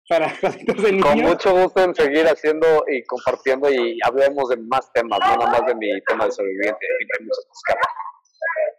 para 0.07 0.27
de 0.41 0.91
niños. 0.91 1.05
Con 1.05 1.21
mucho 1.21 1.51
gusto 1.53 1.81
en 1.81 1.95
seguir 1.95 2.25
haciendo 2.27 2.83
y 2.87 3.03
compartiendo 3.03 3.71
y 3.71 3.97
hablemos 4.03 4.49
de 4.49 4.57
más 4.57 4.91
temas, 4.93 5.19
no 5.19 5.37
nada 5.37 5.51
más 5.51 5.65
de 5.65 5.75
mi 5.75 6.01
tema 6.01 6.25
de 6.25 6.31
sobreviviente, 6.31 6.85
muchas 7.21 7.47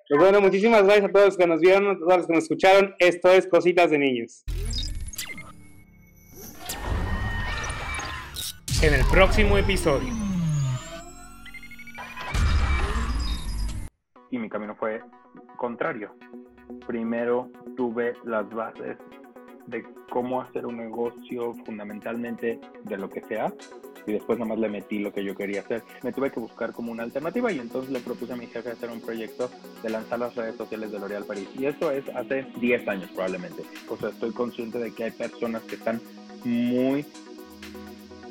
Pues 0.08 0.20
bueno, 0.20 0.40
muchísimas 0.40 0.84
gracias 0.84 1.06
a 1.06 1.12
todos 1.12 1.26
los 1.26 1.36
que 1.36 1.46
nos 1.46 1.60
vieron, 1.60 1.88
a 1.88 1.98
todos 1.98 2.16
los 2.18 2.26
que 2.26 2.32
nos 2.34 2.42
escucharon. 2.44 2.94
Esto 2.98 3.30
es 3.30 3.46
Cositas 3.46 3.90
de 3.90 3.98
Niños. 3.98 4.44
En 8.82 8.92
el 8.92 9.04
próximo 9.10 9.56
episodio. 9.56 10.12
Y 14.30 14.38
mi 14.38 14.48
camino 14.50 14.74
fue 14.74 15.00
contrario. 15.56 16.14
Primero 16.86 17.50
tuve 17.76 18.14
las 18.24 18.48
bases 18.50 18.98
de 19.66 19.84
cómo 20.10 20.40
hacer 20.40 20.66
un 20.66 20.76
negocio 20.76 21.54
fundamentalmente 21.64 22.60
de 22.84 22.98
lo 22.98 23.08
que 23.08 23.22
sea 23.22 23.52
y 24.06 24.12
después 24.12 24.38
nomás 24.38 24.58
le 24.58 24.68
metí 24.68 24.98
lo 24.98 25.12
que 25.12 25.24
yo 25.24 25.34
quería 25.34 25.60
hacer. 25.60 25.82
Me 26.02 26.12
tuve 26.12 26.30
que 26.30 26.40
buscar 26.40 26.72
como 26.72 26.92
una 26.92 27.02
alternativa 27.02 27.50
y 27.50 27.58
entonces 27.58 27.90
le 27.90 28.00
propuse 28.00 28.32
a 28.32 28.36
mi 28.36 28.46
jefe 28.46 28.70
hacer 28.70 28.90
un 28.90 29.00
proyecto 29.00 29.50
de 29.82 29.90
lanzar 29.90 30.18
las 30.18 30.34
redes 30.34 30.56
sociales 30.56 30.92
de 30.92 30.98
L'Oréal 30.98 31.24
París. 31.24 31.48
Y 31.58 31.66
eso 31.66 31.90
es 31.90 32.06
hace 32.10 32.46
10 32.60 32.88
años 32.88 33.10
probablemente. 33.12 33.62
O 33.88 33.96
sea, 33.96 34.10
estoy 34.10 34.32
consciente 34.32 34.78
de 34.78 34.92
que 34.92 35.04
hay 35.04 35.10
personas 35.10 35.62
que 35.62 35.76
están 35.76 36.00
muy 36.44 37.06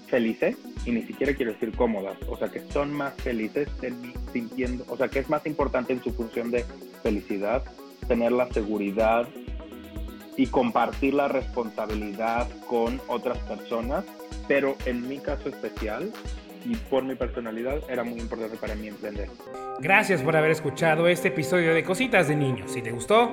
felices 0.08 0.58
y 0.86 0.92
ni 0.92 1.04
siquiera 1.04 1.34
quiero 1.34 1.54
decir 1.54 1.76
cómodas, 1.76 2.18
o 2.28 2.38
sea, 2.38 2.50
que 2.50 2.60
son 2.72 2.94
más 2.94 3.14
felices 3.16 3.68
sintiendo, 4.32 4.86
o 4.88 4.98
sea, 4.98 5.08
que 5.08 5.20
es 5.20 5.30
más 5.30 5.46
importante 5.48 5.94
en 5.94 6.04
su 6.04 6.12
función 6.12 6.52
de 6.52 6.66
felicidad 7.02 7.64
tener 8.08 8.32
la 8.32 8.48
seguridad 8.52 9.28
y 10.38 10.48
compartir 10.48 11.14
la 11.14 11.28
responsabilidad 11.28 12.48
con 12.68 13.02
otras 13.08 13.38
personas, 13.40 14.06
pero 14.48 14.76
en 14.86 15.08
mi 15.08 15.20
caso 15.20 15.50
especial 15.50 16.12
y 16.66 16.76
por 16.76 17.04
mi 17.04 17.16
personalidad 17.16 17.80
era 17.90 18.04
muy 18.04 18.20
importante 18.20 18.58
para 18.58 18.76
mí 18.76 18.88
emprender. 18.88 19.30
Gracias 19.80 20.22
por 20.22 20.36
haber 20.36 20.52
escuchado 20.52 21.08
este 21.08 21.28
episodio 21.30 21.74
de 21.74 21.84
Cositas 21.84 22.28
de 22.28 22.36
Niños. 22.36 22.72
Si 22.72 22.82
te 22.82 22.92
gustó, 22.92 23.30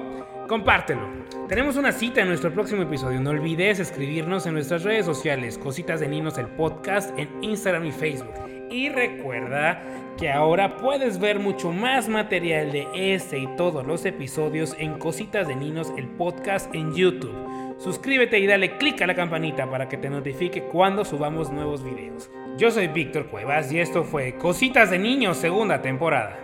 compártelo. 0.49 1.09
Tenemos 1.49 1.77
una 1.77 1.93
cita 1.93 2.23
en 2.23 2.29
nuestro 2.29 2.53
próximo 2.53 2.83
episodio. 2.83 3.21
No 3.21 3.31
olvides 3.31 3.79
escribirnos 3.79 4.47
en 4.47 4.55
nuestras 4.55 4.83
redes 4.83 5.07
sociales, 5.07 5.59
Cositas 5.59 6.01
de 6.01 6.09
Niños, 6.09 6.39
el 6.39 6.47
podcast, 6.47 7.17
en 7.19 7.29
Instagram 7.43 7.87
y 7.87 7.93
Facebook. 7.93 8.50
Y 8.71 8.89
recuerda 8.89 9.83
que 10.17 10.31
ahora 10.31 10.77
puedes 10.77 11.19
ver 11.19 11.41
mucho 11.41 11.73
más 11.73 12.09
material 12.09 12.71
de 12.71 12.87
este 12.95 13.39
y 13.39 13.49
todos 13.57 13.85
los 13.85 14.05
episodios 14.05 14.77
en 14.79 14.97
Cositas 14.97 15.49
de 15.49 15.57
Niños, 15.57 15.93
el 15.97 16.07
podcast 16.07 16.73
en 16.73 16.95
YouTube. 16.95 17.35
Suscríbete 17.79 18.39
y 18.39 18.47
dale 18.47 18.77
click 18.77 19.03
a 19.03 19.09
la 19.09 19.17
campanita 19.17 19.69
para 19.69 19.89
que 19.89 19.97
te 19.97 20.09
notifique 20.09 20.63
cuando 20.63 21.05
subamos 21.05 21.51
nuevos 21.51 21.83
videos. 21.83 22.31
Yo 22.59 22.71
soy 22.71 22.87
Víctor 22.87 23.27
Cuevas 23.27 23.73
y 23.73 23.81
esto 23.81 24.05
fue 24.05 24.37
Cositas 24.37 24.91
de 24.91 25.01
Niños 25.01 25.39
segunda 25.39 25.83
temporada. 25.83 26.39